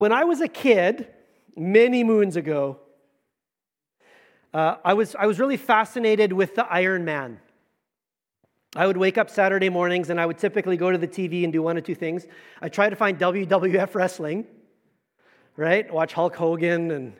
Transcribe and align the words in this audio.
When 0.00 0.12
I 0.12 0.24
was 0.24 0.40
a 0.40 0.48
kid, 0.48 1.08
many 1.54 2.04
moons 2.04 2.36
ago, 2.36 2.78
uh, 4.54 4.76
I, 4.82 4.94
was, 4.94 5.14
I 5.14 5.26
was 5.26 5.38
really 5.38 5.58
fascinated 5.58 6.32
with 6.32 6.54
the 6.54 6.64
Iron 6.64 7.04
Man. 7.04 7.38
I 8.74 8.86
would 8.86 8.96
wake 8.96 9.18
up 9.18 9.28
Saturday 9.28 9.68
mornings 9.68 10.08
and 10.08 10.18
I 10.18 10.24
would 10.24 10.38
typically 10.38 10.78
go 10.78 10.90
to 10.90 10.96
the 10.96 11.06
TV 11.06 11.44
and 11.44 11.52
do 11.52 11.60
one 11.60 11.76
or 11.76 11.82
two 11.82 11.94
things. 11.94 12.26
I 12.62 12.70
try 12.70 12.88
to 12.88 12.96
find 12.96 13.18
WWF 13.18 13.94
wrestling, 13.94 14.46
right? 15.54 15.92
Watch 15.92 16.14
Hulk 16.14 16.34
Hogan 16.34 16.90
and 16.92 17.12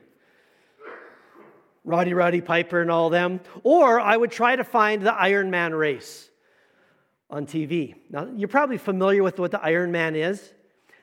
Roddy 1.85 2.15
Roddy 2.15 2.41
Piper 2.41 2.81
and 2.81 2.91
all 2.91 3.11
them. 3.11 3.41
Or 3.63 4.01
I 4.01 4.17
would 4.17 4.31
try 4.31 4.57
to 4.57 4.65
find 4.65 5.03
the 5.03 5.13
Iron 5.13 5.51
Man 5.51 5.75
race 5.75 6.31
on 7.29 7.45
TV. 7.45 7.97
Now, 8.09 8.27
you're 8.35 8.49
probably 8.49 8.79
familiar 8.79 9.23
with 9.23 9.39
what 9.39 9.51
the 9.51 9.63
Iron 9.63 9.93
Man 9.93 10.17
is. 10.17 10.55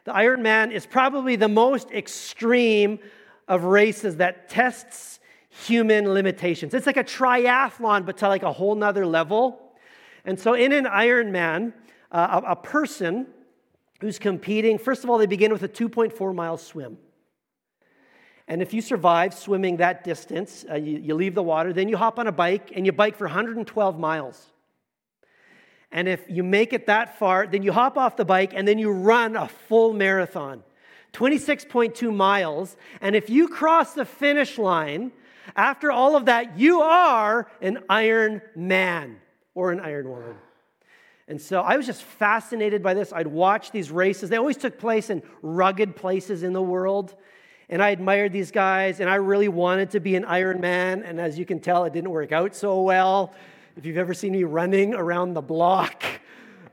The 0.07 0.15
Iron 0.15 0.41
Man 0.41 0.71
is 0.71 0.85
probably 0.85 1.35
the 1.35 1.49
most 1.49 1.91
extreme 1.91 2.99
of 3.49 3.65
races 3.65 4.15
that 4.15 4.47
tests 4.47 5.19
human 5.49 6.13
limitations. 6.13 6.73
It's 6.73 6.87
like 6.87 6.95
a 6.95 7.03
triathlon, 7.03 8.05
but 8.05 8.15
to 8.19 8.29
like 8.29 8.43
a 8.43 8.53
whole 8.53 8.73
nother 8.73 9.05
level. 9.05 9.59
And 10.23 10.39
so 10.39 10.53
in 10.53 10.71
an 10.71 10.85
Ironman, 10.85 11.73
uh, 12.09 12.41
a, 12.41 12.51
a 12.51 12.55
person 12.55 13.27
who's 13.99 14.17
competing, 14.17 14.77
first 14.77 15.03
of 15.03 15.09
all, 15.09 15.17
they 15.17 15.25
begin 15.25 15.51
with 15.51 15.63
a 15.63 15.67
2.4 15.67 16.33
mile 16.33 16.55
swim. 16.55 16.97
And 18.47 18.61
if 18.61 18.73
you 18.73 18.81
survive 18.81 19.33
swimming 19.33 19.75
that 19.75 20.05
distance, 20.05 20.63
uh, 20.71 20.75
you, 20.75 20.99
you 20.99 21.15
leave 21.15 21.35
the 21.35 21.43
water, 21.43 21.73
then 21.73 21.89
you 21.89 21.97
hop 21.97 22.17
on 22.17 22.27
a 22.27 22.31
bike 22.31 22.71
and 22.73 22.85
you 22.85 22.93
bike 22.93 23.17
for 23.17 23.25
112 23.25 23.99
miles. 23.99 24.53
And 25.91 26.07
if 26.07 26.23
you 26.29 26.43
make 26.43 26.73
it 26.73 26.87
that 26.87 27.17
far, 27.17 27.47
then 27.47 27.63
you 27.63 27.71
hop 27.71 27.97
off 27.97 28.17
the 28.17 28.25
bike 28.25 28.53
and 28.53 28.67
then 28.67 28.77
you 28.77 28.91
run 28.91 29.35
a 29.35 29.47
full 29.47 29.93
marathon, 29.93 30.63
26.2 31.13 32.13
miles. 32.13 32.75
And 33.01 33.15
if 33.15 33.29
you 33.29 33.47
cross 33.47 33.93
the 33.93 34.05
finish 34.05 34.57
line, 34.57 35.11
after 35.55 35.91
all 35.91 36.15
of 36.15 36.25
that, 36.25 36.59
you 36.59 36.81
are 36.81 37.49
an 37.61 37.83
Iron 37.89 38.41
Man 38.55 39.17
or 39.55 39.71
an 39.71 39.79
Iron 39.79 40.09
Woman. 40.09 40.35
And 41.29 41.41
so 41.41 41.61
I 41.61 41.75
was 41.75 41.85
just 41.85 42.03
fascinated 42.03 42.81
by 42.81 42.93
this. 42.93 43.11
I'd 43.11 43.27
watch 43.27 43.71
these 43.71 43.91
races. 43.91 44.29
They 44.29 44.37
always 44.37 44.57
took 44.57 44.79
place 44.79 45.09
in 45.09 45.23
rugged 45.41 45.95
places 45.95 46.43
in 46.43 46.53
the 46.53 46.61
world. 46.61 47.15
And 47.69 47.83
I 47.83 47.89
admired 47.89 48.31
these 48.31 48.51
guys, 48.51 49.01
and 49.01 49.09
I 49.09 49.15
really 49.15 49.49
wanted 49.49 49.91
to 49.91 49.99
be 49.99 50.15
an 50.15 50.23
Iron 50.23 50.61
Man. 50.61 51.03
And 51.03 51.19
as 51.19 51.37
you 51.37 51.45
can 51.45 51.59
tell, 51.59 51.83
it 51.83 51.91
didn't 51.91 52.11
work 52.11 52.31
out 52.31 52.55
so 52.55 52.81
well. 52.81 53.33
If 53.77 53.85
you've 53.85 53.97
ever 53.97 54.15
seen 54.15 54.31
me 54.31 54.43
running 54.43 54.95
around 54.95 55.35
the 55.35 55.41
block, 55.41 56.03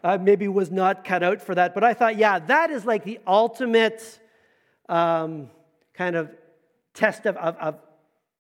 uh, 0.03 0.17
maybe 0.17 0.49
was 0.49 0.71
not 0.71 1.05
cut 1.05 1.23
out 1.23 1.43
for 1.43 1.55
that. 1.55 1.75
But 1.75 1.85
I 1.85 1.93
thought, 1.93 2.17
yeah, 2.17 2.39
that 2.39 2.71
is 2.71 2.87
like 2.87 3.05
the 3.05 3.21
ultimate 3.27 4.19
um, 4.89 5.51
kind 5.93 6.17
of 6.17 6.31
test 6.95 7.27
of, 7.27 7.37
of, 7.37 7.57
of 7.57 7.79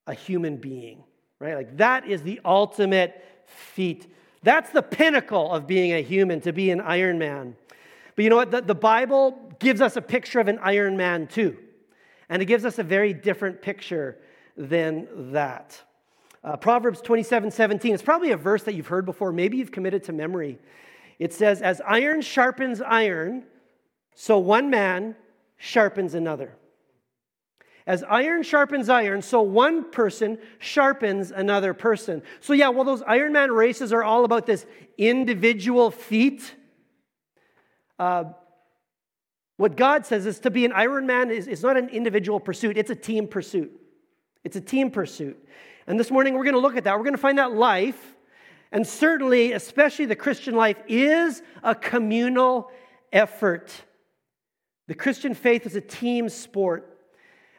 a 0.07 0.15
human 0.15 0.57
being, 0.57 1.05
right? 1.41 1.57
Like 1.57 1.77
that 1.77 2.09
is 2.09 2.23
the 2.23 2.41
ultimate 2.43 3.23
feat. 3.45 4.11
That's 4.43 4.71
the 4.71 4.83
pinnacle 4.83 5.53
of 5.53 5.67
being 5.67 5.93
a 5.93 6.03
human, 6.03 6.41
to 6.41 6.53
be 6.53 6.71
an 6.71 6.81
Iron 6.81 7.19
Man. 7.19 7.57
But 8.17 8.25
you 8.25 8.31
know 8.31 8.37
what? 8.37 8.51
The, 8.51 8.63
the 8.63 8.75
Bible 8.75 9.53
gives 9.59 9.83
us 9.83 9.97
a 9.97 10.03
picture 10.03 10.41
of 10.41 10.49
an 10.49 10.59
Iron 10.63 10.97
Man 10.97 11.27
too. 11.27 11.59
And 12.31 12.41
it 12.41 12.47
gives 12.47 12.65
us 12.65 12.79
a 12.79 12.83
very 12.83 13.13
different 13.13 13.61
picture 13.61 14.17
than 14.57 15.33
that. 15.33 15.79
Uh, 16.45 16.57
Proverbs 16.57 17.01
27 17.01 17.51
17, 17.51 17.95
it's 17.95 18.03
probably 18.03 18.33
a 18.33 18.37
verse 18.37 18.65
that 18.65 18.75
you've 18.75 18.89
heard 18.89 19.07
before. 19.07 19.33
Maybe 19.33 19.57
you've 19.57 19.73
committed 19.73 20.05
to 20.05 20.13
memory. 20.13 20.59
It 21.19 21.33
says, 21.33 21.63
As 21.63 21.81
iron 21.87 22.21
sharpens 22.21 22.83
iron, 22.83 23.45
so 24.15 24.39
one 24.39 24.69
man 24.69 25.17
sharpens 25.57 26.15
another. 26.15 26.57
As 27.87 28.03
iron 28.05 28.43
sharpens 28.43 28.89
iron, 28.89 29.23
so 29.23 29.43
one 29.43 29.91
person 29.91 30.39
sharpens 30.59 31.31
another 31.31 31.75
person. 31.75 32.23
So, 32.41 32.55
yeah, 32.55 32.71
well, 32.71 32.85
those 32.85 33.03
Ironman 33.03 33.55
races 33.55 33.93
are 33.93 34.03
all 34.03 34.25
about 34.25 34.47
this 34.47 34.65
individual 34.97 35.91
feat. 35.91 36.55
Uh, 37.99 38.25
what 39.59 39.77
God 39.77 40.07
says 40.07 40.25
is 40.25 40.41
to 40.41 40.51
be 40.51 40.65
an 40.65 40.73
Ironman 40.73 41.31
is, 41.31 41.47
is 41.47 41.63
not 41.63 41.77
an 41.77 41.91
individual 41.91 42.41
pursuit, 42.41 42.79
it's 42.79 42.91
a 42.91 42.97
team 42.97 43.29
pursuit. 43.29 43.71
It's 44.45 44.57
a 44.57 44.63
team 44.63 44.91
pursuit. 44.91 45.39
And 45.87 46.01
this 46.01 46.11
morning 46.11 46.35
we're 46.35 46.45
going 46.45 46.55
to 46.55 46.61
look 46.61 46.77
at 46.77 46.85
that. 46.85 46.97
We're 46.97 47.05
going 47.05 47.15
to 47.15 47.21
find 47.21 47.39
that 47.39 47.53
life, 47.53 48.15
and 48.73 48.87
certainly, 48.87 49.53
especially 49.53 50.07
the 50.07 50.17
Christian 50.17 50.55
life, 50.55 50.79
is 50.89 51.43
a 51.63 51.75
communal 51.75 52.71
effort. 53.13 53.71
The 54.89 54.95
Christian 54.95 55.35
faith 55.35 55.67
is 55.67 55.77
a 55.77 55.81
team 55.81 56.29
sport. 56.29 56.91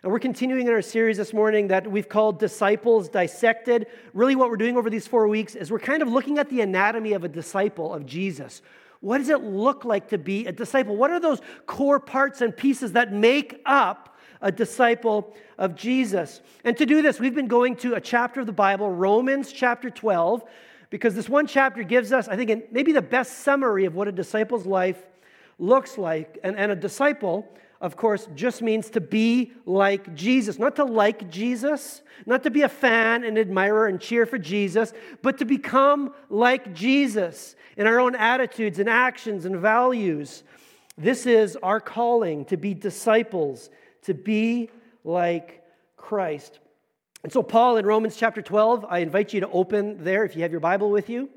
And 0.03 0.11
we're 0.11 0.19
continuing 0.19 0.67
in 0.67 0.73
our 0.73 0.81
series 0.81 1.17
this 1.17 1.33
morning 1.33 1.69
that 1.69 1.89
we've 1.89 2.09
called 2.09 2.39
Disciples 2.39 3.09
Dissected. 3.09 3.87
Really, 4.13 4.35
what 4.35 4.49
we're 4.49 4.57
doing 4.57 4.77
over 4.77 4.89
these 4.89 5.07
four 5.07 5.27
weeks 5.27 5.55
is 5.55 5.71
we're 5.71 5.79
kind 5.79 6.03
of 6.03 6.09
looking 6.09 6.37
at 6.37 6.49
the 6.49 6.61
anatomy 6.61 7.13
of 7.13 7.23
a 7.23 7.27
disciple 7.27 7.93
of 7.93 8.05
Jesus. 8.05 8.61
What 9.01 9.19
does 9.19 9.29
it 9.29 9.41
look 9.41 9.85
like 9.85 10.09
to 10.09 10.17
be 10.17 10.45
a 10.45 10.51
disciple? 10.51 10.95
What 10.95 11.11
are 11.11 11.19
those 11.19 11.41
core 11.65 11.99
parts 11.99 12.41
and 12.41 12.55
pieces 12.55 12.91
that 12.91 13.13
make 13.13 13.61
up 13.65 14.14
a 14.41 14.51
disciple 14.51 15.35
of 15.57 15.75
Jesus. 15.75 16.41
And 16.63 16.78
to 16.78 16.85
do 16.85 17.01
this, 17.01 17.19
we've 17.19 17.35
been 17.35 17.47
going 17.47 17.75
to 17.78 17.96
a 17.96 18.01
chapter 18.01 18.41
of 18.41 18.46
the 18.46 18.51
Bible, 18.51 18.90
Romans 18.91 19.51
chapter 19.51 19.90
12, 19.90 20.44
because 20.90 21.16
this 21.16 21.29
one 21.29 21.47
chapter 21.47 21.84
gives 21.84 22.12
us, 22.12 22.28
I 22.28 22.35
think, 22.35 22.72
maybe 22.72 22.91
the 22.91 23.01
best 23.01 23.40
summary 23.40 23.85
of 23.85 23.96
what 23.96 24.07
a 24.07 24.12
disciple's 24.12 24.66
life 24.66 25.01
looks 25.59 25.97
like. 25.97 26.38
And, 26.44 26.56
and 26.57 26.72
a 26.72 26.75
disciple, 26.75 27.47
of 27.81 27.97
course, 27.97 28.28
just 28.35 28.62
means 28.62 28.90
to 28.91 29.01
be 29.01 29.51
like 29.66 30.16
Jesus. 30.16 30.59
Not 30.59 30.75
to 30.78 30.85
like 30.85 31.29
Jesus, 31.29 32.02
not 32.25 32.44
to 32.44 32.50
be 32.50 32.62
a 32.62 32.69
fan 32.69 33.23
and 33.23 33.38
admirer 33.38 33.88
and 33.88 34.00
cheer 34.00 34.25
for 34.25 34.38
Jesus, 34.38 34.94
but 35.22 35.38
to 35.40 35.46
become 35.46 36.13
like 36.29 36.73
Jesus 36.73 37.56
in 37.78 37.88
our 37.88 38.00
own 38.00 38.16
attitudes 38.16 38.79
and 38.79 38.90
actions 38.90 39.46
and 39.46 39.57
values. 39.57 40.44
This 40.97 41.25
is 41.25 41.57
our 41.57 41.81
calling 41.81 42.46
to 42.46 42.57
be 42.57 42.73
disciples 42.73 43.69
to 44.05 44.13
be 44.13 44.69
like 45.03 45.63
Christ. 45.97 46.59
And 47.23 47.31
so, 47.33 47.41
Paul 47.41 47.77
in 47.77 47.85
Romans 47.85 48.16
chapter 48.16 48.41
12, 48.41 48.85
I 48.88 48.99
invite 48.99 49.33
you 49.33 49.39
to 49.39 49.49
open 49.49 50.03
there 50.03 50.25
if 50.25 50.35
you 50.35 50.43
have 50.43 50.51
your 50.51 50.59
Bible 50.59 50.91
with 50.91 51.09
you. 51.09 51.29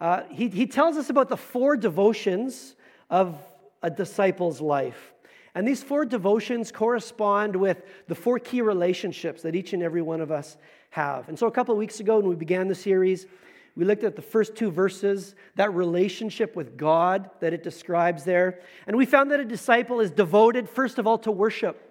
Uh, 0.00 0.22
he, 0.30 0.48
he 0.48 0.66
tells 0.66 0.96
us 0.96 1.10
about 1.10 1.28
the 1.28 1.36
four 1.36 1.76
devotions 1.76 2.74
of 3.10 3.36
a 3.82 3.90
disciple's 3.90 4.60
life. 4.60 5.12
And 5.54 5.66
these 5.66 5.82
four 5.82 6.04
devotions 6.04 6.72
correspond 6.72 7.54
with 7.54 7.82
the 8.08 8.14
four 8.14 8.38
key 8.38 8.62
relationships 8.62 9.42
that 9.42 9.54
each 9.54 9.72
and 9.72 9.82
every 9.82 10.00
one 10.00 10.20
of 10.20 10.30
us 10.30 10.56
have. 10.90 11.28
And 11.28 11.38
so, 11.38 11.46
a 11.46 11.50
couple 11.50 11.72
of 11.72 11.78
weeks 11.78 12.00
ago, 12.00 12.18
when 12.18 12.28
we 12.28 12.36
began 12.36 12.68
the 12.68 12.74
series, 12.74 13.26
we 13.74 13.84
looked 13.84 14.04
at 14.04 14.16
the 14.16 14.22
first 14.22 14.54
two 14.54 14.70
verses, 14.70 15.34
that 15.56 15.72
relationship 15.72 16.54
with 16.54 16.76
God 16.76 17.30
that 17.40 17.54
it 17.54 17.62
describes 17.62 18.24
there. 18.24 18.60
And 18.86 18.96
we 18.96 19.06
found 19.06 19.30
that 19.30 19.40
a 19.40 19.44
disciple 19.44 20.00
is 20.00 20.10
devoted, 20.10 20.68
first 20.68 20.98
of 20.98 21.06
all, 21.06 21.18
to 21.18 21.30
worship. 21.30 21.88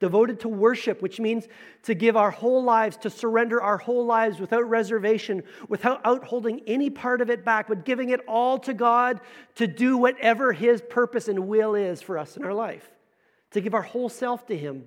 Devoted 0.00 0.40
to 0.40 0.48
worship, 0.48 1.02
which 1.02 1.18
means 1.18 1.46
to 1.82 1.92
give 1.92 2.16
our 2.16 2.30
whole 2.30 2.62
lives, 2.62 2.96
to 2.98 3.10
surrender 3.10 3.60
our 3.60 3.76
whole 3.76 4.06
lives 4.06 4.38
without 4.38 4.68
reservation, 4.68 5.42
without 5.68 6.24
holding 6.24 6.62
any 6.66 6.88
part 6.88 7.20
of 7.20 7.30
it 7.30 7.44
back, 7.44 7.66
but 7.68 7.84
giving 7.84 8.10
it 8.10 8.20
all 8.28 8.58
to 8.60 8.72
God 8.72 9.20
to 9.56 9.66
do 9.66 9.98
whatever 9.98 10.52
His 10.52 10.80
purpose 10.88 11.28
and 11.28 11.48
will 11.48 11.74
is 11.74 12.00
for 12.00 12.16
us 12.16 12.36
in 12.36 12.44
our 12.44 12.54
life. 12.54 12.88
To 13.50 13.60
give 13.60 13.74
our 13.74 13.82
whole 13.82 14.08
self 14.08 14.46
to 14.46 14.56
Him. 14.56 14.84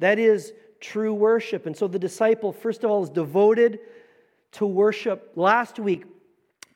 That 0.00 0.18
is 0.18 0.52
true 0.80 1.12
worship. 1.12 1.66
And 1.66 1.76
so 1.76 1.86
the 1.86 1.98
disciple, 1.98 2.52
first 2.52 2.84
of 2.84 2.90
all, 2.90 3.04
is 3.04 3.10
devoted 3.10 3.78
to 4.58 4.66
worship. 4.66 5.32
Last 5.36 5.78
week, 5.78 6.04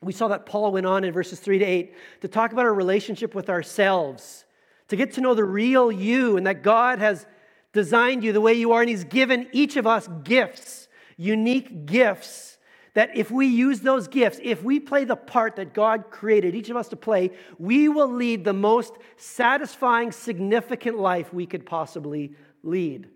we 0.01 0.13
saw 0.13 0.29
that 0.29 0.45
Paul 0.45 0.71
went 0.71 0.85
on 0.85 1.03
in 1.03 1.11
verses 1.11 1.41
3 1.41 1.59
to 1.59 1.65
8 1.65 1.95
to 2.21 2.27
talk 2.29 2.53
about 2.53 2.65
our 2.65 2.73
relationship 2.73 3.35
with 3.35 3.49
ourselves, 3.49 4.45
to 4.87 4.95
get 4.95 5.13
to 5.13 5.21
know 5.21 5.33
the 5.33 5.43
real 5.43 5.91
you, 5.91 6.37
and 6.37 6.47
that 6.47 6.63
God 6.63 6.99
has 6.99 7.25
designed 7.73 8.23
you 8.23 8.31
the 8.31 8.39
way 8.39 8.53
you 8.53 8.71
are, 8.71 8.81
and 8.81 8.89
He's 8.89 9.03
given 9.03 9.47
each 9.51 9.75
of 9.75 9.85
us 9.85 10.07
gifts, 10.23 10.87
unique 11.17 11.85
gifts. 11.85 12.57
That 12.93 13.17
if 13.17 13.29
we 13.29 13.47
use 13.47 13.81
those 13.81 14.07
gifts, 14.07 14.39
if 14.41 14.63
we 14.63 14.79
play 14.79 15.03
the 15.03 15.17
part 15.17 15.57
that 15.57 15.73
God 15.73 16.05
created 16.09 16.55
each 16.55 16.69
of 16.69 16.77
us 16.77 16.87
to 16.89 16.95
play, 16.95 17.31
we 17.57 17.89
will 17.89 18.11
lead 18.11 18.45
the 18.45 18.53
most 18.53 18.93
satisfying, 19.17 20.13
significant 20.13 20.99
life 20.99 21.33
we 21.33 21.45
could 21.45 21.65
possibly 21.65 22.33
lead. 22.61 23.09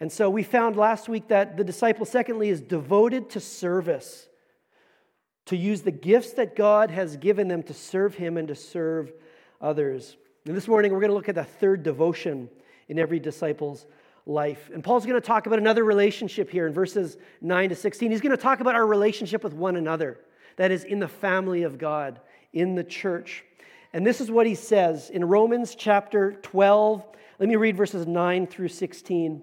And 0.00 0.10
so 0.10 0.28
we 0.28 0.42
found 0.42 0.76
last 0.76 1.08
week 1.08 1.28
that 1.28 1.56
the 1.56 1.64
disciple, 1.64 2.04
secondly, 2.04 2.48
is 2.48 2.60
devoted 2.60 3.30
to 3.30 3.40
service, 3.40 4.28
to 5.46 5.56
use 5.56 5.82
the 5.82 5.90
gifts 5.90 6.32
that 6.32 6.56
God 6.56 6.90
has 6.90 7.16
given 7.16 7.48
them 7.48 7.62
to 7.64 7.74
serve 7.74 8.14
Him 8.14 8.36
and 8.36 8.48
to 8.48 8.54
serve 8.54 9.12
others. 9.60 10.16
And 10.46 10.56
this 10.56 10.68
morning, 10.68 10.92
we're 10.92 11.00
going 11.00 11.10
to 11.10 11.14
look 11.14 11.28
at 11.28 11.36
the 11.36 11.44
third 11.44 11.82
devotion 11.82 12.48
in 12.88 12.98
every 12.98 13.18
disciple's 13.18 13.86
life. 14.26 14.70
And 14.74 14.82
Paul's 14.82 15.06
going 15.06 15.20
to 15.20 15.26
talk 15.26 15.46
about 15.46 15.58
another 15.58 15.84
relationship 15.84 16.50
here 16.50 16.66
in 16.66 16.72
verses 16.72 17.16
9 17.40 17.68
to 17.70 17.76
16. 17.76 18.10
He's 18.10 18.20
going 18.20 18.36
to 18.36 18.42
talk 18.42 18.60
about 18.60 18.74
our 18.74 18.86
relationship 18.86 19.44
with 19.44 19.54
one 19.54 19.76
another, 19.76 20.18
that 20.56 20.70
is, 20.70 20.84
in 20.84 20.98
the 20.98 21.08
family 21.08 21.62
of 21.62 21.78
God, 21.78 22.20
in 22.52 22.74
the 22.74 22.84
church. 22.84 23.44
And 23.92 24.06
this 24.06 24.20
is 24.20 24.30
what 24.30 24.46
he 24.46 24.54
says 24.54 25.10
in 25.10 25.24
Romans 25.24 25.74
chapter 25.74 26.32
12, 26.42 27.06
Let 27.38 27.48
me 27.48 27.56
read 27.56 27.76
verses 27.76 28.06
9 28.06 28.46
through 28.46 28.68
16. 28.68 29.42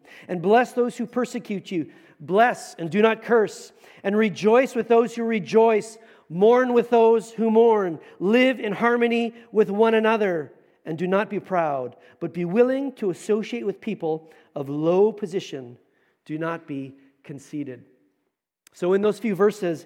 And 0.27 0.41
bless 0.41 0.73
those 0.73 0.97
who 0.97 1.05
persecute 1.05 1.71
you. 1.71 1.91
Bless 2.19 2.75
and 2.75 2.89
do 2.89 3.01
not 3.01 3.23
curse. 3.23 3.71
And 4.03 4.15
rejoice 4.15 4.75
with 4.75 4.87
those 4.87 5.15
who 5.15 5.23
rejoice. 5.23 5.97
Mourn 6.29 6.73
with 6.73 6.89
those 6.89 7.31
who 7.31 7.51
mourn. 7.51 7.99
Live 8.19 8.59
in 8.59 8.73
harmony 8.73 9.33
with 9.51 9.69
one 9.69 9.93
another. 9.93 10.53
And 10.85 10.97
do 10.97 11.07
not 11.07 11.29
be 11.29 11.39
proud, 11.39 11.95
but 12.19 12.33
be 12.33 12.45
willing 12.45 12.93
to 12.93 13.11
associate 13.11 13.65
with 13.65 13.79
people 13.79 14.31
of 14.55 14.67
low 14.69 15.11
position. 15.11 15.77
Do 16.25 16.37
not 16.37 16.67
be 16.67 16.95
conceited. 17.23 17.85
So, 18.73 18.93
in 18.93 19.01
those 19.01 19.19
few 19.19 19.35
verses, 19.35 19.85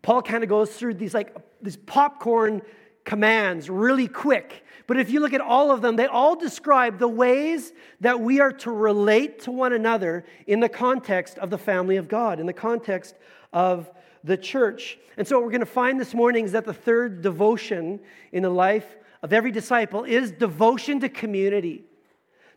Paul 0.00 0.22
kind 0.22 0.42
of 0.42 0.48
goes 0.48 0.70
through 0.70 0.94
these 0.94 1.12
like 1.12 1.36
these 1.60 1.76
popcorn 1.76 2.62
commands 3.04 3.68
really 3.68 4.08
quick. 4.08 4.64
But 4.86 4.98
if 4.98 5.10
you 5.10 5.20
look 5.20 5.32
at 5.32 5.40
all 5.40 5.70
of 5.70 5.80
them, 5.80 5.96
they 5.96 6.06
all 6.06 6.36
describe 6.36 6.98
the 6.98 7.08
ways 7.08 7.72
that 8.00 8.20
we 8.20 8.40
are 8.40 8.52
to 8.52 8.70
relate 8.70 9.40
to 9.42 9.50
one 9.50 9.72
another 9.72 10.24
in 10.46 10.60
the 10.60 10.68
context 10.68 11.38
of 11.38 11.50
the 11.50 11.58
family 11.58 11.96
of 11.96 12.08
God, 12.08 12.40
in 12.40 12.46
the 12.46 12.52
context 12.52 13.14
of 13.52 13.90
the 14.24 14.36
church. 14.36 14.98
And 15.16 15.26
so, 15.26 15.36
what 15.36 15.44
we're 15.44 15.52
going 15.52 15.60
to 15.60 15.66
find 15.66 16.00
this 16.00 16.14
morning 16.14 16.44
is 16.44 16.52
that 16.52 16.64
the 16.64 16.74
third 16.74 17.22
devotion 17.22 18.00
in 18.32 18.42
the 18.42 18.50
life 18.50 18.96
of 19.22 19.32
every 19.32 19.50
disciple 19.50 20.04
is 20.04 20.32
devotion 20.32 21.00
to 21.00 21.08
community. 21.08 21.84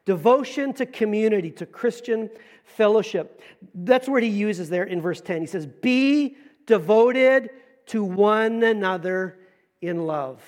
Devotion 0.06 0.74
to 0.74 0.86
community, 0.86 1.52
to 1.52 1.66
Christian 1.66 2.30
fellowship. 2.64 3.42
That's 3.74 4.08
what 4.08 4.24
he 4.24 4.30
uses 4.30 4.70
there 4.70 4.84
in 4.84 5.02
verse 5.02 5.22
10. 5.22 5.42
He 5.42 5.48
says, 5.48 5.66
Be 5.66 6.38
devoted 6.66 7.50
to 7.88 8.04
one 8.04 8.64
another 8.64 9.38
in 9.88 10.06
love. 10.06 10.42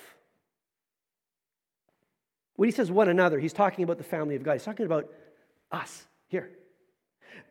When 2.56 2.68
he 2.68 2.74
says 2.74 2.92
one 2.92 3.08
another, 3.08 3.40
he's 3.40 3.54
talking 3.54 3.84
about 3.84 3.98
the 3.98 4.04
family 4.04 4.36
of 4.36 4.44
God. 4.44 4.54
He's 4.54 4.64
talking 4.64 4.86
about 4.86 5.10
us 5.72 6.06
here. 6.28 6.50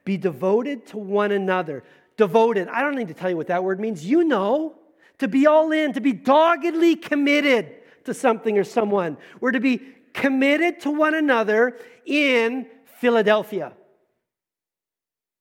Be 0.04 0.16
devoted 0.16 0.86
to 0.88 0.98
one 0.98 1.32
another. 1.32 1.84
Devoted, 2.16 2.68
I 2.68 2.80
don't 2.82 2.96
need 2.96 3.08
to 3.08 3.14
tell 3.14 3.30
you 3.30 3.36
what 3.36 3.46
that 3.48 3.62
word 3.62 3.78
means. 3.78 4.04
You 4.04 4.24
know, 4.24 4.74
to 5.18 5.28
be 5.28 5.46
all 5.46 5.70
in, 5.72 5.92
to 5.92 6.00
be 6.00 6.12
doggedly 6.12 6.96
committed 6.96 7.76
to 8.04 8.14
something 8.14 8.58
or 8.58 8.64
someone. 8.64 9.16
We're 9.40 9.52
to 9.52 9.60
be 9.60 9.80
committed 10.12 10.80
to 10.80 10.90
one 10.90 11.14
another 11.14 11.78
in 12.04 12.66
Philadelphia. 13.00 13.72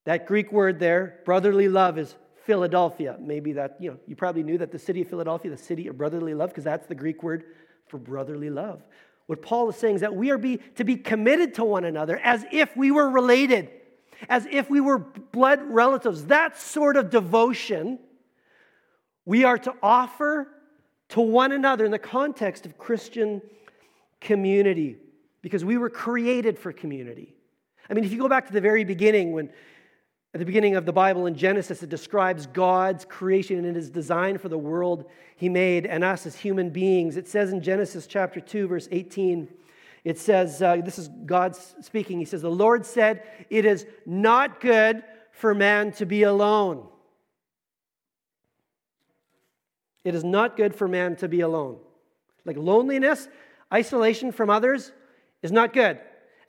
That 0.06 0.27
Greek 0.27 0.51
word 0.51 0.80
there, 0.80 1.21
brotherly 1.25 1.68
love, 1.68 1.97
is 1.97 2.15
Philadelphia. 2.45 3.18
Maybe 3.19 3.53
that, 3.53 3.77
you 3.80 3.92
know, 3.92 3.97
you 4.07 4.15
probably 4.15 4.44
knew 4.44 4.57
that 4.59 4.71
the 4.71 4.80
city 4.80 5.01
of 5.01 5.09
Philadelphia, 5.09 5.51
the 5.51 5.57
city 5.57 5.88
of 5.88 5.97
brotherly 5.97 6.33
love, 6.33 6.50
because 6.50 6.63
that's 6.63 6.88
the 6.88 6.95
Greek 6.95 7.24
word 7.24 7.44
for 7.88 7.97
brotherly 7.97 8.50
love. 8.50 8.83
What 9.25 9.42
Paul 9.42 9.69
is 9.69 9.75
saying 9.75 9.95
is 9.95 10.01
that 10.01 10.15
we 10.15 10.30
are 10.30 10.38
be, 10.38 10.57
to 10.75 10.83
be 10.83 10.95
committed 10.95 11.56
to 11.56 11.63
one 11.63 11.83
another 11.83 12.19
as 12.19 12.45
if 12.51 12.75
we 12.77 12.92
were 12.92 13.09
related, 13.09 13.69
as 14.30 14.45
if 14.45 14.69
we 14.69 14.80
were 14.80 15.00
blood 15.00 15.62
relatives. 15.63 16.25
That 16.25 16.57
sort 16.57 16.97
of 16.97 17.09
devotion 17.09 18.00
we 19.25 19.44
are 19.44 19.57
to 19.57 19.74
offer 19.81 20.47
to 21.09 21.21
one 21.21 21.51
another 21.51 21.83
in 21.83 21.92
the 21.92 22.00
context 22.00 22.68
of 22.68 22.77
Christian 22.77 23.42
community 24.21 24.97
because 25.42 25.65
we 25.65 25.77
were 25.77 25.89
created 25.89 26.59
for 26.59 26.71
community. 26.71 27.33
I 27.89 27.94
mean, 27.94 28.03
if 28.03 28.12
you 28.12 28.19
go 28.19 28.30
back 28.30 28.47
to 28.47 28.53
the 28.53 28.62
very 28.62 28.83
beginning, 28.83 29.31
when 29.31 29.51
at 30.35 30.39
the 30.39 30.45
beginning 30.45 30.75
of 30.75 30.85
the 30.85 30.91
Bible 30.91 31.27
in 31.27 31.35
Genesis, 31.35 31.81
it 31.81 31.89
describes 31.89 32.45
God's 32.45 33.05
creation 33.05 33.63
and 33.63 33.73
his 33.73 33.89
design 33.89 34.37
for 34.37 34.49
the 34.49 34.57
world 34.57 35.05
he 35.37 35.47
made 35.47 35.85
and 35.85 36.03
us 36.03 36.25
as 36.25 36.35
human 36.35 36.71
beings. 36.71 37.15
It 37.15 37.29
says 37.29 37.53
in 37.53 37.61
Genesis 37.61 38.05
chapter 38.05 38.41
2, 38.41 38.67
verse 38.67 38.89
18, 38.91 39.47
it 40.03 40.19
says, 40.19 40.61
uh, 40.61 40.75
This 40.83 40.99
is 40.99 41.07
God 41.25 41.55
speaking. 41.55 42.19
He 42.19 42.25
says, 42.25 42.41
The 42.41 42.51
Lord 42.51 42.85
said, 42.85 43.23
It 43.49 43.63
is 43.63 43.85
not 44.05 44.59
good 44.59 45.05
for 45.31 45.55
man 45.55 45.93
to 45.93 46.05
be 46.05 46.23
alone. 46.23 46.85
It 50.03 50.15
is 50.15 50.25
not 50.25 50.57
good 50.57 50.75
for 50.75 50.89
man 50.89 51.15
to 51.15 51.29
be 51.29 51.39
alone. 51.39 51.77
Like 52.43 52.57
loneliness, 52.57 53.29
isolation 53.73 54.33
from 54.33 54.49
others 54.49 54.91
is 55.41 55.53
not 55.53 55.71
good. 55.71 55.97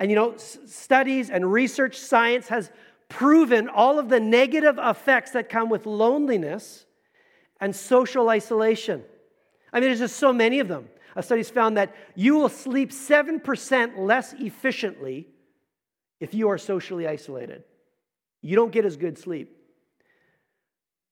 And 0.00 0.10
you 0.10 0.16
know, 0.16 0.34
studies 0.36 1.30
and 1.30 1.50
research 1.50 1.96
science 1.98 2.48
has 2.48 2.72
proven 3.08 3.69
all 3.69 3.99
of 3.99 4.08
the 4.08 4.20
negative 4.20 4.79
effects 4.82 5.32
that 5.32 5.49
come 5.49 5.69
with 5.69 5.87
loneliness 5.87 6.87
and 7.61 7.75
social 7.75 8.29
isolation. 8.29 9.03
I 9.73 9.81
mean, 9.81 9.88
there's 9.88 10.00
just 10.00 10.17
so 10.17 10.32
many 10.32 10.61
of 10.61 10.69
them. 10.69 10.88
A 11.14 11.23
study's 11.23 11.49
found 11.50 11.76
that 11.79 11.94
you 12.14 12.37
will 12.37 12.50
sleep 12.50 12.91
7% 12.91 13.99
less 13.99 14.35
efficiently 14.35 15.29
if 16.20 16.35
you 16.35 16.49
are 16.50 16.58
socially 16.58 17.06
isolated. 17.06 17.64
You 18.43 18.55
don't 18.55 18.70
get 18.70 18.85
as 18.85 18.97
good 18.97 19.19
sleep. 19.19 19.53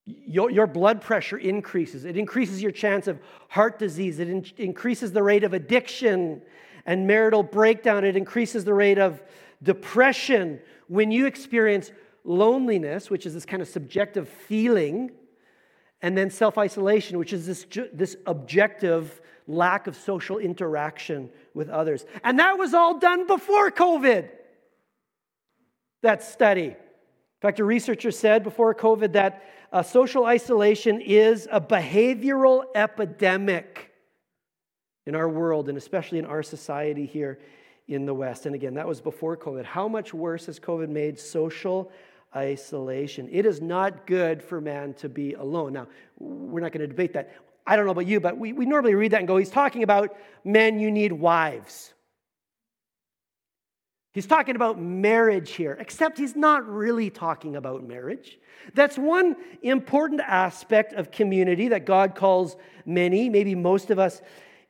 Your, 0.04 0.50
your 0.50 0.66
blood 0.66 1.00
pressure 1.00 1.38
increases. 1.38 2.04
It 2.04 2.18
increases 2.18 2.60
your 2.60 2.70
chance 2.70 3.06
of 3.06 3.18
heart 3.48 3.78
disease. 3.78 4.18
It 4.18 4.28
in, 4.28 4.44
increases 4.58 5.12
the 5.12 5.22
rate 5.22 5.44
of 5.44 5.54
addiction 5.54 6.42
and 6.84 7.06
marital 7.06 7.42
breakdown. 7.42 8.04
It 8.04 8.14
increases 8.14 8.64
the 8.64 8.74
rate 8.74 8.98
of 8.98 9.22
depression, 9.64 10.60
when 10.86 11.10
you 11.10 11.26
experience 11.26 11.90
loneliness, 12.22 13.10
which 13.10 13.26
is 13.26 13.34
this 13.34 13.44
kind 13.44 13.60
of 13.60 13.68
subjective 13.68 14.28
feeling, 14.28 15.10
and 16.02 16.16
then 16.16 16.30
self 16.30 16.58
isolation, 16.58 17.18
which 17.18 17.32
is 17.32 17.46
this, 17.46 17.66
this 17.92 18.16
objective 18.26 19.20
lack 19.46 19.86
of 19.86 19.96
social 19.96 20.38
interaction 20.38 21.30
with 21.54 21.68
others. 21.68 22.04
And 22.22 22.38
that 22.38 22.58
was 22.58 22.74
all 22.74 22.98
done 22.98 23.26
before 23.26 23.70
COVID. 23.70 24.28
That 26.02 26.22
study. 26.22 26.66
In 26.66 26.76
fact, 27.40 27.60
a 27.60 27.64
researcher 27.64 28.10
said 28.10 28.42
before 28.42 28.74
COVID 28.74 29.12
that 29.12 29.42
uh, 29.72 29.82
social 29.82 30.24
isolation 30.24 31.00
is 31.00 31.48
a 31.50 31.60
behavioral 31.60 32.64
epidemic 32.74 33.90
in 35.06 35.14
our 35.14 35.28
world 35.28 35.68
and 35.68 35.76
especially 35.76 36.18
in 36.18 36.26
our 36.26 36.42
society 36.42 37.06
here 37.06 37.38
in 37.88 38.06
the 38.06 38.14
West. 38.14 38.46
And 38.46 38.54
again, 38.54 38.74
that 38.74 38.86
was 38.86 39.00
before 39.00 39.36
COVID. 39.36 39.64
How 39.64 39.88
much 39.88 40.14
worse 40.14 40.46
has 40.46 40.58
COVID 40.58 40.88
made 40.88 41.18
social 41.18 41.90
isolation? 42.34 43.28
It 43.30 43.46
is 43.46 43.60
not 43.60 44.06
good 44.06 44.42
for 44.42 44.60
man 44.60 44.94
to 44.94 45.08
be 45.08 45.34
alone. 45.34 45.72
Now, 45.72 45.86
we're 46.18 46.60
not 46.60 46.72
going 46.72 46.80
to 46.80 46.86
debate 46.86 47.12
that. 47.14 47.34
I 47.66 47.76
don't 47.76 47.84
know 47.84 47.92
about 47.92 48.06
you, 48.06 48.20
but 48.20 48.38
we, 48.38 48.52
we 48.52 48.66
normally 48.66 48.94
read 48.94 49.12
that 49.12 49.18
and 49.18 49.28
go, 49.28 49.36
he's 49.36 49.50
talking 49.50 49.82
about 49.82 50.16
men, 50.44 50.78
you 50.78 50.90
need 50.90 51.12
wives. 51.12 51.94
He's 54.12 54.26
talking 54.26 54.54
about 54.54 54.80
marriage 54.80 55.50
here, 55.52 55.76
except 55.80 56.18
he's 56.18 56.36
not 56.36 56.68
really 56.68 57.10
talking 57.10 57.56
about 57.56 57.82
marriage. 57.82 58.38
That's 58.72 58.96
one 58.96 59.34
important 59.62 60.20
aspect 60.20 60.92
of 60.92 61.10
community 61.10 61.68
that 61.68 61.84
God 61.84 62.14
calls 62.14 62.56
many, 62.86 63.28
maybe 63.28 63.56
most 63.56 63.90
of 63.90 63.98
us, 63.98 64.22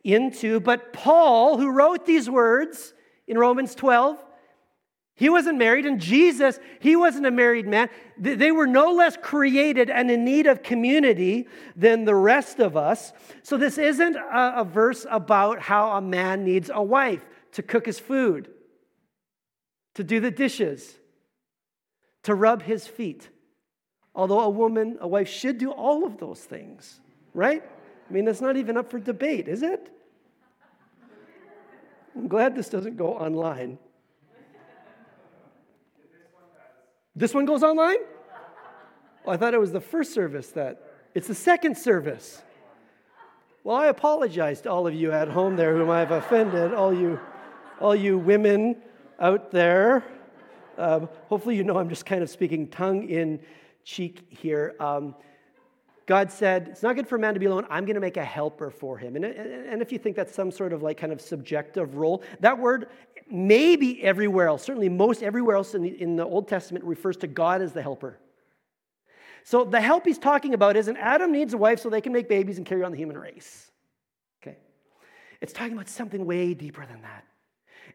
into. 0.03 0.61
But 0.61 0.95
Paul, 0.95 1.59
who 1.59 1.73
wrote 1.73 2.07
these 2.07 2.31
words, 2.31 2.95
in 3.27 3.39
Romans 3.39 3.75
12. 3.75 4.23
He 5.17 5.29
wasn't 5.29 5.59
married, 5.59 5.87
and 5.87 6.01
Jesus, 6.01 6.59
he 6.81 6.97
wasn't 6.97 7.27
a 7.27 7.31
married 7.31 7.69
man. 7.69 7.89
They 8.19 8.51
were 8.51 8.67
no 8.67 8.93
less 8.93 9.17
created 9.17 9.89
and 9.89 10.11
in 10.11 10.25
need 10.25 10.49
of 10.49 10.65
community 10.65 11.47
than 11.77 12.05
the 12.05 12.17
rest 12.17 12.59
of 12.59 12.77
us. 12.77 13.13
So, 13.45 13.57
this 13.57 13.79
isn't 13.79 14.17
a, 14.17 14.65
verse 14.65 15.07
about 15.09 15.61
how 15.61 15.93
a 15.93 16.01
man 16.01 16.45
needs 16.45 16.69
a 16.73 16.83
wife 16.83 17.25
to 17.53 17.63
cook 17.63 17.87
his 17.87 18.01
food, 18.01 18.51
to 19.95 20.03
do 20.03 20.19
the 20.19 20.33
dishes, 20.33 20.99
to 22.25 22.35
rub 22.35 22.63
his 22.63 22.89
feet. 22.89 23.29
Although 24.17 24.41
a 24.41 24.51
woman, 24.51 24.99
a 25.01 25.07
wife, 25.07 25.29
should 25.29 25.59
do 25.59 25.71
all 25.71 26.05
of 26.05 26.19
those 26.19 26.41
things, 26.41 27.01
right? 27.35 27.63
I 28.09 28.13
mean, 28.13 28.25
that's 28.25 28.41
not 28.41 28.57
even 28.57 28.77
up 28.77 28.91
for 28.91 28.99
debate, 28.99 29.47
is 29.47 29.63
it? 29.63 29.91
I'm 32.17 32.29
glad 32.29 32.55
this 32.55 32.69
doesn't 32.69 32.97
go 32.97 33.15
online. 33.15 33.79
This 37.17 37.33
one 37.33 37.45
goes 37.45 37.63
online? 37.63 37.99
Oh, 39.25 39.31
I 39.31 39.37
thought 39.37 39.55
it 39.55 39.61
was 39.61 39.73
the 39.73 39.81
first 39.81 40.13
service 40.13 40.49
that. 40.51 40.81
It's 41.15 41.29
the 41.29 41.35
second 41.35 41.79
service. 41.79 42.43
Well, 43.63 43.77
I 43.77 43.87
apologize 43.87 44.61
to 44.63 44.71
all 44.71 44.87
of 44.87 44.95
you 44.95 45.13
at 45.13 45.29
home 45.29 45.57
there 45.57 45.77
whom 45.77 45.91
I've 45.91 46.11
offended, 46.11 46.75
all 46.75 46.93
you, 46.93 47.19
all 47.81 47.95
you 47.95 48.19
women 48.19 48.77
out 49.21 49.51
there. 49.51 50.05
Um, 50.77 51.09
hopefully, 51.29 51.57
you 51.57 51.65
know 51.65 51.79
I'm 51.79 51.89
just 51.89 52.05
kind 52.05 52.23
of 52.23 52.29
speaking 52.29 52.69
tongue 52.69 53.09
in 53.09 53.41
cheek 53.85 54.27
here. 54.29 54.75
Um, 54.81 55.15
God 56.07 56.31
said, 56.31 56.69
It's 56.69 56.83
not 56.83 56.97
good 56.97 57.09
for 57.09 57.19
man 57.19 57.35
to 57.35 57.41
be 57.41 57.47
alone. 57.47 57.67
I'm 57.71 57.85
going 57.85 57.95
to 57.95 58.01
make 58.01 58.17
a 58.17 58.25
helper 58.25 58.71
for 58.71 58.99
him. 58.99 59.17
And, 59.17 59.25
and 59.25 59.81
if 59.81 59.91
you 59.91 59.99
think 59.99 60.17
that's 60.17 60.35
some 60.35 60.51
sort 60.51 60.73
of 60.73 60.83
like 60.83 60.99
kind 60.99 61.13
of 61.13 61.21
subjective 61.21 61.97
role, 61.97 62.23
that 62.41 62.59
word 62.59 62.89
maybe 63.31 64.03
everywhere 64.03 64.49
else, 64.49 64.63
certainly 64.63 64.89
most 64.89 65.23
everywhere 65.23 65.57
else 65.57 65.75
in 65.75 65.83
the, 65.83 66.01
in 66.01 66.17
the 66.17 66.25
Old 66.25 66.49
Testament 66.49 66.85
refers 66.85 67.17
to 67.19 67.27
God 67.27 67.63
as 67.63 67.73
the 67.73 67.83
helper. 67.83 68.19
So 69.45 69.65
the 69.65 69.81
help 69.81 70.07
he's 70.07 70.19
talking 70.19 70.55
about 70.55 70.77
isn't 70.77 70.97
Adam 70.97 71.33
needs 71.33 71.55
a 71.55 71.59
wife 71.59 71.81
so 71.81 71.91
they 71.91 72.01
can 72.01 72.13
make 72.13 72.29
babies 72.29 72.59
and 72.59 72.67
carry 72.67 72.83
on 72.83 72.93
the 72.93 72.99
human 72.99 73.17
race. 73.17 73.71
Okay. 74.43 74.57
It's 75.41 75.53
talking 75.53 75.75
about 75.75 75.89
something 75.89 76.25
way 76.25 76.55
deeper 76.55 76.85
than 76.87 77.03
that. 77.03 77.25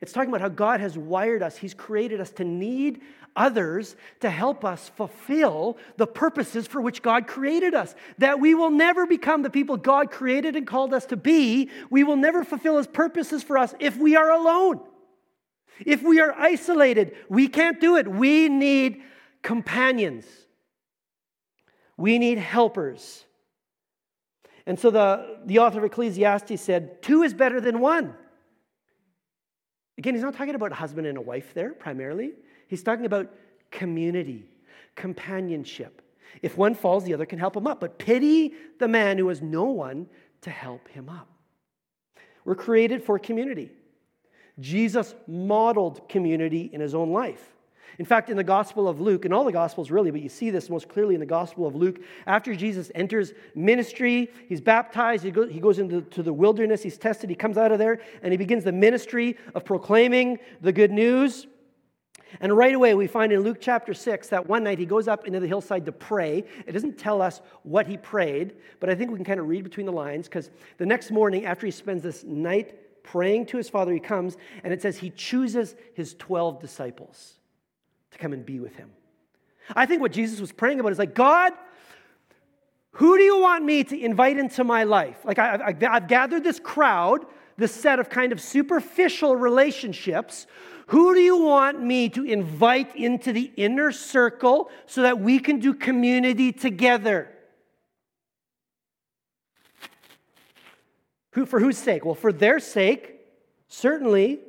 It's 0.02 0.14
talking 0.14 0.30
about 0.30 0.42
how 0.42 0.50
God 0.50 0.80
has 0.80 0.98
wired 0.98 1.44
us. 1.44 1.58
He's 1.58 1.74
created 1.74 2.22
us 2.22 2.32
to 2.32 2.44
need 2.44 3.02
others 3.36 3.96
to 4.22 4.30
help 4.30 4.64
us 4.64 4.90
fulfill 4.96 5.78
the 5.98 6.08
purposes 6.08 6.68
for 6.68 6.82
which 6.82 7.02
God 7.02 7.28
created 7.28 7.74
us. 7.74 7.96
That 8.18 8.40
we 8.40 8.56
will 8.56 8.72
never 8.72 9.06
become 9.06 9.42
the 9.42 9.50
people 9.50 9.78
God 9.78 10.12
created 10.12 10.56
and 10.56 10.66
called 10.66 10.94
us 10.94 11.06
to 11.08 11.18
be. 11.18 11.70
We 11.90 12.04
will 12.04 12.16
never 12.16 12.44
fulfill 12.44 12.78
His 12.78 12.88
purposes 12.88 13.44
for 13.44 13.58
us 13.58 13.74
if 13.80 13.98
we 13.98 14.16
are 14.16 14.32
alone. 14.32 14.80
If 15.86 16.02
we 16.02 16.20
are 16.20 16.34
isolated, 16.34 17.16
we 17.30 17.48
can't 17.48 17.80
do 17.80 17.96
it. 17.96 18.08
We 18.08 18.50
need 18.50 19.02
companions. 19.42 20.26
We 21.98 22.20
need 22.20 22.38
helpers. 22.38 23.26
And 24.66 24.80
so 24.80 24.92
the, 24.92 25.40
the 25.46 25.60
author 25.60 25.80
of 25.80 25.86
Ecclesiastes 25.86 26.62
said, 26.62 27.02
Two 27.02 27.24
is 27.24 27.34
better 27.34 27.60
than 27.60 27.80
one. 27.80 28.14
Again, 30.00 30.14
he's 30.14 30.24
not 30.24 30.34
talking 30.34 30.56
about 30.56 30.72
a 30.72 30.76
husband 30.76 31.08
and 31.08 31.18
a 31.18 31.22
wife 31.22 31.54
there 31.54 31.74
primarily. 31.74 32.32
He's 32.70 32.82
talking 32.82 33.06
about 33.06 33.34
community, 33.70 34.46
companionship. 34.96 36.02
If 36.42 36.58
one 36.58 36.74
falls, 36.74 37.04
the 37.04 37.14
other 37.14 37.26
can 37.26 37.38
help 37.38 37.58
him 37.58 37.68
up. 37.68 37.82
But 37.82 38.00
pity 38.00 38.54
the 38.80 38.88
man 38.88 39.18
who 39.18 39.28
has 39.28 39.42
no 39.42 39.66
one 39.66 40.08
to 40.42 40.50
help 40.50 40.88
him 40.88 41.10
up. 41.10 41.28
We're 42.46 42.56
created 42.56 43.04
for 43.04 43.20
community. 43.20 43.72
Jesus 44.58 45.16
modeled 45.28 46.08
community 46.08 46.70
in 46.72 46.80
his 46.80 46.96
own 46.96 47.12
life. 47.12 47.54
In 47.98 48.06
fact, 48.06 48.30
in 48.30 48.38
the 48.38 48.44
Gospel 48.44 48.88
of 48.88 49.02
Luke, 49.02 49.26
in 49.26 49.34
all 49.34 49.44
the 49.44 49.52
Gospels 49.52 49.92
really, 49.92 50.12
but 50.12 50.22
you 50.22 50.30
see 50.30 50.50
this 50.50 50.70
most 50.70 50.88
clearly 50.88 51.16
in 51.16 51.20
the 51.20 51.26
Gospel 51.26 51.66
of 51.66 51.76
Luke, 51.76 52.00
after 52.28 52.56
Jesus 52.56 52.92
enters 52.96 53.34
ministry, 53.56 54.30
he's 54.48 54.62
baptized, 54.62 55.24
he, 55.24 55.32
he 55.52 55.60
goes 55.60 55.80
into 55.80 56.24
the 56.24 56.34
wilderness, 56.34 56.84
he's 56.84 56.98
tested, 56.98 57.30
he 57.30 57.36
comes 57.36 57.58
out 57.58 57.72
of 57.72 57.80
there, 57.80 58.00
and 58.22 58.32
he 58.32 58.38
begins 58.38 58.64
the 58.64 58.72
ministry 58.72 59.38
of 59.56 59.66
proclaiming 59.66 60.38
the 60.62 60.72
good 60.72 60.92
news. 60.92 61.48
And 62.42 62.56
right 62.56 62.76
away, 62.76 62.94
we 62.94 63.08
find 63.08 63.32
in 63.32 63.42
Luke 63.42 63.58
chapter 63.60 63.94
6 63.94 64.28
that 64.30 64.48
one 64.48 64.64
night 64.64 64.78
he 64.78 64.86
goes 64.86 65.08
up 65.08 65.26
into 65.26 65.40
the 65.40 65.48
hillside 65.48 65.86
to 65.86 65.92
pray. 65.92 66.44
It 66.68 66.74
doesn't 66.74 66.98
tell 66.98 67.22
us 67.22 67.42
what 67.64 67.88
he 67.88 67.98
prayed, 67.98 68.56
but 68.80 68.90
I 68.90 68.96
think 68.96 69.10
we 69.10 69.18
can 69.18 69.26
kind 69.26 69.40
of 69.40 69.48
read 69.48 69.64
between 69.64 69.88
the 69.88 69.92
lines 69.92 70.28
because 70.28 70.52
the 70.78 70.86
next 70.86 71.12
morning, 71.12 71.46
after 71.46 71.66
he 71.66 71.72
spends 71.72 72.04
this 72.04 72.24
night 72.24 73.04
praying 73.04 73.48
to 73.48 73.58
his 73.58 73.70
father, 73.70 73.92
he 73.92 74.00
comes 74.00 74.38
and 74.64 74.72
it 74.72 74.82
says 74.82 74.98
he 74.98 75.10
chooses 75.10 75.76
his 75.96 76.14
12 76.16 76.60
disciples 76.60 77.39
to 78.12 78.18
come 78.18 78.34
and 78.34 78.46
be 78.46 78.60
with 78.60 78.76
him. 78.76 78.90
I 79.76 79.86
think 79.86 80.02
what 80.02 80.12
Jesus 80.12 80.40
was 80.40 80.52
praying 80.52 80.80
about 80.80 80.92
is 80.92 81.00
like, 81.00 81.14
God, 81.14 81.54
who 82.94 83.18
do 83.18 83.24
you 83.24 83.40
want 83.40 83.64
me 83.64 83.84
to 83.84 84.00
invite 84.00 84.38
into 84.38 84.64
my 84.64 84.84
life? 84.84 85.18
Like, 85.24 85.38
I, 85.40 85.76
have 85.80 86.08
gathered 86.08 86.44
this 86.44 86.60
crowd, 86.60 87.26
this 87.58 87.74
set 87.74 88.00
of 88.00 88.10
kind 88.10 88.32
of 88.32 88.42
superficial 88.42 89.36
relationships. 89.36 90.48
Who 90.88 91.14
do 91.14 91.22
you 91.22 91.38
want 91.38 91.82
me 91.82 92.10
to 92.10 92.26
invite 92.26 92.96
into 92.96 93.32
the 93.32 93.52
inner 93.56 93.92
circle 93.92 94.72
so 94.88 95.04
that 95.04 95.20
we 95.20 95.40
can 95.40 95.60
do 95.60 95.74
community 95.74 96.52
together? 96.52 97.30
Who, 101.34 101.46
for 101.46 101.60
whose 101.60 101.78
sake? 101.78 102.06
Well, 102.06 102.16
for 102.16 102.34
their 102.34 102.60
sake, 102.60 103.16
certainly, 103.68 104.40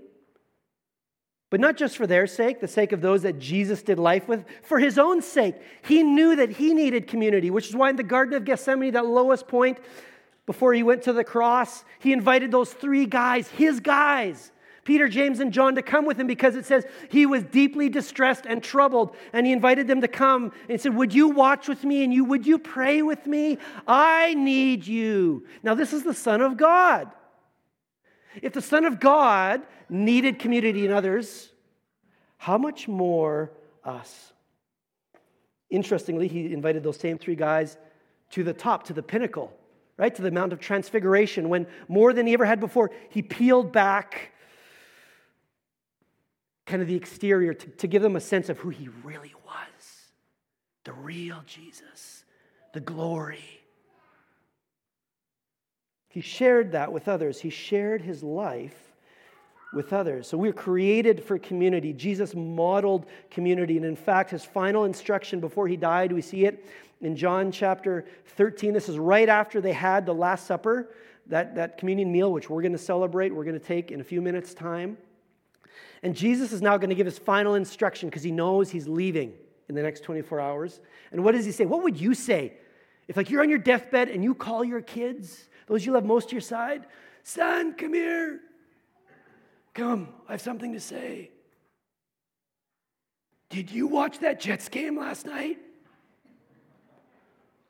but 1.51 1.59
not 1.59 1.77
just 1.77 1.97
for 1.97 2.07
their 2.07 2.29
sake, 2.29 2.61
the 2.61 2.69
sake 2.69 2.93
of 2.93 3.01
those 3.01 3.23
that 3.23 3.41
Jesus 3.41 3.83
did 3.83 3.99
life 3.99 4.29
with, 4.29 4.45
for 4.63 4.79
his 4.79 4.99
own 4.99 5.21
sake. 5.21 5.57
He 5.83 6.05
knew 6.05 6.37
that 6.37 6.51
he 6.53 6.73
needed 6.73 7.09
community, 7.09 7.51
which 7.51 7.69
is 7.69 7.77
why 7.77 7.91
in 7.91 7.97
the 7.97 8.05
Garden 8.05 8.35
of 8.35 8.45
Gethsemane, 8.45 8.93
that 8.93 9.07
lowest 9.07 9.49
point 9.49 9.79
before 10.47 10.73
he 10.73 10.85
went 10.85 11.03
to 11.03 11.13
the 11.13 11.25
cross, 11.25 11.85
he 11.99 12.13
invited 12.13 12.53
those 12.53 12.73
three 12.73 13.05
guys, 13.05 13.49
his 13.49 13.81
guys, 13.81 14.53
Peter, 14.85 15.09
James, 15.09 15.41
and 15.41 15.53
John, 15.53 15.75
to 15.75 15.83
come 15.83 16.07
with 16.07 16.19
him 16.19 16.27
because 16.27 16.57
it 16.57 16.65
says 16.65 16.85
he 17.11 17.27
was 17.27 17.43
deeply 17.45 17.89
distressed 17.89 18.47
and 18.47 18.63
troubled. 18.63 19.15
And 19.33 19.47
he 19.47 19.53
invited 19.53 19.87
them 19.87 20.01
to 20.01 20.09
come 20.09 20.53
and 20.69 20.81
said, 20.81 20.95
Would 20.95 21.13
you 21.13 21.29
watch 21.29 21.69
with 21.69 21.85
me 21.85 22.03
and 22.03 22.13
you 22.13 22.25
would 22.25 22.47
you 22.47 22.59
pray 22.59 23.03
with 23.03 23.27
me? 23.27 23.59
I 23.87 24.35
need 24.35 24.87
you. 24.87 25.45
Now, 25.63 25.75
this 25.75 25.93
is 25.93 26.03
the 26.03 26.15
Son 26.15 26.41
of 26.41 26.57
God. 26.57 27.11
If 28.43 28.53
the 28.53 28.63
Son 28.63 28.85
of 28.85 29.01
God 29.01 29.63
needed 29.89 30.39
community 30.39 30.87
in 30.87 30.93
others, 30.93 31.51
how 32.37 32.59
much 32.59 32.89
more 32.89 33.51
us? 33.85 34.33
Interestingly, 35.69 36.29
he 36.29 36.53
invited 36.53 36.83
those 36.83 36.99
same 36.99 37.19
three 37.19 37.37
guys 37.37 37.77
to 38.31 38.45
the 38.45 38.53
top, 38.53 38.85
to 38.85 38.93
the 38.93 39.03
pinnacle, 39.03 39.53
right? 39.97 40.15
To 40.15 40.23
the 40.23 40.31
Mount 40.31 40.53
of 40.53 40.61
Transfiguration, 40.61 41.49
when 41.49 41.67
more 41.89 42.13
than 42.13 42.27
he 42.27 42.33
ever 42.33 42.45
had 42.45 42.61
before, 42.61 42.91
he 43.09 43.23
peeled 43.23 43.73
back 43.73 44.33
kind 46.67 46.83
of 46.83 46.89
the 46.89 46.95
exterior 46.95 47.53
to, 47.53 47.67
to 47.67 47.87
give 47.87 48.01
them 48.01 48.17
a 48.17 48.21
sense 48.21 48.49
of 48.49 48.59
who 48.59 48.69
he 48.71 48.89
really 49.03 49.35
was 49.45 49.57
the 50.85 50.93
real 50.93 51.43
Jesus, 51.47 52.25
the 52.73 52.81
glory. 52.81 53.60
He 56.11 56.21
shared 56.21 56.73
that 56.73 56.93
with 56.93 57.09
others. 57.09 57.41
He 57.41 57.51
shared 57.51 58.03
his 58.03 58.23
life 58.23 58.77
with 59.73 59.93
others. 59.93 60.27
So 60.27 60.37
we're 60.37 60.53
created 60.53 61.23
for 61.23 61.39
community. 61.39 61.93
Jesus 61.93 62.35
modeled 62.35 63.07
community. 63.31 63.77
And 63.77 63.87
in 63.87 63.95
fact, 63.95 64.31
his 64.31 64.45
final 64.45 64.85
instruction 64.85 65.39
before 65.39 65.69
he 65.69 65.77
died, 65.77 66.13
we 66.13 66.21
see 66.21 66.45
it 66.45 66.67
in 67.01 67.15
John 67.15 67.53
chapter 67.53 68.05
13. 68.37 68.73
This 68.73 68.89
is 68.89 68.99
right 68.99 69.29
after 69.29 69.61
they 69.61 69.73
had 69.73 70.05
the 70.05 70.13
Last 70.13 70.49
Supper, 70.49 70.91
that, 71.29 71.55
that 71.55 71.79
communion 71.79 72.11
meal, 72.11 72.33
which 72.33 72.51
we're 72.51 72.63
going 72.63 72.73
to 72.73 72.79
celebrate, 72.79 73.33
we're 73.33 73.45
going 73.45 73.59
to 73.59 73.65
take 73.65 73.93
in 73.93 74.01
a 74.01 74.05
few 74.05 74.21
minutes' 74.21 74.53
time. 74.53 74.99
And 76.03 76.17
Jesus 76.17 76.51
is 76.51 76.61
now 76.61 76.77
going 76.77 76.91
to 76.91 76.97
give 76.97 77.07
his 77.07 77.19
final 77.19 77.55
instruction 77.55 78.09
because 78.09 78.25
he 78.25 78.33
knows 78.33 78.71
he's 78.71 78.89
leaving 78.89 79.33
in 79.69 79.77
the 79.77 79.83
next 79.83 80.01
24 80.01 80.41
hours. 80.41 80.81
And 81.13 81.23
what 81.23 81.33
does 81.33 81.45
he 81.45 81.53
say? 81.53 81.67
What 81.67 81.85
would 81.85 82.01
you 82.01 82.15
say 82.15 82.55
if, 83.07 83.17
like, 83.17 83.31
you're 83.31 83.43
on 83.43 83.51
your 83.51 83.59
deathbed 83.59 84.09
and 84.09 84.25
you 84.25 84.35
call 84.35 84.65
your 84.65 84.81
kids 84.81 85.49
those 85.71 85.87
you 85.87 85.93
love 85.93 86.05
most 86.05 86.31
to 86.31 86.35
your 86.35 86.41
side, 86.41 86.85
son, 87.23 87.75
come 87.75 87.95
here. 87.95 88.41
Come, 89.73 90.09
I 90.29 90.33
have 90.33 90.41
something 90.41 90.73
to 90.73 90.81
say. 90.81 91.31
Did 93.51 93.71
you 93.71 93.87
watch 93.87 94.19
that 94.19 94.41
Jets 94.41 94.69
game 94.69 94.99
last 94.99 95.27
night? 95.27 95.59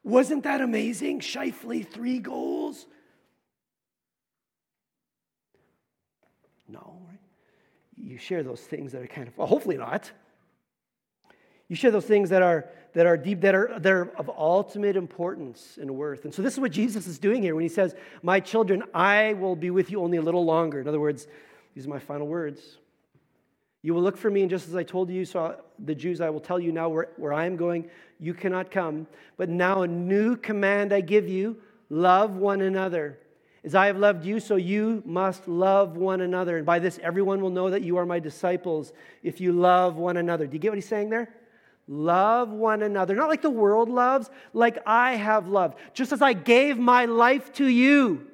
Wasn't 0.02 0.44
that 0.44 0.62
amazing? 0.62 1.20
Scheifele, 1.20 1.86
three 1.86 2.20
goals. 2.20 2.86
No, 6.68 7.02
right? 7.06 7.20
You 7.96 8.16
share 8.16 8.42
those 8.42 8.62
things 8.62 8.92
that 8.92 9.02
are 9.02 9.06
kind 9.06 9.28
of, 9.28 9.36
well, 9.36 9.46
hopefully 9.46 9.76
not. 9.76 10.10
You 11.70 11.76
share 11.76 11.92
those 11.92 12.04
things 12.04 12.28
that 12.28 12.42
are 12.42 12.68
that 12.94 13.06
are 13.06 13.16
deep, 13.16 13.40
that 13.42 13.54
are, 13.54 13.78
that 13.78 13.92
are 13.92 14.10
of 14.16 14.28
ultimate 14.28 14.96
importance 14.96 15.78
and 15.80 15.90
worth. 15.92 16.24
And 16.24 16.34
so 16.34 16.42
this 16.42 16.54
is 16.54 16.60
what 16.60 16.72
Jesus 16.72 17.06
is 17.06 17.20
doing 17.20 17.40
here 17.40 17.54
when 17.54 17.62
he 17.62 17.68
says, 17.68 17.94
My 18.22 18.40
children, 18.40 18.82
I 18.92 19.34
will 19.34 19.54
be 19.54 19.70
with 19.70 19.90
you 19.92 20.02
only 20.02 20.18
a 20.18 20.22
little 20.22 20.44
longer. 20.44 20.80
In 20.80 20.88
other 20.88 20.98
words, 20.98 21.28
these 21.74 21.86
are 21.86 21.90
my 21.90 22.00
final 22.00 22.26
words. 22.26 22.78
You 23.82 23.94
will 23.94 24.02
look 24.02 24.16
for 24.16 24.30
me, 24.30 24.42
and 24.42 24.50
just 24.50 24.68
as 24.68 24.74
I 24.74 24.82
told 24.82 25.08
you, 25.08 25.24
so 25.24 25.56
the 25.78 25.94
Jews, 25.94 26.20
I 26.20 26.28
will 26.28 26.40
tell 26.40 26.58
you 26.58 26.72
now 26.72 26.88
where, 26.88 27.08
where 27.16 27.32
I 27.32 27.46
am 27.46 27.56
going, 27.56 27.88
you 28.18 28.34
cannot 28.34 28.70
come. 28.70 29.06
But 29.36 29.48
now 29.48 29.82
a 29.82 29.86
new 29.86 30.36
command 30.36 30.92
I 30.92 31.00
give 31.00 31.28
you 31.28 31.58
love 31.88 32.36
one 32.36 32.60
another. 32.60 33.18
As 33.62 33.74
I 33.74 33.86
have 33.86 33.96
loved 33.96 34.24
you, 34.24 34.40
so 34.40 34.56
you 34.56 35.02
must 35.06 35.46
love 35.46 35.96
one 35.96 36.22
another. 36.22 36.56
And 36.56 36.66
by 36.66 36.78
this, 36.78 36.98
everyone 37.02 37.40
will 37.40 37.50
know 37.50 37.70
that 37.70 37.82
you 37.82 37.96
are 37.98 38.06
my 38.06 38.18
disciples 38.18 38.92
if 39.22 39.40
you 39.40 39.52
love 39.52 39.96
one 39.96 40.16
another. 40.16 40.46
Do 40.46 40.54
you 40.54 40.58
get 40.58 40.70
what 40.70 40.78
he's 40.78 40.88
saying 40.88 41.10
there? 41.10 41.32
Love 41.92 42.52
one 42.52 42.82
another, 42.82 43.16
not 43.16 43.28
like 43.28 43.42
the 43.42 43.50
world 43.50 43.88
loves, 43.88 44.30
like 44.52 44.78
I 44.86 45.16
have 45.16 45.48
loved. 45.48 45.76
Just 45.92 46.12
as 46.12 46.22
I 46.22 46.34
gave 46.34 46.78
my 46.78 47.06
life 47.06 47.52
to 47.54 47.66
you 47.66 48.28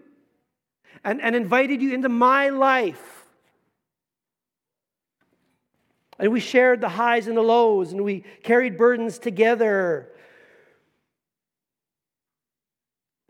and, 1.02 1.22
and 1.22 1.34
invited 1.34 1.80
you 1.80 1.94
into 1.94 2.10
my 2.10 2.50
life. 2.50 3.26
And 6.18 6.30
we 6.32 6.40
shared 6.40 6.82
the 6.82 6.90
highs 6.90 7.28
and 7.28 7.36
the 7.36 7.42
lows, 7.42 7.92
and 7.92 8.04
we 8.04 8.24
carried 8.42 8.76
burdens 8.76 9.18
together. 9.18 10.12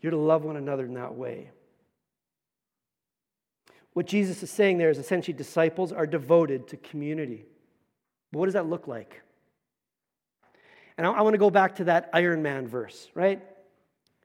You're 0.01 0.11
to 0.11 0.17
love 0.17 0.43
one 0.43 0.57
another 0.57 0.87
in 0.87 0.95
that 0.95 1.15
way. 1.15 1.51
what 3.93 4.07
Jesus 4.07 4.43
is 4.43 4.51
saying 4.51 4.79
there 4.79 4.91
is 4.91 4.99
essentially 4.99 5.37
disciples 5.37 5.93
are 5.93 6.07
devoted 6.07 6.67
to 6.67 6.77
community. 6.77 7.45
But 8.33 8.41
what 8.41 8.47
does 8.47 8.55
that 8.55 8.67
look 8.67 8.89
like? 8.89 9.23
And 10.99 11.07
I, 11.07 11.13
I 11.13 11.21
want 11.23 11.35
to 11.35 11.39
go 11.39 11.51
back 11.51 11.77
to 11.77 11.85
that 11.85 12.11
Iron 12.13 12.43
Man 12.43 12.67
verse, 12.67 13.09
right? 13.15 13.43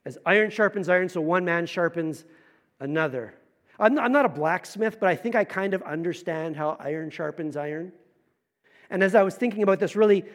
As 0.06 0.18
iron 0.26 0.50
sharpens 0.50 0.90
iron, 0.90 1.10
so 1.10 1.22
one 1.22 1.46
man 1.46 1.66
sharpens 1.66 2.26
another. 2.80 3.36
I'm, 3.80 3.98
I'm 4.00 4.12
not 4.12 4.26
a 4.26 4.30
blacksmith, 4.30 5.00
but 5.00 5.10
I 5.10 5.16
think 5.16 5.36
I 5.36 5.44
kind 5.44 5.74
of 5.74 5.84
understand 5.84 6.56
how 6.56 6.78
iron 6.80 7.10
sharpens 7.10 7.56
iron. 7.56 7.92
And 8.90 9.04
as 9.04 9.16
I 9.16 9.24
was 9.24 9.36
thinking 9.36 9.64
about 9.64 9.80
this, 9.80 9.96
really, 9.96 10.26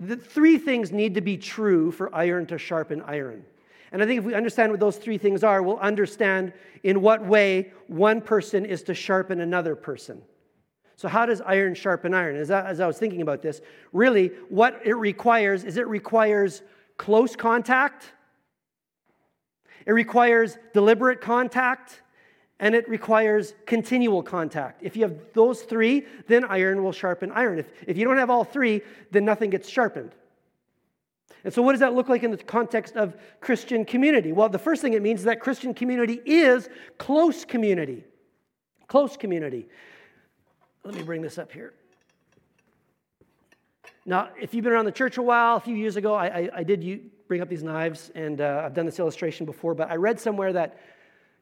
the 0.00 0.16
three 0.16 0.58
things 0.58 0.90
need 0.92 1.14
to 1.14 1.20
be 1.20 1.36
true 1.36 1.92
for 1.92 2.14
iron 2.14 2.46
to 2.46 2.58
sharpen 2.58 3.02
iron. 3.02 3.44
And 3.92 4.02
I 4.02 4.06
think 4.06 4.18
if 4.18 4.24
we 4.24 4.34
understand 4.34 4.70
what 4.70 4.80
those 4.80 4.96
three 4.96 5.18
things 5.18 5.44
are, 5.44 5.62
we'll 5.62 5.78
understand 5.78 6.52
in 6.82 7.02
what 7.02 7.24
way 7.24 7.72
one 7.86 8.20
person 8.20 8.64
is 8.64 8.82
to 8.84 8.94
sharpen 8.94 9.40
another 9.40 9.76
person. 9.76 10.22
So, 10.96 11.08
how 11.08 11.26
does 11.26 11.40
iron 11.40 11.74
sharpen 11.74 12.14
iron? 12.14 12.36
As 12.36 12.50
I, 12.50 12.66
as 12.68 12.80
I 12.80 12.86
was 12.86 12.98
thinking 12.98 13.22
about 13.22 13.42
this, 13.42 13.60
really, 13.92 14.28
what 14.48 14.80
it 14.84 14.94
requires 14.94 15.64
is 15.64 15.76
it 15.76 15.88
requires 15.88 16.62
close 16.96 17.34
contact, 17.34 18.12
it 19.86 19.92
requires 19.92 20.58
deliberate 20.72 21.20
contact, 21.20 22.02
and 22.60 22.74
it 22.74 22.88
requires 22.88 23.54
continual 23.66 24.22
contact. 24.22 24.82
If 24.82 24.96
you 24.96 25.02
have 25.02 25.16
those 25.34 25.62
three, 25.62 26.06
then 26.28 26.44
iron 26.44 26.84
will 26.84 26.92
sharpen 26.92 27.32
iron. 27.32 27.58
If, 27.58 27.70
if 27.88 27.98
you 27.98 28.04
don't 28.04 28.18
have 28.18 28.30
all 28.30 28.44
three, 28.44 28.82
then 29.10 29.24
nothing 29.24 29.50
gets 29.50 29.68
sharpened. 29.68 30.12
And 31.44 31.52
so, 31.52 31.60
what 31.60 31.72
does 31.72 31.80
that 31.80 31.94
look 31.94 32.08
like 32.08 32.22
in 32.22 32.30
the 32.30 32.36
context 32.36 32.96
of 32.96 33.16
Christian 33.40 33.84
community? 33.84 34.30
Well, 34.30 34.48
the 34.48 34.60
first 34.60 34.80
thing 34.80 34.92
it 34.92 35.02
means 35.02 35.20
is 35.20 35.26
that 35.26 35.40
Christian 35.40 35.74
community 35.74 36.20
is 36.24 36.68
close 36.98 37.44
community. 37.44 38.04
Close 38.86 39.16
community. 39.16 39.66
Let 40.84 40.94
me 40.94 41.02
bring 41.02 41.22
this 41.22 41.38
up 41.38 41.52
here. 41.52 41.74
Now, 44.04 44.30
if 44.40 44.52
you've 44.52 44.64
been 44.64 44.72
around 44.72 44.86
the 44.86 44.92
church 44.92 45.16
a 45.16 45.22
while, 45.22 45.56
a 45.56 45.60
few 45.60 45.76
years 45.76 45.96
ago, 45.96 46.12
I, 46.12 46.26
I, 46.26 46.50
I 46.56 46.62
did 46.64 47.10
bring 47.28 47.40
up 47.40 47.48
these 47.48 47.62
knives, 47.62 48.10
and 48.16 48.40
uh, 48.40 48.62
I've 48.64 48.74
done 48.74 48.84
this 48.84 48.98
illustration 48.98 49.46
before, 49.46 49.74
but 49.74 49.90
I 49.90 49.94
read 49.94 50.18
somewhere 50.18 50.52
that 50.54 50.80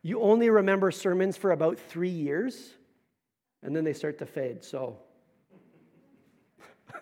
you 0.02 0.20
only 0.20 0.50
remember 0.50 0.90
sermons 0.90 1.38
for 1.38 1.52
about 1.52 1.78
three 1.78 2.10
years, 2.10 2.74
and 3.62 3.74
then 3.74 3.82
they 3.82 3.94
start 3.94 4.18
to 4.18 4.26
fade. 4.26 4.62
So, 4.62 4.98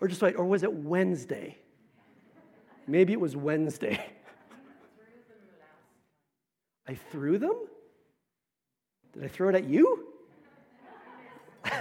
or 0.00 0.08
just 0.08 0.22
wait, 0.22 0.36
or 0.36 0.46
was 0.46 0.62
it 0.62 0.72
Wednesday? 0.72 1.58
Maybe 2.86 3.12
it 3.12 3.20
was 3.20 3.36
Wednesday. 3.36 4.02
I 6.88 6.94
threw 6.94 7.36
them? 7.36 7.56
Did 9.12 9.24
I 9.24 9.28
throw 9.28 9.50
it 9.50 9.54
at 9.54 9.64
you? 9.64 10.09
Uh, 11.64 11.72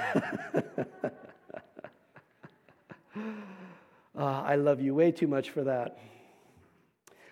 I 4.15 4.55
love 4.55 4.81
you 4.81 4.95
way 4.95 5.11
too 5.11 5.27
much 5.27 5.49
for 5.49 5.63
that. 5.63 5.97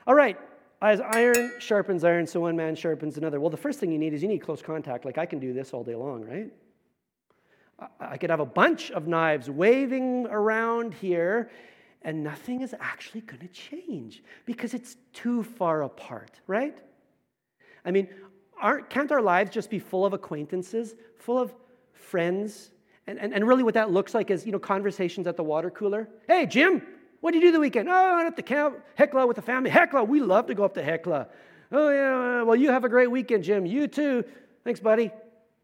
All 0.06 0.16
right, 0.16 0.38
as 0.82 1.02
iron 1.02 1.54
sharpens 1.60 2.04
iron, 2.04 2.28
so 2.28 2.42
one 2.42 2.56
man 2.56 2.76
sharpens 2.76 3.18
another. 3.18 3.40
Well, 3.40 3.50
the 3.50 3.58
first 3.58 3.80
thing 3.80 3.92
you 3.92 3.98
need 3.98 4.14
is 4.14 4.22
you 4.22 4.28
need 4.28 4.40
close 4.40 4.62
contact. 4.62 5.06
Like 5.06 5.18
I 5.18 5.26
can 5.26 5.40
do 5.40 5.54
this 5.54 5.74
all 5.74 5.84
day 5.84 5.96
long, 5.96 6.24
right? 6.24 6.52
I 8.00 8.18
could 8.18 8.30
have 8.30 8.40
a 8.40 8.46
bunch 8.46 8.92
of 8.92 9.08
knives 9.08 9.50
waving 9.50 10.28
around 10.28 10.94
here, 10.94 11.52
and 12.02 12.24
nothing 12.24 12.62
is 12.62 12.74
actually 12.80 13.22
going 13.22 13.42
to 13.42 13.48
change 13.50 14.24
because 14.46 14.74
it's 14.74 14.98
too 15.14 15.44
far 15.44 15.84
apart, 15.84 16.40
right? 16.48 16.78
I 17.86 17.92
mean, 17.92 18.08
aren't, 18.60 18.90
can't 18.90 19.12
our 19.12 19.22
lives 19.22 19.52
just 19.52 19.70
be 19.70 19.80
full 19.80 20.06
of 20.06 20.14
acquaintances, 20.14 20.96
full 21.18 21.38
of 21.38 21.54
friends? 21.98 22.72
And, 23.08 23.20
and, 23.20 23.34
and 23.34 23.48
really, 23.48 23.64
what 23.64 23.74
that 23.76 23.92
looks 23.92 24.14
like 24.14 24.32
is, 24.32 24.46
you 24.46 24.52
know, 24.52 24.60
conversations 24.60 25.28
at 25.28 25.38
the 25.38 25.44
water 25.44 25.70
cooler. 25.70 26.10
Hey, 26.28 26.46
Jim, 26.46 26.82
what 27.22 27.32
did 27.32 27.42
you 27.42 27.50
do 27.50 27.54
the 27.54 27.60
weekend? 27.60 27.90
Oh, 27.90 27.94
I 27.94 28.16
went 28.16 28.28
up 28.28 28.36
to 28.36 28.42
camp, 28.42 28.80
Hecla 28.96 29.26
with 29.26 29.36
the 29.36 29.42
family. 29.42 29.70
Hecla, 29.70 30.04
we 30.04 30.22
love 30.22 30.48
to 30.48 30.56
go 30.56 30.64
up 30.64 30.74
to 30.76 30.84
Hecla. 30.84 31.28
Oh, 31.72 31.90
yeah, 31.90 32.42
uh, 32.42 32.46
well, 32.46 32.56
you 32.56 32.70
have 32.70 32.84
a 32.84 32.90
great 32.90 33.10
weekend, 33.10 33.44
Jim. 33.44 33.66
You 33.66 33.88
too. 33.88 34.24
Thanks, 34.64 34.80
buddy. 34.80 35.12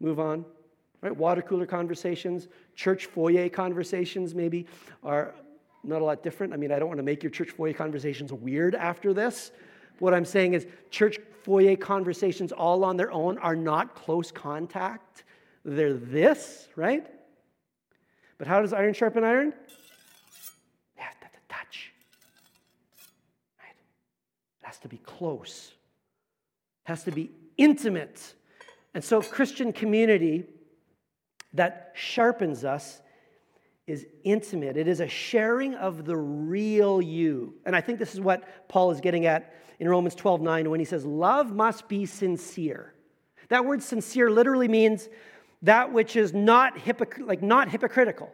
Move 0.00 0.20
on. 0.20 0.44
Right? 1.00 1.14
Water 1.14 1.42
cooler 1.42 1.66
conversations, 1.66 2.48
church 2.74 3.06
foyer 3.06 3.48
conversations, 3.50 4.34
maybe, 4.34 4.66
are 5.02 5.34
not 5.82 6.00
a 6.00 6.04
lot 6.04 6.22
different. 6.22 6.54
I 6.54 6.56
mean, 6.56 6.72
I 6.72 6.78
don't 6.78 6.88
want 6.88 6.98
to 6.98 7.04
make 7.04 7.22
your 7.22 7.30
church 7.30 7.50
foyer 7.50 7.74
conversations 7.74 8.32
weird 8.32 8.74
after 8.74 9.12
this. 9.12 9.52
What 9.98 10.14
I'm 10.14 10.24
saying 10.24 10.54
is, 10.54 10.66
church 10.90 11.18
foyer 11.42 11.76
conversations 11.76 12.52
all 12.52 12.84
on 12.84 12.96
their 12.96 13.12
own 13.12 13.36
are 13.38 13.54
not 13.54 13.94
close 13.94 14.32
contact. 14.32 15.24
They're 15.64 15.94
this, 15.94 16.68
right? 16.76 17.06
But 18.38 18.46
how 18.46 18.60
does 18.60 18.72
iron 18.72 18.94
sharpen 18.94 19.24
iron? 19.24 19.54
They 20.96 21.02
have 21.02 21.18
to 21.20 21.26
touch. 21.48 21.92
Right? 23.58 23.74
It 24.62 24.66
has 24.66 24.78
to 24.78 24.88
be 24.88 24.98
close, 24.98 25.72
It 26.86 26.88
has 26.88 27.04
to 27.04 27.10
be 27.10 27.30
intimate. 27.56 28.34
And 28.92 29.02
so, 29.02 29.22
Christian 29.22 29.72
community 29.72 30.44
that 31.54 31.92
sharpens 31.94 32.64
us 32.64 33.00
is 33.86 34.06
intimate. 34.22 34.76
It 34.76 34.88
is 34.88 35.00
a 35.00 35.08
sharing 35.08 35.74
of 35.74 36.04
the 36.04 36.16
real 36.16 37.02
you. 37.02 37.54
And 37.66 37.76
I 37.76 37.80
think 37.80 37.98
this 37.98 38.14
is 38.14 38.20
what 38.20 38.68
Paul 38.68 38.90
is 38.90 39.00
getting 39.00 39.26
at 39.26 39.54
in 39.78 39.88
Romans 39.88 40.14
12 40.14 40.40
9 40.40 40.70
when 40.70 40.80
he 40.80 40.86
says, 40.86 41.04
Love 41.04 41.52
must 41.52 41.88
be 41.88 42.06
sincere. 42.06 42.94
That 43.48 43.64
word 43.64 43.82
sincere 43.82 44.30
literally 44.30 44.68
means 44.68 45.08
that 45.64 45.92
which 45.92 46.14
is 46.14 46.32
not, 46.32 46.74
like 47.20 47.42
not 47.42 47.68
hypocritical, 47.68 48.32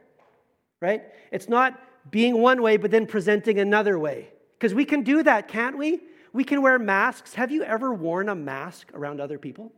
right? 0.80 1.02
It's 1.32 1.48
not 1.48 1.80
being 2.10 2.40
one 2.40 2.60
way 2.60 2.76
but 2.76 2.90
then 2.90 3.06
presenting 3.06 3.58
another 3.58 3.98
way. 3.98 4.28
Because 4.58 4.74
we 4.74 4.84
can 4.84 5.02
do 5.02 5.22
that, 5.22 5.48
can't 5.48 5.78
we? 5.78 6.00
We 6.32 6.44
can 6.44 6.60
wear 6.60 6.78
masks. 6.78 7.34
Have 7.34 7.50
you 7.50 7.62
ever 7.62 7.94
worn 7.94 8.28
a 8.28 8.34
mask 8.34 8.90
around 8.94 9.20
other 9.20 9.38
people? 9.38 9.72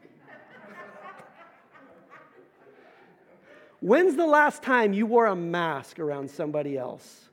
When's 3.80 4.14
the 4.16 4.26
last 4.26 4.62
time 4.62 4.92
you 4.92 5.06
wore 5.06 5.26
a 5.26 5.36
mask 5.36 5.98
around 5.98 6.30
somebody 6.30 6.78
else? 6.78 7.30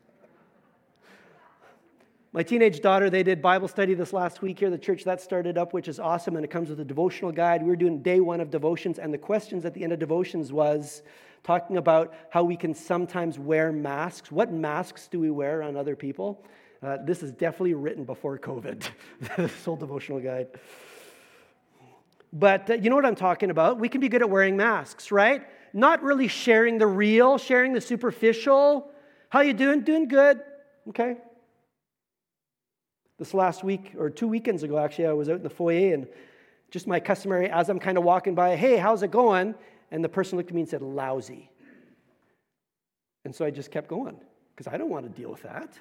My 2.31 2.43
teenage 2.43 2.81
daughter, 2.81 3.09
they 3.09 3.23
did 3.23 3.41
Bible 3.41 3.67
study 3.67 3.95
this 3.95 4.13
last 4.13 4.43
week 4.43 4.59
here, 4.59 4.69
the 4.69 4.77
church 4.77 5.03
that 5.05 5.19
started 5.19 5.57
up, 5.57 5.73
which 5.73 5.87
is 5.87 5.99
awesome, 5.99 6.35
and 6.35 6.45
it 6.45 6.51
comes 6.51 6.69
with 6.69 6.79
a 6.79 6.85
devotional 6.85 7.31
guide. 7.31 7.63
We 7.63 7.69
were 7.69 7.75
doing 7.75 8.03
day 8.03 8.19
one 8.19 8.39
of 8.39 8.51
devotions, 8.51 8.99
and 8.99 9.11
the 9.11 9.17
questions 9.17 9.65
at 9.65 9.73
the 9.73 9.83
end 9.83 9.93
of 9.93 9.97
devotions 9.99 10.53
was 10.53 11.01
talking 11.43 11.77
about 11.77 12.13
how 12.29 12.43
we 12.43 12.55
can 12.55 12.75
sometimes 12.75 13.39
wear 13.39 13.71
masks. 13.71 14.31
What 14.31 14.51
masks 14.51 15.07
do 15.07 15.19
we 15.19 15.31
wear 15.31 15.63
on 15.63 15.75
other 15.75 15.95
people? 15.95 16.45
Uh, 16.83 16.97
this 17.03 17.23
is 17.23 17.31
definitely 17.31 17.73
written 17.73 18.05
before 18.05 18.37
COVID, 18.37 18.87
this 19.37 19.65
whole 19.65 19.75
devotional 19.75 20.19
guide. 20.19 20.49
But 22.31 22.69
uh, 22.69 22.73
you 22.75 22.91
know 22.91 22.95
what 22.95 23.07
I'm 23.07 23.15
talking 23.15 23.49
about? 23.49 23.79
We 23.79 23.89
can 23.89 24.01
be 24.01 24.07
good 24.07 24.21
at 24.21 24.29
wearing 24.29 24.55
masks, 24.55 25.11
right? 25.11 25.47
Not 25.73 26.03
really 26.03 26.27
sharing 26.27 26.77
the 26.77 26.85
real, 26.85 27.39
sharing 27.39 27.73
the 27.73 27.81
superficial. 27.81 28.91
How 29.29 29.41
you 29.41 29.53
doing? 29.53 29.81
Doing 29.81 30.07
good. 30.07 30.41
Okay. 30.89 31.17
This 33.19 33.33
last 33.33 33.65
week, 33.65 33.93
or 33.97 34.09
two 34.09 34.29
weekends 34.29 34.63
ago, 34.63 34.77
actually, 34.77 35.07
I 35.07 35.11
was 35.11 35.29
out 35.29 35.35
in 35.35 35.43
the 35.43 35.49
foyer 35.49 35.93
and 35.93 36.07
just 36.71 36.87
my 36.87 37.01
customary, 37.01 37.49
as 37.49 37.69
I'm 37.69 37.79
kind 37.79 37.97
of 37.97 38.05
walking 38.05 38.33
by, 38.33 38.55
hey, 38.55 38.77
how's 38.77 39.03
it 39.03 39.11
going? 39.11 39.55
And 39.91 40.03
the 40.03 40.09
person 40.09 40.37
looked 40.37 40.49
at 40.49 40.55
me 40.55 40.61
and 40.61 40.69
said, 40.69 40.81
lousy. 40.81 41.51
And 43.25 43.35
so 43.35 43.43
I 43.43 43.51
just 43.51 43.71
kept 43.71 43.89
going 43.89 44.17
because 44.55 44.71
I 44.71 44.77
don't 44.77 44.89
want 44.89 45.05
to 45.05 45.21
deal 45.21 45.29
with 45.29 45.43
that. 45.43 45.73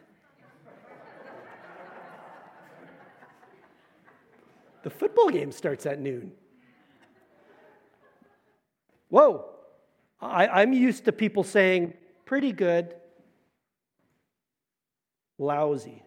The 4.84 4.90
football 4.90 5.28
game 5.28 5.50
starts 5.50 5.86
at 5.86 5.98
noon. 5.98 6.32
Whoa, 9.08 9.46
I, 10.20 10.62
am 10.62 10.72
used 10.72 11.04
to 11.06 11.12
people 11.12 11.42
saying, 11.42 11.94
pretty 12.24 12.52
good, 12.52 12.94
lousy. 15.36 16.04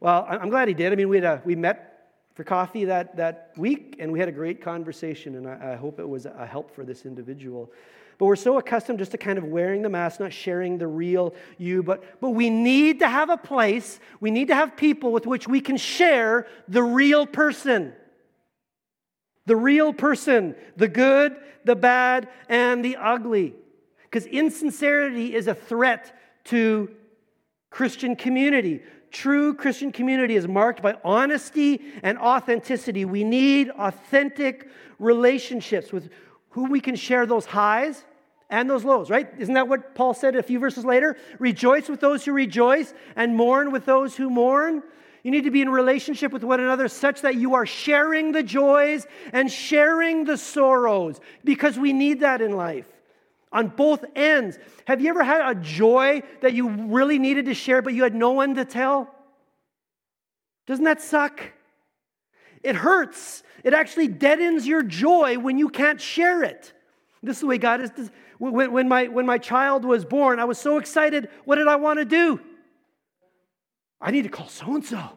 Well, 0.00 0.26
I'm 0.28 0.50
glad 0.50 0.68
he 0.68 0.74
did. 0.74 0.92
I 0.92 0.96
mean, 0.96 1.08
we, 1.08 1.16
had 1.18 1.24
a, 1.24 1.42
we 1.44 1.54
met 1.54 2.08
for 2.34 2.42
coffee 2.44 2.86
that, 2.86 3.16
that 3.16 3.52
week 3.56 3.96
and 3.98 4.10
we 4.10 4.18
had 4.18 4.28
a 4.28 4.32
great 4.32 4.62
conversation, 4.62 5.36
and 5.36 5.46
I, 5.46 5.72
I 5.72 5.76
hope 5.76 6.00
it 6.00 6.08
was 6.08 6.26
a 6.26 6.46
help 6.46 6.74
for 6.74 6.84
this 6.84 7.04
individual. 7.04 7.70
But 8.18 8.26
we're 8.26 8.36
so 8.36 8.58
accustomed 8.58 8.98
just 8.98 9.12
to 9.12 9.18
kind 9.18 9.38
of 9.38 9.44
wearing 9.44 9.82
the 9.82 9.88
mask, 9.88 10.20
not 10.20 10.32
sharing 10.32 10.78
the 10.78 10.86
real 10.86 11.34
you. 11.58 11.82
But, 11.82 12.20
but 12.20 12.30
we 12.30 12.50
need 12.50 12.98
to 13.00 13.08
have 13.08 13.30
a 13.30 13.36
place, 13.36 14.00
we 14.20 14.30
need 14.30 14.48
to 14.48 14.54
have 14.54 14.76
people 14.76 15.12
with 15.12 15.26
which 15.26 15.46
we 15.46 15.60
can 15.60 15.76
share 15.76 16.46
the 16.68 16.82
real 16.82 17.26
person 17.26 17.94
the 19.46 19.56
real 19.56 19.92
person, 19.92 20.54
the 20.76 20.86
good, 20.86 21.34
the 21.64 21.74
bad, 21.74 22.28
and 22.48 22.84
the 22.84 22.96
ugly. 22.96 23.52
Because 24.04 24.24
insincerity 24.26 25.34
is 25.34 25.48
a 25.48 25.54
threat 25.56 26.16
to 26.44 26.88
Christian 27.70 28.14
community, 28.14 28.80
True 29.10 29.54
Christian 29.54 29.90
community 29.90 30.36
is 30.36 30.46
marked 30.46 30.82
by 30.82 30.96
honesty 31.02 31.80
and 32.02 32.18
authenticity. 32.18 33.04
We 33.04 33.24
need 33.24 33.70
authentic 33.70 34.68
relationships 34.98 35.92
with 35.92 36.10
whom 36.50 36.70
we 36.70 36.80
can 36.80 36.94
share 36.94 37.26
those 37.26 37.46
highs 37.46 38.04
and 38.50 38.68
those 38.68 38.84
lows, 38.84 39.10
right? 39.10 39.28
Isn't 39.38 39.54
that 39.54 39.68
what 39.68 39.94
Paul 39.94 40.14
said 40.14 40.36
a 40.36 40.42
few 40.42 40.58
verses 40.58 40.84
later? 40.84 41.16
Rejoice 41.38 41.88
with 41.88 42.00
those 42.00 42.24
who 42.24 42.32
rejoice 42.32 42.92
and 43.16 43.36
mourn 43.36 43.72
with 43.72 43.84
those 43.84 44.16
who 44.16 44.30
mourn. 44.30 44.82
You 45.22 45.30
need 45.30 45.44
to 45.44 45.50
be 45.50 45.60
in 45.60 45.70
relationship 45.70 46.32
with 46.32 46.44
one 46.44 46.60
another 46.60 46.88
such 46.88 47.22
that 47.22 47.36
you 47.36 47.54
are 47.54 47.66
sharing 47.66 48.32
the 48.32 48.42
joys 48.42 49.06
and 49.32 49.50
sharing 49.50 50.24
the 50.24 50.36
sorrows 50.36 51.20
because 51.44 51.78
we 51.78 51.92
need 51.92 52.20
that 52.20 52.40
in 52.40 52.52
life 52.52 52.86
on 53.52 53.68
both 53.68 54.04
ends. 54.14 54.58
Have 54.86 55.00
you 55.00 55.08
ever 55.10 55.24
had 55.24 55.50
a 55.50 55.54
joy 55.60 56.22
that 56.40 56.52
you 56.54 56.68
really 56.68 57.18
needed 57.18 57.46
to 57.46 57.54
share 57.54 57.82
but 57.82 57.94
you 57.94 58.02
had 58.02 58.14
no 58.14 58.30
one 58.30 58.54
to 58.54 58.64
tell? 58.64 59.12
Doesn't 60.66 60.84
that 60.84 61.00
suck? 61.00 61.42
It 62.62 62.76
hurts. 62.76 63.42
It 63.64 63.74
actually 63.74 64.08
deadens 64.08 64.66
your 64.66 64.82
joy 64.82 65.38
when 65.38 65.58
you 65.58 65.68
can't 65.68 66.00
share 66.00 66.42
it. 66.42 66.72
This 67.22 67.36
is 67.36 67.40
the 67.40 67.46
way 67.46 67.58
God 67.58 67.80
is. 67.80 68.10
When, 68.38 68.72
when, 68.72 68.88
my, 68.88 69.08
when 69.08 69.26
my 69.26 69.38
child 69.38 69.84
was 69.84 70.04
born, 70.04 70.38
I 70.38 70.44
was 70.44 70.58
so 70.58 70.78
excited. 70.78 71.28
What 71.44 71.56
did 71.56 71.68
I 71.68 71.76
want 71.76 71.98
to 71.98 72.04
do? 72.04 72.40
I 74.00 74.10
need 74.10 74.22
to 74.22 74.28
call 74.28 74.48
so 74.48 74.74
and 74.74 74.84
so. 74.84 75.10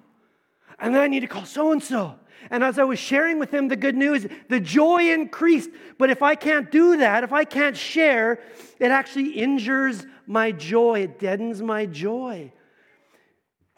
And 0.79 0.93
then 0.93 1.01
I 1.01 1.07
need 1.07 1.21
to 1.21 1.27
call 1.27 1.45
so 1.45 1.71
and 1.71 1.81
so. 1.81 2.15
And 2.49 2.63
as 2.63 2.79
I 2.79 2.83
was 2.83 2.99
sharing 2.99 3.39
with 3.39 3.53
him 3.53 3.67
the 3.67 3.75
good 3.75 3.95
news, 3.95 4.27
the 4.49 4.59
joy 4.59 5.11
increased. 5.11 5.69
But 5.97 6.09
if 6.09 6.21
I 6.21 6.35
can't 6.35 6.71
do 6.71 6.97
that, 6.97 7.23
if 7.23 7.33
I 7.33 7.43
can't 7.43 7.77
share, 7.77 8.39
it 8.79 8.91
actually 8.91 9.31
injures 9.31 10.05
my 10.27 10.51
joy, 10.51 11.01
it 11.01 11.19
deadens 11.19 11.61
my 11.61 11.85
joy. 11.85 12.51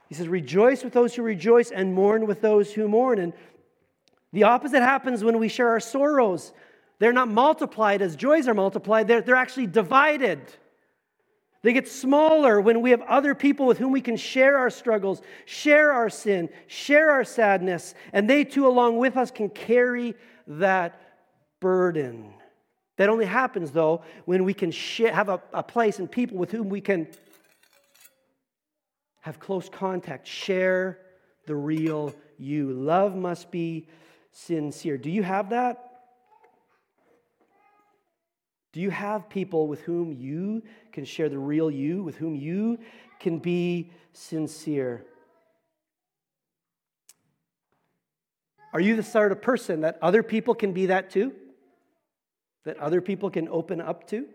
He 0.09 0.15
says, 0.15 0.27
Rejoice 0.27 0.83
with 0.83 0.93
those 0.93 1.15
who 1.15 1.23
rejoice 1.23 1.71
and 1.71 1.93
mourn 1.93 2.27
with 2.27 2.41
those 2.41 2.71
who 2.71 2.87
mourn. 2.87 3.19
And 3.19 3.33
the 4.33 4.43
opposite 4.43 4.81
happens 4.81 5.23
when 5.23 5.39
we 5.39 5.47
share 5.47 5.69
our 5.69 5.79
sorrows. 5.79 6.51
They're 6.99 7.13
not 7.13 7.27
multiplied 7.27 8.01
as 8.01 8.15
joys 8.15 8.47
are 8.47 8.53
multiplied, 8.53 9.07
they're, 9.07 9.21
they're 9.21 9.35
actually 9.35 9.67
divided. 9.67 10.41
They 11.65 11.73
get 11.73 11.87
smaller 11.87 12.61
when 12.61 12.81
we 12.81 12.91
have 12.91 13.01
other 13.01 13.33
people 13.33 13.65
with 13.65 13.79
whom 13.79 13.91
we 13.91 13.99
can 13.99 14.17
share 14.17 14.55
our 14.55 14.69
struggles, 14.69 15.23
share 15.45 15.91
our 15.91 16.11
sin, 16.11 16.49
share 16.67 17.09
our 17.09 17.23
sadness, 17.23 17.95
and 18.13 18.29
they 18.29 18.43
too, 18.43 18.67
along 18.67 18.97
with 18.97 19.17
us, 19.17 19.31
can 19.31 19.49
carry 19.49 20.13
that 20.45 21.01
burden. 21.59 22.35
That 22.97 23.09
only 23.09 23.25
happens, 23.25 23.71
though, 23.71 24.03
when 24.25 24.43
we 24.43 24.53
can 24.53 24.69
share, 24.69 25.11
have 25.11 25.27
a, 25.27 25.41
a 25.53 25.63
place 25.63 25.97
and 25.97 26.09
people 26.09 26.37
with 26.37 26.51
whom 26.51 26.69
we 26.69 26.81
can 26.81 27.07
have 29.21 29.39
close 29.39 29.67
contact, 29.67 30.27
share 30.27 30.99
the 31.47 31.55
real 31.55 32.13
you. 32.37 32.73
Love 32.73 33.15
must 33.15 33.49
be 33.49 33.87
sincere. 34.31 34.99
Do 34.99 35.09
you 35.09 35.23
have 35.23 35.49
that? 35.49 35.84
Do 38.75 38.81
you 38.81 38.89
have 38.89 39.29
people 39.29 39.69
with 39.69 39.79
whom 39.83 40.11
you 40.11 40.61
can 40.91 41.05
share 41.05 41.29
the 41.29 41.39
real 41.39 41.71
you, 41.71 42.03
with 42.03 42.17
whom 42.17 42.35
you 42.35 42.77
can 43.21 43.39
be 43.39 43.89
sincere? 44.11 45.05
Are 48.73 48.81
you 48.81 48.97
the 48.97 49.03
sort 49.03 49.31
of 49.31 49.41
person 49.41 49.79
that 49.79 49.97
other 50.01 50.21
people 50.21 50.53
can 50.53 50.73
be 50.73 50.87
that 50.87 51.09
too? 51.09 51.31
That 52.65 52.77
other 52.77 52.99
people 52.99 53.29
can 53.29 53.47
open 53.47 53.79
up 53.79 54.09
to? 54.09 54.25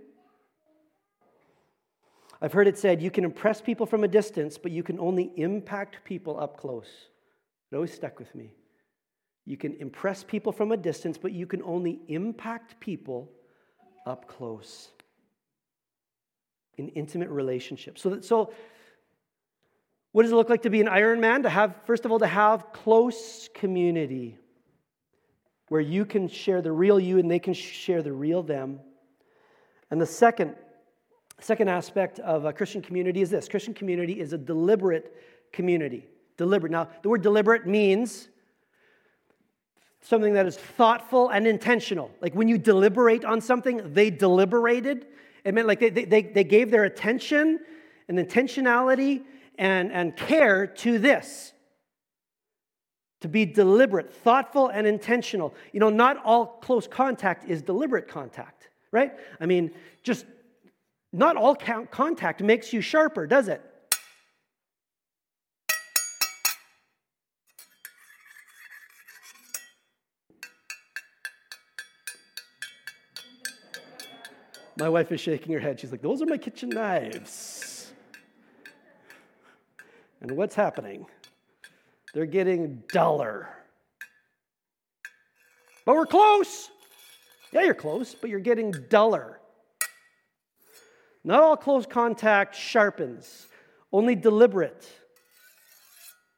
I've 2.40 2.54
heard 2.54 2.66
it 2.66 2.78
said 2.78 3.02
you 3.02 3.10
can 3.10 3.24
impress 3.24 3.60
people 3.60 3.84
from 3.84 4.04
a 4.04 4.08
distance, 4.08 4.56
but 4.56 4.72
you 4.72 4.82
can 4.82 4.98
only 4.98 5.32
impact 5.36 6.02
people 6.06 6.40
up 6.40 6.56
close. 6.56 6.88
It 7.70 7.74
always 7.74 7.92
stuck 7.92 8.18
with 8.18 8.34
me. 8.34 8.54
You 9.44 9.58
can 9.58 9.74
impress 9.80 10.24
people 10.24 10.50
from 10.50 10.72
a 10.72 10.78
distance, 10.78 11.18
but 11.18 11.32
you 11.32 11.46
can 11.46 11.62
only 11.62 12.00
impact 12.08 12.80
people 12.80 13.30
up 14.06 14.26
close 14.26 14.88
in 16.76 16.88
intimate 16.88 17.28
relationships. 17.28 18.02
So, 18.02 18.10
that, 18.10 18.24
so 18.24 18.52
what 20.12 20.22
does 20.22 20.32
it 20.32 20.34
look 20.34 20.50
like 20.50 20.62
to 20.62 20.70
be 20.70 20.80
an 20.80 20.88
Iron 20.88 21.20
Man? 21.20 21.42
To 21.44 21.50
have, 21.50 21.76
first 21.84 22.04
of 22.04 22.10
all, 22.10 22.18
to 22.18 22.26
have 22.26 22.72
close 22.72 23.48
community 23.54 24.36
where 25.68 25.80
you 25.80 26.04
can 26.04 26.26
share 26.26 26.60
the 26.62 26.72
real 26.72 26.98
you 26.98 27.18
and 27.18 27.30
they 27.30 27.38
can 27.38 27.54
share 27.54 28.02
the 28.02 28.12
real 28.12 28.42
them. 28.42 28.80
And 29.90 30.00
the 30.00 30.06
second, 30.06 30.56
second 31.38 31.68
aspect 31.68 32.18
of 32.18 32.44
a 32.44 32.52
Christian 32.52 32.82
community 32.82 33.22
is 33.22 33.30
this 33.30 33.48
Christian 33.48 33.72
community 33.72 34.18
is 34.18 34.32
a 34.32 34.38
deliberate 34.38 35.14
community. 35.52 36.06
Deliberate. 36.36 36.72
Now, 36.72 36.88
the 37.02 37.08
word 37.08 37.22
deliberate 37.22 37.66
means 37.66 38.29
something 40.02 40.34
that 40.34 40.46
is 40.46 40.56
thoughtful 40.56 41.28
and 41.28 41.46
intentional. 41.46 42.10
Like 42.20 42.34
when 42.34 42.48
you 42.48 42.58
deliberate 42.58 43.24
on 43.24 43.40
something, 43.40 43.92
they 43.92 44.10
deliberated. 44.10 45.06
It 45.44 45.54
meant 45.54 45.68
like 45.68 45.80
they, 45.80 45.90
they, 45.90 46.22
they 46.22 46.44
gave 46.44 46.70
their 46.70 46.84
attention 46.84 47.60
and 48.08 48.18
intentionality 48.18 49.22
and, 49.58 49.92
and 49.92 50.16
care 50.16 50.66
to 50.66 50.98
this. 50.98 51.52
To 53.20 53.28
be 53.28 53.44
deliberate, 53.44 54.12
thoughtful, 54.12 54.68
and 54.68 54.86
intentional. 54.86 55.54
You 55.72 55.80
know, 55.80 55.90
not 55.90 56.16
all 56.24 56.46
close 56.46 56.86
contact 56.86 57.48
is 57.48 57.60
deliberate 57.60 58.08
contact, 58.08 58.70
right? 58.92 59.12
I 59.38 59.44
mean, 59.44 59.72
just 60.02 60.24
not 61.12 61.36
all 61.36 61.54
contact 61.54 62.40
makes 62.40 62.72
you 62.72 62.80
sharper, 62.80 63.26
does 63.26 63.48
it? 63.48 63.62
My 74.80 74.88
wife 74.88 75.12
is 75.12 75.20
shaking 75.20 75.52
her 75.52 75.60
head. 75.60 75.78
She's 75.78 75.90
like, 75.90 76.00
Those 76.00 76.22
are 76.22 76.26
my 76.26 76.38
kitchen 76.38 76.70
knives. 76.70 77.92
And 80.22 80.30
what's 80.32 80.54
happening? 80.54 81.04
They're 82.14 82.24
getting 82.24 82.82
duller. 82.90 83.50
But 85.84 85.96
we're 85.96 86.06
close. 86.06 86.70
Yeah, 87.52 87.62
you're 87.62 87.74
close, 87.74 88.14
but 88.14 88.30
you're 88.30 88.40
getting 88.40 88.72
duller. 88.88 89.38
Not 91.24 91.42
all 91.42 91.58
close 91.58 91.84
contact 91.84 92.56
sharpens, 92.56 93.48
only 93.92 94.14
deliberate 94.14 94.88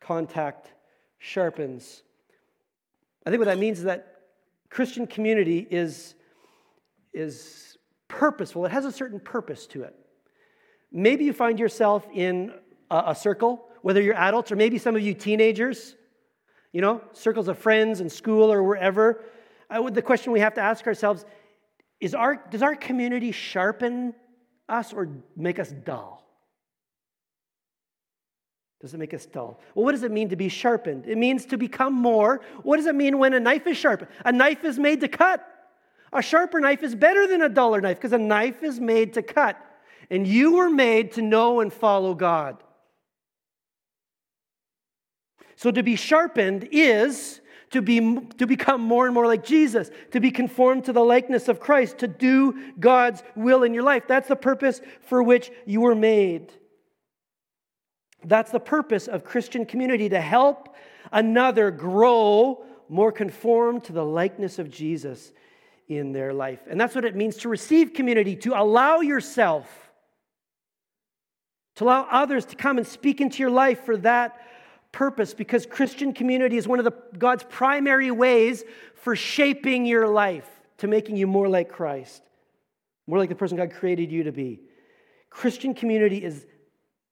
contact 0.01 0.73
sharpens. 1.21 2.03
I 3.25 3.31
think 3.31 3.39
what 3.39 3.47
that 3.47 3.59
means 3.59 3.79
is 3.79 3.85
that 3.85 4.17
Christian 4.69 5.07
community 5.07 5.65
is, 5.71 6.17
is 7.15 7.72
purposeful, 8.13 8.67
it 8.67 8.73
has 8.73 8.85
a 8.85 8.93
certain 8.93 9.19
purpose 9.19 9.67
to 9.69 9.83
it. 9.83 9.95
Maybe 10.93 11.25
you 11.25 11.33
find 11.33 11.59
yourself 11.59 12.07
in 12.13 12.53
a, 12.91 13.05
a 13.09 13.15
circle, 13.15 13.65
whether 13.81 14.01
you're 14.01 14.15
adults 14.15 14.53
or 14.53 14.57
maybe 14.57 14.79
some 14.79 14.95
of 14.95 15.03
you 15.03 15.15
teenagers, 15.15 15.97
you 16.73 16.83
know, 16.83 17.01
circles 17.13 17.49
of 17.49 17.59
friends 17.59 18.01
in 18.01 18.11
school 18.11 18.53
or 18.53 18.63
wherever. 18.63 19.25
Uh, 19.71 19.89
the 19.91 20.03
question 20.03 20.33
we 20.33 20.41
have 20.41 20.55
to 20.55 20.61
ask 20.61 20.87
ourselves 20.87 21.25
is 22.01 22.15
our, 22.15 22.37
does 22.51 22.63
our 22.63 22.75
community 22.75 23.33
sharpen 23.33 24.15
us 24.69 24.93
or 24.93 25.09
make 25.35 25.59
us 25.59 25.71
dull? 25.71 26.23
Does 28.83 28.93
it 28.93 28.99
make 28.99 29.15
us 29.15 29.25
dull? 29.27 29.61
Well, 29.75 29.85
what 29.85 29.93
does 29.93 30.03
it 30.03 30.11
mean 30.11 30.29
to 30.31 30.37
be 30.37 30.49
sharpened? 30.49 31.07
It 31.07 31.17
means 31.17 31.47
to 31.47 31.57
become 31.57 31.95
more. 31.95 32.43
What 32.65 32.77
does 32.77 32.87
it 32.87 32.97
mean 32.97 33.19
when 33.19 33.33
a 33.33 33.41
knife 33.41 33.67
is 33.67 33.77
sharpened? 33.77 34.11
A 34.25 34.33
knife 34.33 34.65
is 34.65 34.79
made 34.79 35.01
to 35.01 35.09
cut. 35.09 35.47
A 36.13 36.23
sharper 36.23 36.61
knife 36.61 36.83
is 36.83 36.95
better 36.95 37.27
than 37.27 37.43
a 37.43 37.49
duller 37.49 37.81
knife 37.81 37.97
because 37.97 38.13
a 38.13 38.19
knife 38.19 38.63
is 38.63 38.79
made 38.79 39.15
to 39.15 39.23
cut. 39.23 39.59
And 40.11 40.27
you 40.27 40.57
were 40.57 40.69
made 40.69 41.13
to 41.13 41.23
know 41.23 41.61
and 41.61 41.73
follow 41.73 42.15
God. 42.15 42.63
So 45.57 45.71
to 45.71 45.83
be 45.83 45.97
sharpened 45.97 46.69
is 46.71 47.41
to, 47.71 47.81
be, 47.81 48.19
to 48.37 48.47
become 48.47 48.83
more 48.83 49.07
and 49.07 49.15
more 49.15 49.27
like 49.27 49.45
Jesus, 49.45 49.91
to 50.11 50.21
be 50.21 50.31
conformed 50.31 50.85
to 50.85 50.93
the 50.93 51.05
likeness 51.05 51.49
of 51.49 51.61
Christ, 51.61 51.99
to 51.99 52.09
do 52.09 52.73
God's 52.79 53.23
will 53.35 53.63
in 53.63 53.73
your 53.73 53.83
life. 53.83 54.05
That's 54.07 54.29
the 54.29 54.37
purpose 54.37 54.81
for 55.01 55.23
which 55.23 55.51
you 55.65 55.81
were 55.81 55.95
made. 55.95 56.53
That's 58.25 58.51
the 58.51 58.61
purpose 58.61 59.09
of 59.09 59.25
Christian 59.25 59.65
community 59.65 60.09
to 60.11 60.21
help 60.21 60.77
another 61.11 61.71
grow 61.71 62.65
more 62.89 63.11
conformed 63.11 63.85
to 63.85 63.93
the 63.93 64.05
likeness 64.05 64.59
of 64.59 64.71
Jesus 64.71 65.33
in 65.99 66.13
their 66.13 66.33
life. 66.33 66.61
And 66.69 66.81
that's 66.81 66.95
what 66.95 67.05
it 67.05 67.15
means 67.15 67.37
to 67.39 67.49
receive 67.49 67.93
community, 67.93 68.37
to 68.37 68.59
allow 68.61 69.01
yourself, 69.01 69.67
to 71.77 71.85
allow 71.85 72.07
others 72.11 72.45
to 72.47 72.57
come 72.57 72.79
and 72.79 72.87
speak 72.87 73.21
into 73.21 73.39
your 73.39 73.51
life 73.51 73.85
for 73.85 73.97
that 73.99 74.39
purpose, 74.93 75.33
because 75.33 75.65
Christian 75.65 76.13
community 76.13 76.59
is 76.59 76.69
one 76.69 76.79
of 76.79 76.85
the, 76.85 76.93
God's 77.17 77.45
primary 77.49 78.11
ways 78.11 78.63
for 78.95 79.17
shaping 79.17 79.87
your 79.87 80.07
life, 80.07 80.49
to 80.79 80.87
making 80.87 81.17
you 81.17 81.27
more 81.27 81.49
like 81.49 81.71
Christ, 81.71 82.23
more 83.07 83.19
like 83.19 83.31
the 83.31 83.35
person 83.35 83.57
God 83.57 83.73
created 83.73 84.13
you 84.13 84.25
to 84.25 84.33
be. 84.33 84.61
Christian 85.31 85.75
community 85.75 86.23
is 86.23 86.47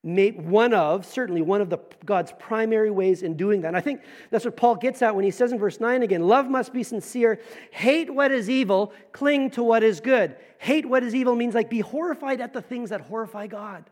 one 0.03 0.73
of, 0.73 1.05
certainly 1.05 1.43
one 1.43 1.61
of 1.61 1.69
the 1.69 1.79
God's 2.07 2.33
primary 2.39 2.91
ways 2.91 3.23
in 3.23 3.37
doing 3.37 3.61
that. 3.63 3.69
And 3.69 3.77
I 3.77 3.81
think 3.81 4.01
that's 4.31 4.45
what 4.45 4.57
Paul 4.57 4.77
gets 4.77 5.03
at 5.03 5.15
when 5.15 5.25
he 5.25 5.31
says 5.31 5.53
in 5.53 5.59
verse 5.59 5.79
9 5.79 6.03
again, 6.03 6.27
love 6.27 6.49
must 6.49 6.73
be 6.73 6.83
sincere, 6.83 7.41
hate 7.71 8.13
what 8.13 8.33
is 8.33 8.49
evil, 8.49 8.93
cling 9.13 9.51
to 9.51 9.63
what 9.63 9.83
is 9.83 10.01
good. 10.01 10.37
Hate 10.59 10.87
what 10.87 11.03
is 11.03 11.15
evil 11.15 11.35
means 11.35 11.55
like 11.55 11.69
be 11.69 11.81
horrified 11.81 12.41
at 12.41 12.53
the 12.53 12.63
things 12.63 12.91
that 12.91 13.03
horrify 13.03 13.47
God. 13.47 13.91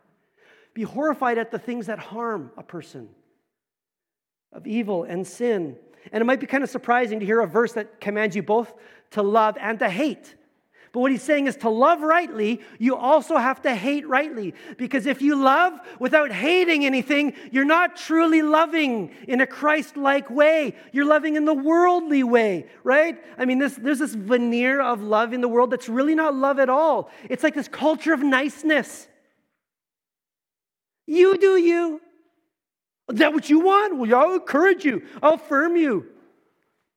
Be 0.72 0.82
horrified 0.82 1.38
at 1.38 1.50
the 1.50 1.58
things 1.58 1.86
that 1.86 1.98
harm 1.98 2.52
a 2.56 2.62
person 2.62 3.08
of 4.52 4.66
evil 4.66 5.04
and 5.04 5.26
sin. 5.26 5.76
And 6.10 6.22
it 6.22 6.24
might 6.24 6.40
be 6.40 6.46
kind 6.46 6.64
of 6.64 6.70
surprising 6.70 7.20
to 7.20 7.26
hear 7.26 7.40
a 7.40 7.46
verse 7.46 7.72
that 7.72 8.00
commands 8.00 8.34
you 8.34 8.42
both 8.42 8.72
to 9.10 9.22
love 9.22 9.58
and 9.60 9.78
to 9.80 9.90
hate. 9.90 10.34
But 10.92 11.00
what 11.00 11.10
he's 11.10 11.22
saying 11.22 11.46
is 11.46 11.56
to 11.58 11.68
love 11.68 12.00
rightly, 12.00 12.60
you 12.78 12.96
also 12.96 13.36
have 13.36 13.62
to 13.62 13.74
hate 13.74 14.06
rightly. 14.08 14.54
Because 14.76 15.06
if 15.06 15.20
you 15.20 15.36
love 15.36 15.78
without 15.98 16.32
hating 16.32 16.84
anything, 16.84 17.34
you're 17.52 17.64
not 17.64 17.96
truly 17.96 18.42
loving 18.42 19.10
in 19.26 19.40
a 19.40 19.46
Christ 19.46 19.96
like 19.96 20.30
way. 20.30 20.74
You're 20.92 21.04
loving 21.04 21.36
in 21.36 21.44
the 21.44 21.54
worldly 21.54 22.22
way, 22.22 22.66
right? 22.84 23.22
I 23.36 23.44
mean, 23.44 23.58
this, 23.58 23.74
there's 23.74 23.98
this 23.98 24.14
veneer 24.14 24.80
of 24.80 25.02
love 25.02 25.32
in 25.32 25.40
the 25.40 25.48
world 25.48 25.70
that's 25.70 25.88
really 25.88 26.14
not 26.14 26.34
love 26.34 26.58
at 26.58 26.68
all. 26.70 27.10
It's 27.28 27.42
like 27.42 27.54
this 27.54 27.68
culture 27.68 28.12
of 28.12 28.22
niceness. 28.22 29.08
You 31.06 31.38
do 31.38 31.56
you. 31.56 32.00
Is 33.10 33.18
that 33.18 33.32
what 33.32 33.48
you 33.48 33.60
want? 33.60 33.96
Well, 33.96 34.14
I'll 34.14 34.34
encourage 34.34 34.84
you, 34.84 35.02
I'll 35.22 35.34
affirm 35.34 35.76
you. 35.76 36.06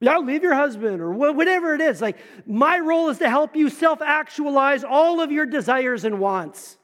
Yeah, 0.03 0.17
leave 0.17 0.41
your 0.41 0.55
husband 0.55 0.99
or 0.99 1.11
whatever 1.11 1.75
it 1.75 1.79
is. 1.79 2.01
Like, 2.01 2.17
my 2.47 2.79
role 2.79 3.09
is 3.09 3.19
to 3.19 3.29
help 3.29 3.55
you 3.55 3.69
self 3.69 4.01
actualize 4.01 4.83
all 4.83 5.21
of 5.21 5.31
your 5.31 5.45
desires 5.45 6.03
and 6.05 6.19
wants. 6.19 6.77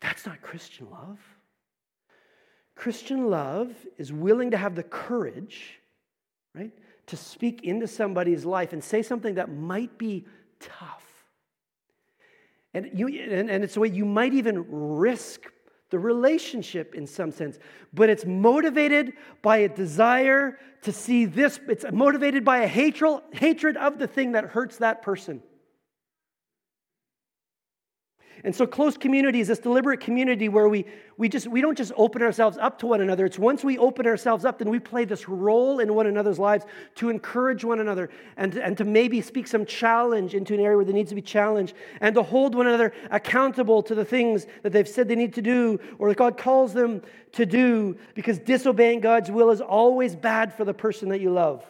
That's 0.00 0.24
not 0.24 0.40
Christian 0.40 0.88
love. 0.88 1.18
Christian 2.76 3.28
love 3.28 3.74
is 3.98 4.12
willing 4.12 4.52
to 4.52 4.56
have 4.56 4.76
the 4.76 4.84
courage, 4.84 5.80
right, 6.54 6.72
to 7.08 7.16
speak 7.16 7.64
into 7.64 7.88
somebody's 7.88 8.44
life 8.44 8.72
and 8.72 8.82
say 8.82 9.02
something 9.02 9.34
that 9.34 9.52
might 9.52 9.98
be 9.98 10.26
tough. 10.60 11.04
And, 12.72 12.88
you, 12.94 13.08
and, 13.08 13.50
and 13.50 13.64
it's 13.64 13.76
a 13.76 13.80
way 13.80 13.88
you 13.88 14.04
might 14.04 14.32
even 14.32 14.64
risk 14.70 15.42
the 15.90 15.98
relationship 15.98 16.94
in 16.94 17.06
some 17.06 17.30
sense, 17.30 17.58
but 17.92 18.08
it's 18.08 18.24
motivated 18.24 19.12
by 19.42 19.58
a 19.58 19.68
desire 19.68 20.58
to 20.82 20.92
see 20.92 21.24
this, 21.26 21.60
it's 21.68 21.84
motivated 21.92 22.44
by 22.44 22.58
a 22.58 22.66
hatred, 22.66 23.20
hatred 23.32 23.76
of 23.76 23.98
the 23.98 24.06
thing 24.06 24.32
that 24.32 24.44
hurts 24.44 24.78
that 24.78 25.02
person. 25.02 25.42
And 28.44 28.54
so 28.54 28.66
close 28.66 28.96
community 28.96 29.40
is 29.40 29.48
this 29.48 29.58
deliberate 29.58 30.00
community 30.00 30.48
where 30.48 30.68
we, 30.68 30.86
we 31.18 31.28
just 31.28 31.46
we 31.46 31.60
don't 31.60 31.76
just 31.76 31.92
open 31.96 32.22
ourselves 32.22 32.56
up 32.56 32.78
to 32.78 32.86
one 32.86 33.00
another. 33.00 33.26
It's 33.26 33.38
once 33.38 33.62
we 33.62 33.76
open 33.78 34.06
ourselves 34.06 34.44
up, 34.44 34.58
then 34.58 34.70
we 34.70 34.78
play 34.78 35.04
this 35.04 35.28
role 35.28 35.80
in 35.80 35.94
one 35.94 36.06
another's 36.06 36.38
lives 36.38 36.64
to 36.96 37.10
encourage 37.10 37.64
one 37.64 37.80
another 37.80 38.08
and, 38.36 38.54
and 38.56 38.78
to 38.78 38.84
maybe 38.84 39.20
speak 39.20 39.46
some 39.46 39.66
challenge 39.66 40.34
into 40.34 40.54
an 40.54 40.60
area 40.60 40.76
where 40.76 40.84
there 40.84 40.94
needs 40.94 41.10
to 41.10 41.14
be 41.14 41.22
challenge 41.22 41.74
and 42.00 42.14
to 42.14 42.22
hold 42.22 42.54
one 42.54 42.66
another 42.66 42.92
accountable 43.10 43.82
to 43.82 43.94
the 43.94 44.04
things 44.04 44.46
that 44.62 44.72
they've 44.72 44.88
said 44.88 45.08
they 45.08 45.16
need 45.16 45.34
to 45.34 45.42
do 45.42 45.78
or 45.98 46.08
that 46.08 46.16
God 46.16 46.36
calls 46.38 46.72
them 46.72 47.02
to 47.32 47.46
do, 47.46 47.96
because 48.14 48.38
disobeying 48.40 49.00
God's 49.00 49.30
will 49.30 49.50
is 49.50 49.60
always 49.60 50.16
bad 50.16 50.52
for 50.52 50.64
the 50.64 50.74
person 50.74 51.10
that 51.10 51.20
you 51.20 51.30
love. 51.30 51.64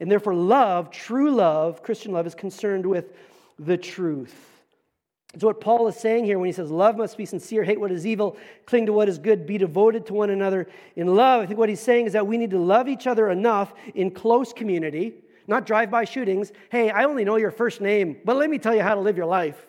And 0.00 0.10
therefore, 0.10 0.34
love, 0.34 0.90
true 0.90 1.30
love, 1.30 1.82
Christian 1.82 2.12
love, 2.12 2.26
is 2.26 2.34
concerned 2.34 2.84
with 2.84 3.12
the 3.58 3.76
truth. 3.76 4.55
It's 5.36 5.44
what 5.44 5.60
Paul 5.60 5.86
is 5.86 5.96
saying 5.96 6.24
here 6.24 6.38
when 6.38 6.46
he 6.46 6.52
says, 6.52 6.70
Love 6.70 6.96
must 6.96 7.18
be 7.18 7.26
sincere, 7.26 7.62
hate 7.62 7.78
what 7.78 7.92
is 7.92 8.06
evil, 8.06 8.38
cling 8.64 8.86
to 8.86 8.92
what 8.94 9.06
is 9.06 9.18
good, 9.18 9.46
be 9.46 9.58
devoted 9.58 10.06
to 10.06 10.14
one 10.14 10.30
another 10.30 10.66
in 10.96 11.14
love. 11.14 11.42
I 11.42 11.46
think 11.46 11.58
what 11.58 11.68
he's 11.68 11.78
saying 11.78 12.06
is 12.06 12.14
that 12.14 12.26
we 12.26 12.38
need 12.38 12.52
to 12.52 12.58
love 12.58 12.88
each 12.88 13.06
other 13.06 13.28
enough 13.28 13.74
in 13.94 14.12
close 14.12 14.54
community, 14.54 15.12
not 15.46 15.66
drive 15.66 15.90
by 15.90 16.06
shootings. 16.06 16.52
Hey, 16.70 16.88
I 16.88 17.04
only 17.04 17.22
know 17.22 17.36
your 17.36 17.50
first 17.50 17.82
name, 17.82 18.16
but 18.24 18.36
let 18.36 18.48
me 18.48 18.56
tell 18.56 18.74
you 18.74 18.80
how 18.80 18.94
to 18.94 19.00
live 19.02 19.18
your 19.18 19.26
life. 19.26 19.62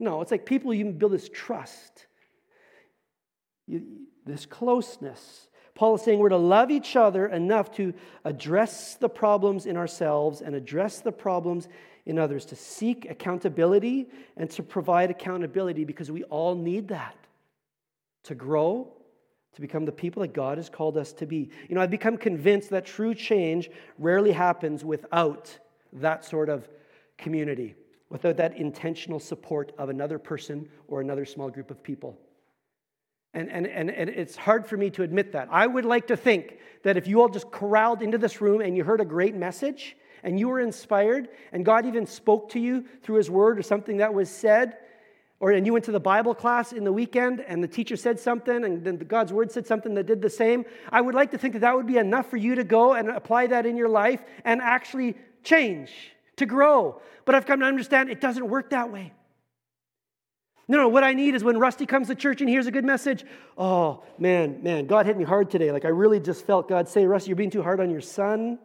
No, 0.00 0.22
it's 0.22 0.32
like 0.32 0.44
people 0.44 0.74
you 0.74 0.86
build 0.86 1.12
this 1.12 1.30
trust, 1.32 2.08
you, 3.68 3.84
this 4.26 4.44
closeness. 4.44 5.46
Paul 5.76 5.94
is 5.94 6.02
saying 6.02 6.18
we're 6.18 6.30
to 6.30 6.36
love 6.36 6.72
each 6.72 6.96
other 6.96 7.26
enough 7.26 7.70
to 7.76 7.94
address 8.24 8.96
the 8.96 9.08
problems 9.08 9.66
in 9.66 9.76
ourselves 9.76 10.40
and 10.40 10.56
address 10.56 10.98
the 10.98 11.12
problems 11.12 11.68
in 12.06 12.18
others, 12.18 12.44
to 12.46 12.56
seek 12.56 13.10
accountability 13.10 14.08
and 14.36 14.50
to 14.50 14.62
provide 14.62 15.10
accountability 15.10 15.84
because 15.84 16.10
we 16.10 16.22
all 16.24 16.54
need 16.54 16.88
that 16.88 17.16
to 18.24 18.34
grow, 18.34 18.92
to 19.54 19.60
become 19.60 19.84
the 19.84 19.92
people 19.92 20.20
that 20.22 20.34
God 20.34 20.58
has 20.58 20.68
called 20.68 20.96
us 20.96 21.12
to 21.14 21.26
be. 21.26 21.50
You 21.68 21.74
know, 21.74 21.80
I've 21.80 21.90
become 21.90 22.16
convinced 22.16 22.70
that 22.70 22.84
true 22.84 23.14
change 23.14 23.70
rarely 23.98 24.32
happens 24.32 24.84
without 24.84 25.56
that 25.94 26.24
sort 26.24 26.48
of 26.48 26.68
community, 27.16 27.74
without 28.10 28.36
that 28.36 28.56
intentional 28.56 29.20
support 29.20 29.72
of 29.78 29.88
another 29.88 30.18
person 30.18 30.68
or 30.88 31.00
another 31.00 31.24
small 31.24 31.50
group 31.50 31.70
of 31.70 31.82
people. 31.82 32.18
And, 33.32 33.50
and, 33.50 33.66
and, 33.66 33.90
and, 33.90 34.08
it's 34.10 34.36
hard 34.36 34.64
for 34.64 34.76
me 34.76 34.90
to 34.90 35.02
admit 35.02 35.32
that. 35.32 35.48
I 35.50 35.66
would 35.66 35.84
like 35.84 36.06
to 36.06 36.16
think 36.16 36.58
that 36.84 36.96
if 36.96 37.08
you 37.08 37.20
all 37.20 37.28
just 37.28 37.50
corralled 37.50 38.00
into 38.00 38.16
this 38.16 38.40
room 38.40 38.60
and 38.60 38.76
you 38.76 38.84
heard 38.84 39.00
a 39.00 39.04
great 39.04 39.34
message 39.34 39.96
and 40.24 40.40
you 40.40 40.48
were 40.48 40.58
inspired 40.58 41.28
and 41.52 41.64
God 41.64 41.86
even 41.86 42.06
spoke 42.06 42.48
to 42.50 42.58
you 42.58 42.84
through 43.02 43.16
his 43.16 43.30
word 43.30 43.58
or 43.58 43.62
something 43.62 43.98
that 43.98 44.12
was 44.12 44.28
said, 44.28 44.78
or 45.38 45.52
and 45.52 45.66
you 45.66 45.72
went 45.72 45.84
to 45.84 45.92
the 45.92 46.00
Bible 46.00 46.34
class 46.34 46.72
in 46.72 46.82
the 46.82 46.92
weekend 46.92 47.40
and 47.40 47.62
the 47.62 47.68
teacher 47.68 47.96
said 47.96 48.18
something 48.18 48.64
and 48.64 48.82
then 48.82 48.96
God's 48.96 49.32
word 49.32 49.52
said 49.52 49.66
something 49.66 49.94
that 49.94 50.06
did 50.06 50.22
the 50.22 50.30
same, 50.30 50.64
I 50.90 51.00
would 51.00 51.14
like 51.14 51.30
to 51.32 51.38
think 51.38 51.52
that 51.52 51.60
that 51.60 51.76
would 51.76 51.86
be 51.86 51.98
enough 51.98 52.30
for 52.30 52.38
you 52.38 52.56
to 52.56 52.64
go 52.64 52.94
and 52.94 53.10
apply 53.10 53.48
that 53.48 53.66
in 53.66 53.76
your 53.76 53.88
life 53.88 54.24
and 54.44 54.60
actually 54.60 55.16
change, 55.44 55.90
to 56.36 56.46
grow. 56.46 57.00
But 57.26 57.34
I've 57.34 57.46
come 57.46 57.60
to 57.60 57.66
understand 57.66 58.08
it 58.08 58.20
doesn't 58.20 58.48
work 58.48 58.70
that 58.70 58.90
way. 58.90 59.12
No, 60.66 60.78
no, 60.78 60.88
what 60.88 61.04
I 61.04 61.12
need 61.12 61.34
is 61.34 61.44
when 61.44 61.58
Rusty 61.58 61.84
comes 61.84 62.06
to 62.08 62.14
church 62.14 62.40
and 62.40 62.48
hears 62.48 62.66
a 62.66 62.70
good 62.70 62.86
message, 62.86 63.24
oh, 63.58 64.02
man, 64.18 64.62
man, 64.62 64.86
God 64.86 65.04
hit 65.04 65.18
me 65.18 65.24
hard 65.24 65.50
today. 65.50 65.70
Like 65.70 65.84
I 65.84 65.88
really 65.88 66.20
just 66.20 66.46
felt 66.46 66.68
God 66.70 66.88
say, 66.88 67.04
Rusty, 67.04 67.28
you're 67.28 67.36
being 67.36 67.50
too 67.50 67.62
hard 67.62 67.80
on 67.80 67.90
your 67.90 68.00
son. 68.00 68.58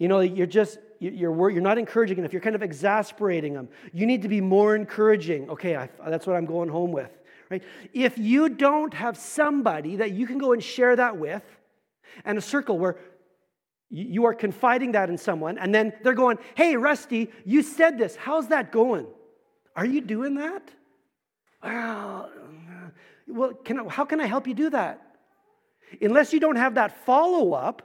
You 0.00 0.08
know, 0.08 0.20
you're 0.20 0.46
just, 0.46 0.78
you're, 0.98 1.50
you're 1.50 1.60
not 1.60 1.76
encouraging 1.76 2.16
enough. 2.18 2.32
You're 2.32 2.40
kind 2.40 2.56
of 2.56 2.62
exasperating 2.62 3.52
them. 3.52 3.68
You 3.92 4.06
need 4.06 4.22
to 4.22 4.28
be 4.28 4.40
more 4.40 4.74
encouraging. 4.74 5.50
Okay, 5.50 5.76
I, 5.76 5.90
that's 6.08 6.26
what 6.26 6.36
I'm 6.36 6.46
going 6.46 6.70
home 6.70 6.90
with, 6.90 7.10
right? 7.50 7.62
If 7.92 8.16
you 8.16 8.48
don't 8.48 8.94
have 8.94 9.18
somebody 9.18 9.96
that 9.96 10.12
you 10.12 10.26
can 10.26 10.38
go 10.38 10.54
and 10.54 10.64
share 10.64 10.96
that 10.96 11.18
with, 11.18 11.42
and 12.24 12.38
a 12.38 12.40
circle 12.40 12.78
where 12.78 12.96
you 13.90 14.24
are 14.24 14.32
confiding 14.32 14.92
that 14.92 15.10
in 15.10 15.18
someone, 15.18 15.58
and 15.58 15.74
then 15.74 15.92
they're 16.02 16.14
going, 16.14 16.38
hey, 16.54 16.76
Rusty, 16.76 17.30
you 17.44 17.62
said 17.62 17.98
this. 17.98 18.16
How's 18.16 18.48
that 18.48 18.72
going? 18.72 19.06
Are 19.76 19.84
you 19.84 20.00
doing 20.00 20.36
that? 20.36 20.62
Well, 21.62 22.30
uh, 22.34 22.90
well 23.28 23.52
can 23.52 23.80
I, 23.80 23.88
how 23.88 24.06
can 24.06 24.18
I 24.18 24.26
help 24.26 24.46
you 24.46 24.54
do 24.54 24.70
that? 24.70 25.02
Unless 26.00 26.32
you 26.32 26.40
don't 26.40 26.56
have 26.56 26.76
that 26.76 27.04
follow 27.04 27.52
up, 27.52 27.82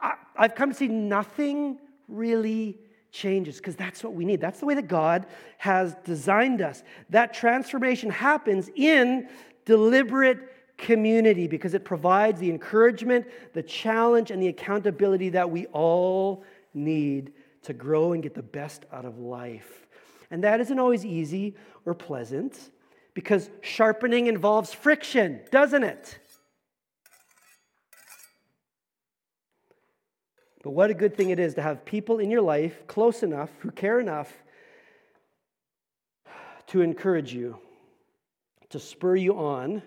I, 0.00 0.14
I've 0.36 0.54
come 0.54 0.70
to 0.70 0.76
see 0.76 0.88
nothing 0.88 1.78
really 2.08 2.78
changes 3.10 3.56
because 3.56 3.76
that's 3.76 4.04
what 4.04 4.14
we 4.14 4.24
need. 4.24 4.40
That's 4.40 4.60
the 4.60 4.66
way 4.66 4.74
that 4.74 4.88
God 4.88 5.26
has 5.58 5.94
designed 6.04 6.62
us. 6.62 6.82
That 7.10 7.34
transformation 7.34 8.10
happens 8.10 8.70
in 8.74 9.28
deliberate 9.64 10.38
community 10.76 11.46
because 11.46 11.74
it 11.74 11.84
provides 11.84 12.38
the 12.40 12.50
encouragement, 12.50 13.26
the 13.52 13.62
challenge, 13.62 14.30
and 14.30 14.42
the 14.42 14.48
accountability 14.48 15.30
that 15.30 15.50
we 15.50 15.66
all 15.66 16.44
need 16.72 17.32
to 17.62 17.72
grow 17.72 18.12
and 18.12 18.22
get 18.22 18.34
the 18.34 18.42
best 18.42 18.86
out 18.92 19.04
of 19.04 19.18
life. 19.18 19.86
And 20.30 20.44
that 20.44 20.60
isn't 20.60 20.78
always 20.78 21.04
easy 21.04 21.56
or 21.84 21.94
pleasant 21.94 22.70
because 23.14 23.50
sharpening 23.62 24.26
involves 24.26 24.72
friction, 24.72 25.40
doesn't 25.50 25.82
it? 25.82 26.18
But 30.68 30.74
what 30.74 30.90
a 30.90 30.94
good 30.94 31.16
thing 31.16 31.30
it 31.30 31.38
is 31.38 31.54
to 31.54 31.62
have 31.62 31.86
people 31.86 32.18
in 32.18 32.30
your 32.30 32.42
life 32.42 32.86
close 32.86 33.22
enough 33.22 33.48
who 33.60 33.70
care 33.70 34.00
enough 34.00 34.30
to 36.66 36.82
encourage 36.82 37.32
you, 37.32 37.56
to 38.68 38.78
spur 38.78 39.16
you 39.16 39.38
on 39.38 39.80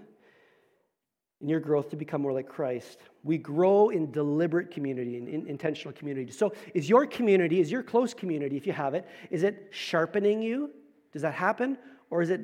in 1.39 1.47
your 1.47 1.59
growth 1.59 1.91
to 1.91 1.95
become 1.95 2.23
more 2.23 2.33
like 2.33 2.49
Christ. 2.49 2.97
We 3.23 3.37
grow 3.37 3.89
in 3.89 4.09
deliberate 4.09 4.71
community, 4.71 5.17
in, 5.17 5.27
in, 5.27 5.45
intentional 5.45 5.93
community. 5.93 6.31
So, 6.31 6.51
is 6.73 6.89
your 6.89 7.05
community, 7.05 7.59
is 7.59 7.71
your 7.71 7.83
close 7.83 8.15
community, 8.15 8.57
if 8.57 8.65
you 8.65 8.73
have 8.73 8.95
it, 8.95 9.07
is 9.29 9.43
it 9.43 9.67
sharpening 9.69 10.41
you? 10.41 10.71
Does 11.13 11.21
that 11.21 11.35
happen? 11.35 11.77
Or 12.09 12.23
is 12.23 12.31
it 12.31 12.41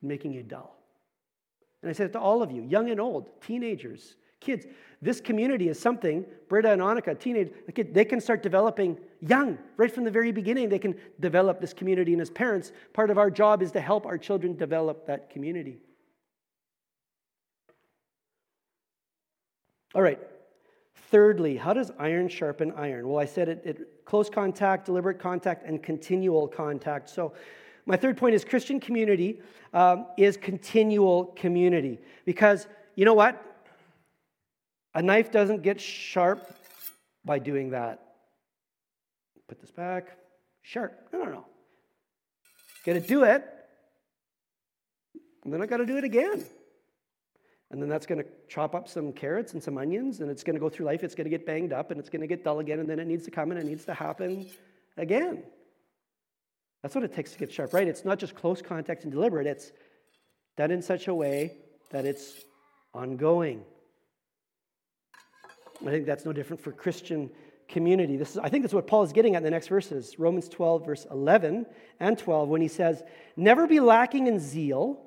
making 0.00 0.32
you 0.32 0.44
dull? 0.44 0.78
And 1.82 1.90
I 1.90 1.92
say 1.92 2.04
it 2.04 2.12
to 2.12 2.20
all 2.20 2.40
of 2.40 2.52
you, 2.52 2.62
young 2.62 2.88
and 2.88 3.00
old, 3.00 3.42
teenagers, 3.42 4.14
Kids, 4.40 4.66
this 5.02 5.20
community 5.20 5.68
is 5.68 5.78
something, 5.78 6.24
Britta 6.48 6.72
and 6.72 6.82
Annika, 6.82 7.18
teenage, 7.18 7.52
they 7.74 8.04
can 8.04 8.20
start 8.20 8.42
developing 8.42 8.98
young, 9.20 9.58
right 9.76 9.92
from 9.92 10.04
the 10.04 10.10
very 10.10 10.32
beginning. 10.32 10.68
They 10.68 10.78
can 10.78 10.94
develop 11.20 11.60
this 11.60 11.72
community. 11.72 12.12
And 12.12 12.20
as 12.20 12.30
parents, 12.30 12.72
part 12.92 13.10
of 13.10 13.18
our 13.18 13.30
job 13.30 13.62
is 13.62 13.72
to 13.72 13.80
help 13.80 14.04
our 14.04 14.18
children 14.18 14.56
develop 14.56 15.06
that 15.06 15.30
community. 15.30 15.78
All 19.94 20.02
right. 20.02 20.20
Thirdly, 21.10 21.56
how 21.56 21.72
does 21.72 21.90
iron 21.98 22.28
sharpen 22.28 22.72
iron? 22.76 23.08
Well, 23.08 23.18
I 23.18 23.24
said 23.24 23.48
it, 23.48 23.62
it 23.64 24.04
close 24.04 24.30
contact, 24.30 24.86
deliberate 24.86 25.18
contact, 25.18 25.66
and 25.66 25.82
continual 25.82 26.46
contact. 26.46 27.08
So, 27.10 27.32
my 27.86 27.96
third 27.96 28.16
point 28.16 28.34
is 28.34 28.44
Christian 28.44 28.78
community 28.78 29.40
um, 29.72 30.06
is 30.16 30.36
continual 30.36 31.26
community 31.36 31.98
because 32.24 32.68
you 32.94 33.04
know 33.04 33.14
what? 33.14 33.49
A 34.94 35.02
knife 35.02 35.30
doesn't 35.30 35.62
get 35.62 35.80
sharp 35.80 36.54
by 37.24 37.38
doing 37.38 37.70
that. 37.70 38.00
Put 39.48 39.60
this 39.60 39.70
back. 39.70 40.16
Sharp. 40.62 41.08
No, 41.12 41.24
no, 41.24 41.30
no. 41.30 41.46
Got 42.84 42.94
to 42.94 43.00
do 43.00 43.24
it. 43.24 43.44
And 45.44 45.52
then 45.52 45.62
I 45.62 45.66
got 45.66 45.78
to 45.78 45.86
do 45.86 45.96
it 45.96 46.04
again. 46.04 46.44
And 47.70 47.80
then 47.80 47.88
that's 47.88 48.06
to 48.06 48.26
chop 48.48 48.74
up 48.74 48.88
some 48.88 49.12
carrots 49.12 49.52
and 49.52 49.62
some 49.62 49.78
onions, 49.78 50.20
and 50.20 50.30
it's 50.30 50.42
to 50.42 50.60
go 50.60 50.68
through 50.68 50.86
life. 50.86 51.04
It's 51.04 51.14
to 51.14 51.24
get 51.24 51.46
banged 51.46 51.72
up, 51.72 51.90
and 51.90 52.00
it's 52.00 52.08
to 52.08 52.26
get 52.26 52.42
dull 52.42 52.58
again, 52.58 52.80
and 52.80 52.88
then 52.88 52.98
it 52.98 53.06
needs 53.06 53.24
to 53.26 53.30
come 53.30 53.52
and 53.52 53.60
it 53.60 53.66
needs 53.66 53.84
to 53.84 53.94
happen 53.94 54.48
again. 54.96 55.44
That's 56.82 56.94
what 56.94 57.04
it 57.04 57.12
takes 57.12 57.32
to 57.32 57.38
get 57.38 57.52
sharp, 57.52 57.72
right? 57.72 57.86
It's 57.86 58.04
not 58.04 58.18
just 58.18 58.34
close 58.34 58.60
contact 58.60 59.04
and 59.04 59.12
deliberate, 59.12 59.46
it's 59.46 59.70
done 60.56 60.70
in 60.70 60.82
such 60.82 61.08
a 61.08 61.14
way 61.14 61.58
that 61.90 62.04
it's 62.04 62.34
ongoing. 62.92 63.64
I 65.86 65.90
think 65.90 66.06
that's 66.06 66.24
no 66.24 66.32
different 66.32 66.62
for 66.62 66.72
Christian 66.72 67.30
community. 67.68 68.16
This 68.16 68.32
is, 68.32 68.38
I 68.38 68.48
think 68.48 68.64
that's 68.64 68.74
what 68.74 68.86
Paul 68.86 69.02
is 69.02 69.12
getting 69.12 69.34
at 69.34 69.38
in 69.38 69.44
the 69.44 69.50
next 69.50 69.68
verses 69.68 70.18
Romans 70.18 70.48
12, 70.48 70.84
verse 70.84 71.06
11 71.10 71.66
and 72.00 72.18
12, 72.18 72.48
when 72.48 72.60
he 72.60 72.68
says, 72.68 73.02
Never 73.36 73.66
be 73.66 73.80
lacking 73.80 74.26
in 74.26 74.38
zeal, 74.38 75.00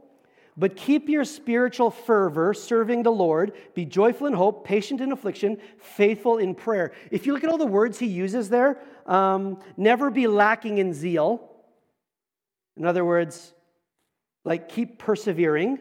but 0.58 0.76
keep 0.76 1.10
your 1.10 1.26
spiritual 1.26 1.92
fervor 1.92 2.54
serving 2.54 3.04
the 3.04 3.12
Lord. 3.12 3.54
Be 3.74 3.86
joyful 3.86 4.28
in 4.28 4.34
hope, 4.34 4.66
patient 4.66 5.02
in 5.02 5.12
affliction, 5.12 5.58
faithful 5.78 6.38
in 6.38 6.56
prayer. 6.56 6.94
If 7.12 7.26
you 7.26 7.34
look 7.34 7.44
at 7.44 7.50
all 7.50 7.58
the 7.58 7.66
words 7.66 8.00
he 8.00 8.08
uses 8.08 8.50
there, 8.50 8.80
um, 9.06 9.60
never 9.78 10.10
be 10.10 10.28
lacking 10.28 10.78
in 10.78 10.94
zeal. 10.94 11.50
In 12.78 12.86
other 12.86 13.06
words, 13.06 13.54
like 14.46 14.70
keep 14.70 14.98
persevering, 15.00 15.80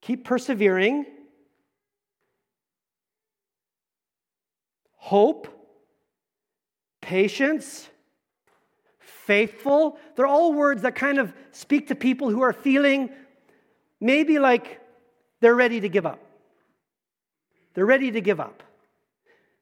keep 0.00 0.24
persevering 0.24 1.06
hope, 5.00 5.48
patience, 7.00 7.88
faithful. 8.98 9.98
They're 10.14 10.26
all 10.26 10.52
words 10.52 10.82
that 10.82 10.94
kind 10.94 11.18
of 11.18 11.32
speak 11.52 11.88
to 11.88 11.94
people 11.94 12.28
who 12.28 12.42
are 12.42 12.52
feeling 12.52 13.10
maybe 13.98 14.38
like 14.38 14.78
they're 15.40 15.54
ready 15.54 15.80
to 15.80 15.88
give 15.88 16.04
up. 16.04 16.20
They're 17.72 17.86
ready 17.86 18.10
to 18.10 18.20
give 18.20 18.40
up. 18.40 18.62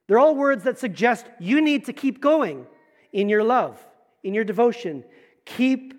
They're 0.09 0.19
all 0.19 0.35
words 0.35 0.65
that 0.65 0.79
suggest 0.79 1.25
you 1.39 1.61
need 1.61 1.85
to 1.85 1.93
keep 1.93 2.21
going 2.21 2.67
in 3.13 3.29
your 3.29 3.45
love, 3.45 3.79
in 4.25 4.35
your 4.35 4.45
devotion. 4.45 5.05
Keep 5.45 5.95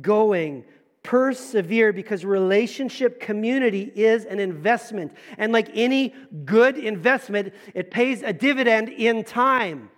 going 0.00 0.64
persevere 1.02 1.92
because 1.92 2.24
relationship 2.24 3.20
community 3.20 3.90
is 3.94 4.24
an 4.24 4.38
investment. 4.38 5.12
And 5.38 5.52
like 5.52 5.70
any 5.74 6.14
good 6.44 6.76
investment, 6.76 7.54
it 7.74 7.90
pays 7.90 8.22
a 8.22 8.32
dividend 8.32 8.88
in 8.88 9.24
time. 9.24 9.90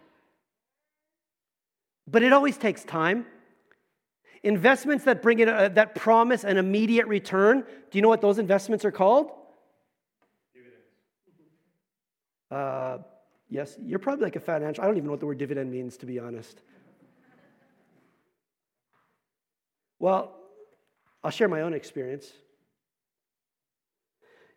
But 2.06 2.22
it 2.22 2.32
always 2.32 2.56
takes 2.56 2.84
time. 2.84 3.26
Investments 4.42 5.04
that 5.04 5.22
bring 5.22 5.38
in 5.38 5.48
a, 5.48 5.68
that 5.70 5.94
promise 5.94 6.44
an 6.44 6.56
immediate 6.56 7.06
return. 7.06 7.64
Do 7.90 7.98
you 7.98 8.02
know 8.02 8.08
what 8.08 8.20
those 8.20 8.38
investments 8.38 8.84
are 8.84 8.90
called? 8.90 9.30
Uh, 12.50 12.98
yes, 13.48 13.78
you're 13.82 13.98
probably 13.98 14.24
like 14.24 14.36
a 14.36 14.40
financial. 14.40 14.82
I 14.84 14.86
don't 14.86 14.96
even 14.96 15.06
know 15.06 15.12
what 15.12 15.20
the 15.20 15.26
word 15.26 15.38
dividend 15.38 15.70
means, 15.70 15.96
to 15.98 16.06
be 16.06 16.18
honest. 16.18 16.60
Well, 19.98 20.41
I'll 21.24 21.30
share 21.30 21.48
my 21.48 21.62
own 21.62 21.74
experience. 21.74 22.32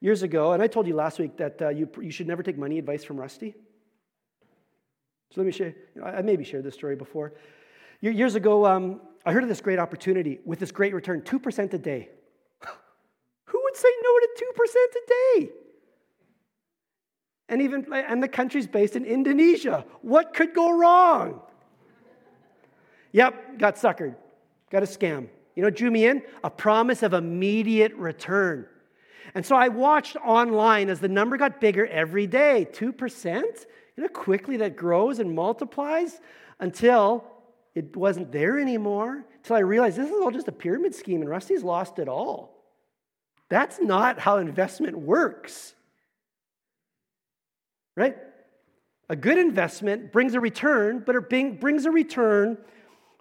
Years 0.01 0.23
ago, 0.23 0.53
and 0.53 0.61
I 0.61 0.67
told 0.67 0.87
you 0.87 0.95
last 0.95 1.19
week 1.19 1.37
that 1.37 1.61
uh, 1.61 1.69
you, 1.69 1.89
you 2.01 2.11
should 2.11 2.27
never 2.27 2.43
take 2.43 2.57
money 2.57 2.77
advice 2.77 3.03
from 3.03 3.17
Rusty. 3.17 3.55
So 5.31 5.41
let 5.41 5.45
me 5.45 5.51
share, 5.51 5.75
I 6.03 6.21
maybe 6.21 6.43
shared 6.43 6.63
this 6.63 6.75
story 6.75 6.95
before. 6.95 7.33
Years 8.01 8.35
ago, 8.35 8.65
um, 8.65 9.01
I 9.25 9.31
heard 9.31 9.43
of 9.43 9.49
this 9.49 9.61
great 9.61 9.79
opportunity 9.79 10.39
with 10.45 10.59
this 10.59 10.71
great 10.71 10.93
return 10.93 11.21
2% 11.21 11.73
a 11.73 11.77
day. 11.77 12.09
Who 13.45 13.61
would 13.63 13.75
say 13.75 13.89
no 14.03 14.19
to 14.19 14.45
2% 14.57 14.75
a 14.75 15.43
day? 15.43 15.49
And 17.47 17.61
even 17.61 17.91
and 17.93 18.23
the 18.23 18.27
country's 18.27 18.67
based 18.67 18.95
in 18.95 19.05
Indonesia. 19.05 19.85
What 20.01 20.33
could 20.33 20.53
go 20.53 20.77
wrong? 20.77 21.41
Yep, 23.11 23.59
got 23.59 23.75
suckered. 23.75 24.15
Got 24.71 24.83
a 24.83 24.87
scam. 24.87 25.29
You 25.55 25.63
know, 25.63 25.69
drew 25.69 25.89
me 25.89 26.05
in? 26.05 26.21
A 26.43 26.49
promise 26.49 27.01
of 27.01 27.13
immediate 27.13 27.93
return. 27.95 28.67
And 29.33 29.45
so 29.45 29.55
I 29.55 29.69
watched 29.69 30.15
online 30.17 30.89
as 30.89 30.99
the 30.99 31.07
number 31.07 31.37
got 31.37 31.59
bigger 31.59 31.85
every 31.87 32.27
day 32.27 32.67
2%. 32.71 33.43
You 33.97 34.03
know, 34.03 34.09
quickly 34.09 34.57
that 34.57 34.75
grows 34.75 35.19
and 35.19 35.33
multiplies 35.33 36.19
until 36.59 37.23
it 37.73 37.95
wasn't 37.95 38.31
there 38.31 38.59
anymore. 38.59 39.25
Until 39.37 39.55
I 39.55 39.59
realized 39.59 39.97
this 39.97 40.09
is 40.09 40.21
all 40.21 40.31
just 40.31 40.47
a 40.47 40.53
pyramid 40.53 40.93
scheme 40.93 41.21
and 41.21 41.29
Rusty's 41.29 41.63
lost 41.63 41.99
it 41.99 42.07
all. 42.07 42.55
That's 43.49 43.79
not 43.79 44.19
how 44.19 44.37
investment 44.37 44.97
works. 44.97 45.73
Right? 47.95 48.17
A 49.09 49.15
good 49.15 49.37
investment 49.37 50.11
brings 50.11 50.33
a 50.33 50.39
return, 50.39 51.03
but 51.05 51.15
it 51.15 51.59
brings 51.59 51.85
a 51.85 51.91
return 51.91 52.57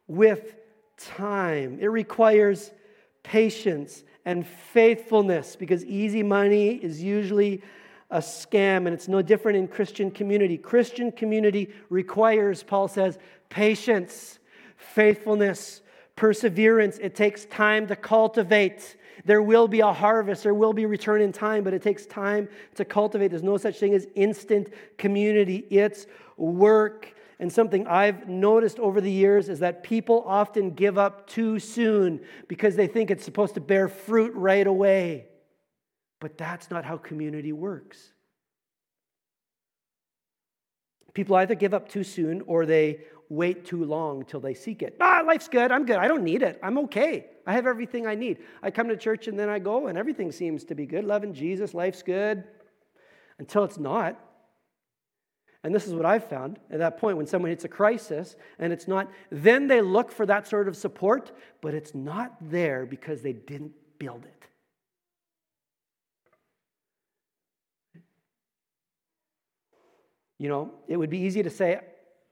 with 0.07 0.55
time. 0.97 1.79
It 1.81 1.87
requires 1.87 2.73
patience 3.23 4.05
and 4.25 4.47
faithfulness 4.47 5.57
because 5.57 5.85
easy 5.85 6.23
money 6.23 6.73
is 6.73 7.03
usually 7.03 7.63
a 8.11 8.19
scam 8.19 8.87
and 8.87 8.89
it's 8.89 9.09
no 9.09 9.23
different 9.23 9.59
in 9.59 9.69
Christian 9.69 10.11
community. 10.11 10.57
Christian 10.57 11.11
community 11.11 11.73
requires, 11.91 12.63
Paul 12.63 12.89
says, 12.89 13.19
patience, 13.49 14.39
faithfulness, 14.77 15.83
perseverance. 16.17 16.99
It 16.99 17.15
takes 17.15 17.45
time 17.47 17.87
to 17.89 17.97
cultivate. 17.97 18.97
There 19.25 19.43
will 19.43 19.69
be 19.69 19.81
a 19.81 19.93
harvest, 19.93 20.43
there 20.43 20.55
will 20.55 20.73
be 20.73 20.87
return 20.87 21.21
in 21.23 21.33
time, 21.33 21.65
but 21.65 21.75
it 21.75 21.83
takes 21.83 22.07
time 22.07 22.49
to 22.77 22.85
cultivate. 22.85 23.29
There's 23.29 23.43
no 23.43 23.57
such 23.57 23.79
thing 23.79 23.95
as 23.95 24.07
instant 24.15 24.73
community, 24.99 25.67
it's 25.71 26.07
work. 26.37 27.15
And 27.39 27.53
something 27.53 27.87
I've 27.87 28.29
noticed 28.29 28.79
over 28.79 29.01
the 29.01 29.11
years 29.11 29.49
is 29.49 29.59
that 29.59 29.83
people 29.83 30.23
often 30.27 30.71
give 30.71 30.99
up 30.99 31.27
too 31.27 31.59
soon 31.59 32.21
because 32.49 32.77
they 32.77 32.87
think 32.87 33.11
it's 33.11 33.25
supposed 33.25 33.55
to 33.55 33.61
bear 33.61 33.89
fruit 33.89 34.33
right 34.35 34.67
away. 34.67 35.27
But 36.21 36.39
that's 36.39 36.71
not 36.71 36.85
how 36.85 36.97
community 36.97 37.53
works. 37.53 38.13
People 41.13 41.37
either 41.37 41.55
give 41.55 41.75
up 41.75 41.89
too 41.89 42.05
soon 42.05 42.43
or 42.47 42.67
they 42.67 43.01
wait 43.29 43.65
too 43.65 43.85
long 43.85 44.25
till 44.25 44.41
they 44.41 44.55
seek 44.55 44.83
it. 44.83 44.97
Ah, 45.01 45.23
life's 45.25 45.49
good. 45.49 45.71
I'm 45.73 45.87
good. 45.87 45.97
I 45.97 46.09
don't 46.09 46.25
need 46.25 46.43
it. 46.43 46.59
I'm 46.63 46.79
okay. 46.79 47.27
I 47.47 47.53
have 47.53 47.67
everything 47.67 48.07
I 48.07 48.15
need. 48.15 48.39
I 48.63 48.71
come 48.71 48.89
to 48.89 48.97
church 48.97 49.29
and 49.29 49.39
then 49.39 49.49
I 49.49 49.59
go 49.59 49.87
and 49.87 49.99
everything 49.99 50.33
seems 50.33 50.65
to 50.65 50.75
be 50.75 50.87
good. 50.87 51.05
Loving 51.05 51.35
Jesus, 51.35 51.75
life's 51.75 52.03
good. 52.03 52.45
Until 53.39 53.65
it's 53.65 53.79
not. 53.79 54.21
And 55.65 55.75
this 55.75 55.87
is 55.87 55.95
what 55.95 56.05
I've 56.05 56.29
found 56.29 56.59
at 56.71 56.79
that 56.79 56.99
point 56.99 57.17
when 57.17 57.27
someone 57.27 57.51
hits 57.51 57.65
a 57.65 57.69
crisis 57.69 58.37
and 58.59 58.71
it's 58.71 58.87
not, 58.87 59.11
then 59.31 59.67
they 59.67 59.81
look 59.81 60.13
for 60.13 60.27
that 60.27 60.47
sort 60.47 60.69
of 60.69 60.77
support, 60.77 61.33
but 61.63 61.73
it's 61.73 61.95
not 61.95 62.37
there 62.39 62.85
because 62.85 63.23
they 63.23 63.33
didn't 63.33 63.73
build 63.99 64.27
it. 64.27 64.31
You 70.39 70.51
know, 70.51 70.73
it 70.87 70.99
would 70.99 71.09
be 71.09 71.21
easy 71.21 71.43
to 71.43 71.49
say, 71.49 71.81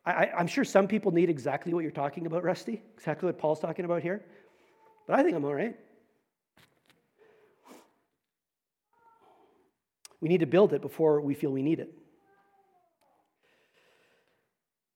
I, 0.04 0.28
am 0.38 0.46
sure 0.46 0.64
some 0.64 0.86
people 0.86 1.11
need 1.11 1.30
exactly 1.30 1.72
what 1.72 1.80
you're 1.80 1.90
talking 1.90 2.26
about, 2.26 2.44
Rusty, 2.44 2.82
exactly 2.94 3.26
what 3.26 3.38
Paul's 3.38 3.61
talking 3.61 3.86
about 3.86 4.02
here, 4.02 4.22
but 5.07 5.18
I 5.18 5.22
think 5.22 5.36
I'm 5.36 5.44
all 5.44 5.54
right. 5.54 5.74
We 10.20 10.28
need 10.28 10.40
to 10.40 10.46
build 10.46 10.74
it 10.74 10.82
before 10.82 11.22
we 11.22 11.32
feel 11.32 11.50
we 11.50 11.62
need 11.62 11.80
it. 11.80 12.01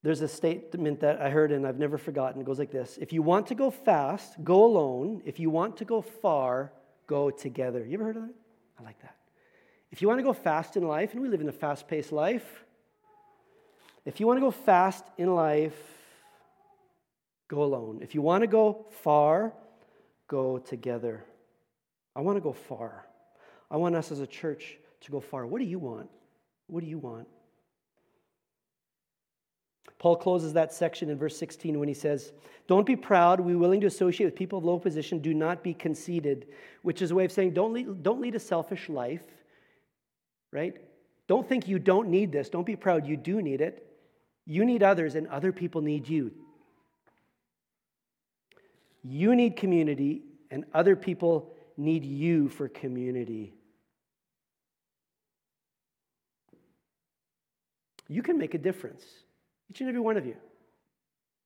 There's 0.07 0.21
a 0.21 0.27
statement 0.29 1.01
that 1.01 1.19
I 1.19 1.29
heard 1.29 1.51
and 1.51 1.67
I've 1.67 1.79
never 1.79 1.97
forgotten. 1.97 2.39
It 2.39 2.45
goes 2.45 2.59
like 2.59 2.71
this 2.71 2.97
If 2.97 3.11
you 3.11 3.21
want 3.21 3.47
to 3.47 3.55
go 3.55 3.69
fast, 3.69 4.41
go 4.41 4.63
alone. 4.63 5.21
If 5.25 5.37
you 5.37 5.49
want 5.49 5.75
to 5.79 5.83
go 5.83 6.01
far, 6.01 6.71
go 7.07 7.29
together. 7.29 7.85
You 7.85 7.95
ever 7.95 8.05
heard 8.05 8.15
of 8.15 8.21
that? 8.21 8.33
I 8.79 8.83
like 8.83 9.01
that. 9.01 9.17
If 9.91 10.01
you 10.01 10.07
want 10.07 10.19
to 10.19 10.23
go 10.23 10.31
fast 10.31 10.77
in 10.77 10.87
life, 10.87 11.11
and 11.11 11.21
we 11.21 11.27
live 11.27 11.41
in 11.41 11.49
a 11.49 11.51
fast 11.51 11.89
paced 11.89 12.13
life, 12.13 12.63
if 14.05 14.21
you 14.21 14.27
want 14.27 14.37
to 14.37 14.41
go 14.41 14.49
fast 14.49 15.03
in 15.17 15.35
life, 15.35 15.75
go 17.49 17.63
alone. 17.63 17.99
If 18.01 18.15
you 18.15 18.21
want 18.21 18.43
to 18.43 18.47
go 18.47 18.85
far, 19.03 19.51
go 20.29 20.57
together. 20.57 21.25
I 22.15 22.21
want 22.21 22.37
to 22.37 22.41
go 22.41 22.53
far. 22.53 23.05
I 23.69 23.75
want 23.75 23.93
us 23.93 24.13
as 24.13 24.21
a 24.21 24.27
church 24.27 24.77
to 25.01 25.11
go 25.11 25.19
far. 25.19 25.45
What 25.45 25.59
do 25.59 25.65
you 25.65 25.79
want? 25.79 26.09
What 26.67 26.81
do 26.81 26.89
you 26.89 26.97
want? 26.97 27.27
Paul 29.99 30.15
closes 30.15 30.53
that 30.53 30.73
section 30.73 31.09
in 31.09 31.17
verse 31.17 31.37
16 31.37 31.79
when 31.79 31.87
he 31.87 31.93
says, 31.93 32.31
Don't 32.67 32.85
be 32.85 32.95
proud, 32.95 33.45
be 33.45 33.55
willing 33.55 33.81
to 33.81 33.87
associate 33.87 34.27
with 34.27 34.35
people 34.35 34.59
of 34.59 34.65
low 34.65 34.77
position, 34.77 35.19
do 35.19 35.33
not 35.33 35.63
be 35.63 35.73
conceited, 35.73 36.47
which 36.83 37.01
is 37.01 37.11
a 37.11 37.15
way 37.15 37.25
of 37.25 37.31
saying 37.31 37.53
don't 37.53 37.73
lead, 37.73 38.03
don't 38.03 38.21
lead 38.21 38.35
a 38.35 38.39
selfish 38.39 38.89
life, 38.89 39.25
right? 40.51 40.75
Don't 41.27 41.47
think 41.47 41.67
you 41.67 41.79
don't 41.79 42.09
need 42.09 42.31
this. 42.31 42.49
Don't 42.49 42.65
be 42.65 42.75
proud, 42.75 43.05
you 43.05 43.17
do 43.17 43.41
need 43.41 43.61
it. 43.61 43.83
You 44.45 44.63
need 44.63 44.81
others, 44.81 45.15
and 45.15 45.27
other 45.27 45.51
people 45.51 45.81
need 45.81 46.07
you. 46.07 46.31
You 49.03 49.35
need 49.35 49.57
community, 49.57 50.21
and 50.51 50.63
other 50.73 50.95
people 50.95 51.53
need 51.75 52.05
you 52.05 52.47
for 52.47 52.69
community. 52.69 53.53
You 58.07 58.21
can 58.21 58.37
make 58.37 58.53
a 58.53 58.57
difference, 58.57 59.03
each 59.69 59.81
and 59.81 59.89
every 59.89 60.01
one 60.01 60.17
of 60.17 60.25
you. 60.25 60.35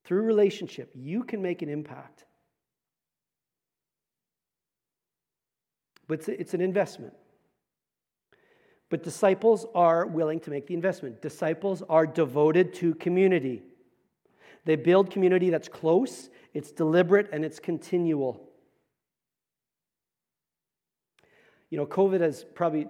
Through 0.05 0.23
relationship, 0.23 0.91
you 0.95 1.23
can 1.23 1.41
make 1.41 1.61
an 1.61 1.69
impact. 1.69 2.25
But 6.07 6.27
it's 6.27 6.53
an 6.53 6.61
investment. 6.61 7.13
But 8.89 9.03
disciples 9.03 9.65
are 9.73 10.05
willing 10.05 10.41
to 10.41 10.49
make 10.49 10.67
the 10.67 10.73
investment. 10.73 11.21
Disciples 11.21 11.81
are 11.87 12.05
devoted 12.05 12.73
to 12.75 12.93
community. 12.95 13.63
They 14.65 14.75
build 14.75 15.09
community 15.09 15.49
that's 15.49 15.69
close, 15.69 16.29
it's 16.53 16.71
deliberate, 16.71 17.29
and 17.31 17.45
it's 17.45 17.59
continual. 17.59 18.49
You 21.69 21.77
know, 21.77 21.85
COVID 21.85 22.19
has 22.19 22.43
probably 22.53 22.87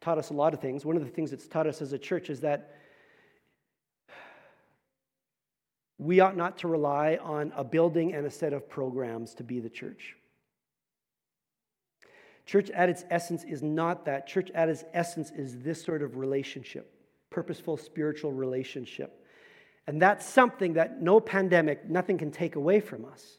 taught 0.00 0.18
us 0.18 0.30
a 0.30 0.34
lot 0.34 0.54
of 0.54 0.60
things. 0.60 0.84
One 0.84 0.96
of 0.96 1.04
the 1.04 1.10
things 1.10 1.32
it's 1.32 1.46
taught 1.46 1.66
us 1.66 1.82
as 1.82 1.92
a 1.92 1.98
church 1.98 2.30
is 2.30 2.40
that 2.40 2.74
we 5.98 6.20
ought 6.20 6.36
not 6.36 6.58
to 6.58 6.68
rely 6.68 7.18
on 7.22 7.52
a 7.56 7.64
building 7.64 8.14
and 8.14 8.26
a 8.26 8.30
set 8.30 8.52
of 8.52 8.68
programs 8.68 9.34
to 9.34 9.44
be 9.44 9.60
the 9.60 9.70
church. 9.70 10.16
Church 12.46 12.68
at 12.70 12.88
its 12.88 13.04
essence 13.10 13.44
is 13.44 13.62
not 13.62 14.04
that. 14.04 14.26
Church 14.26 14.50
at 14.54 14.68
its 14.68 14.84
essence 14.92 15.30
is 15.30 15.58
this 15.60 15.82
sort 15.82 16.02
of 16.02 16.16
relationship, 16.16 16.92
purposeful 17.30 17.76
spiritual 17.76 18.32
relationship. 18.32 19.24
And 19.86 20.00
that's 20.00 20.26
something 20.26 20.74
that 20.74 21.00
no 21.00 21.20
pandemic, 21.20 21.88
nothing 21.88 22.18
can 22.18 22.30
take 22.30 22.56
away 22.56 22.80
from 22.80 23.04
us, 23.04 23.38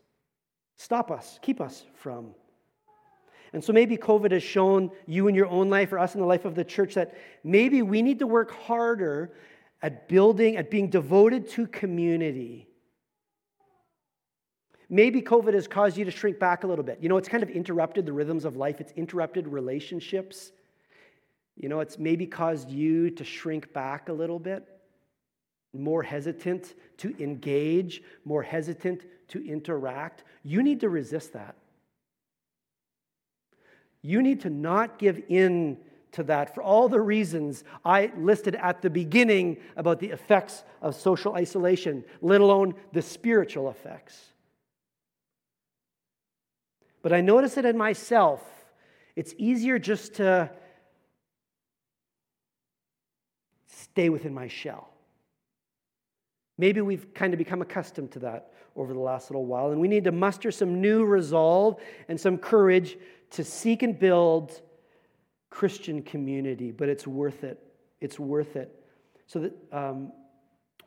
stop 0.78 1.12
us, 1.12 1.40
keep 1.42 1.60
us 1.60 1.84
from. 1.96 2.34
And 3.54 3.64
so 3.64 3.72
maybe 3.72 3.96
COVID 3.96 4.32
has 4.32 4.44
shown 4.44 4.92
you 5.06 5.28
in 5.28 5.36
your 5.36 5.48
own 5.48 5.70
life 5.70 5.94
or 5.94 6.00
us 6.00 6.14
in 6.14 6.22
the 6.22 6.28
life 6.28 6.46
of 6.46 6.56
the 6.56 6.64
church 6.64 6.96
that 6.96 7.16
maybe 7.44 7.82
we 7.82 8.02
need 8.02 8.20
to 8.20 8.28
work 8.28 8.52
harder 8.52 9.32
at 9.82 10.08
building, 10.08 10.58
at 10.58 10.72
being 10.72 10.90
devoted 10.90 11.50
to 11.50 11.68
community. 11.68 12.68
Maybe 14.90 15.22
COVID 15.22 15.54
has 15.54 15.68
caused 15.68 15.98
you 15.98 16.06
to 16.06 16.12
shrink 16.12 16.40
back 16.40 16.64
a 16.64 16.68
little 16.68 16.84
bit. 16.84 17.00
You 17.02 17.10
know, 17.10 17.18
it's 17.18 17.28
kind 17.28 17.44
of 17.44 17.50
interrupted 17.50 18.06
the 18.06 18.14
rhythms 18.14 18.46
of 18.46 18.56
life, 18.56 18.80
it's 18.80 18.92
interrupted 18.94 19.48
relationships. 19.48 20.52
You 21.58 21.70
know, 21.70 21.80
it's 21.80 21.98
maybe 21.98 22.26
caused 22.26 22.70
you 22.70 23.10
to 23.12 23.24
shrink 23.24 23.72
back 23.72 24.10
a 24.10 24.14
little 24.14 24.40
bit, 24.40 24.68
more 25.74 26.04
hesitant 26.04 26.76
to 26.98 27.16
engage, 27.24 28.04
more 28.26 28.44
hesitant 28.44 29.06
to 29.30 29.46
interact. 29.48 30.26
You 30.44 30.62
need 30.62 30.82
to 30.82 30.90
resist 30.90 31.34
that. 31.34 31.56
You 34.02 34.22
need 34.22 34.42
to 34.42 34.50
not 34.50 35.00
give 35.00 35.24
in 35.30 35.78
to 36.16 36.24
that 36.24 36.54
for 36.54 36.62
all 36.62 36.90
the 36.90 37.00
reasons 37.00 37.64
I 37.84 38.12
listed 38.18 38.56
at 38.56 38.82
the 38.82 38.90
beginning 38.90 39.58
about 39.76 40.00
the 40.00 40.10
effects 40.10 40.64
of 40.82 40.96
social 40.96 41.36
isolation, 41.36 42.04
let 42.22 42.42
alone 42.42 42.74
the 42.92 43.02
spiritual 43.02 43.70
effects. 43.70 44.32
But 47.02 47.14
I 47.14 47.22
notice 47.22 47.58
it 47.58 47.66
in 47.66 47.78
myself. 47.78 48.44
It's 49.16 49.34
easier 49.38 49.78
just 49.78 50.16
to 50.16 50.50
stay 53.68 54.10
within 54.10 54.34
my 54.34 54.48
shell. 54.48 54.90
Maybe 56.58 56.82
we've 56.82 57.14
kind 57.14 57.34
of 57.34 57.38
become 57.38 57.62
accustomed 57.62 58.12
to 58.14 58.20
that 58.20 58.54
over 58.76 58.94
the 58.94 59.00
last 59.00 59.30
little 59.30 59.46
while, 59.46 59.72
and 59.72 59.80
we 59.80 59.88
need 59.88 60.06
to 60.06 60.12
muster 60.12 60.52
some 60.52 60.82
new 60.82 61.06
resolve 61.06 61.80
and 62.08 62.20
some 62.20 62.38
courage 62.38 62.98
to 63.32 63.44
seek 63.44 63.84
and 63.84 63.98
build 63.98 64.62
Christian 65.56 66.02
community, 66.02 66.72
but 66.72 66.90
it's 66.90 67.08
worth 67.08 67.44
it. 67.44 67.58
It's 68.02 68.20
worth 68.20 68.58
it. 68.58 68.84
So 69.26 69.40
that 69.40 69.54
um, 69.72 70.12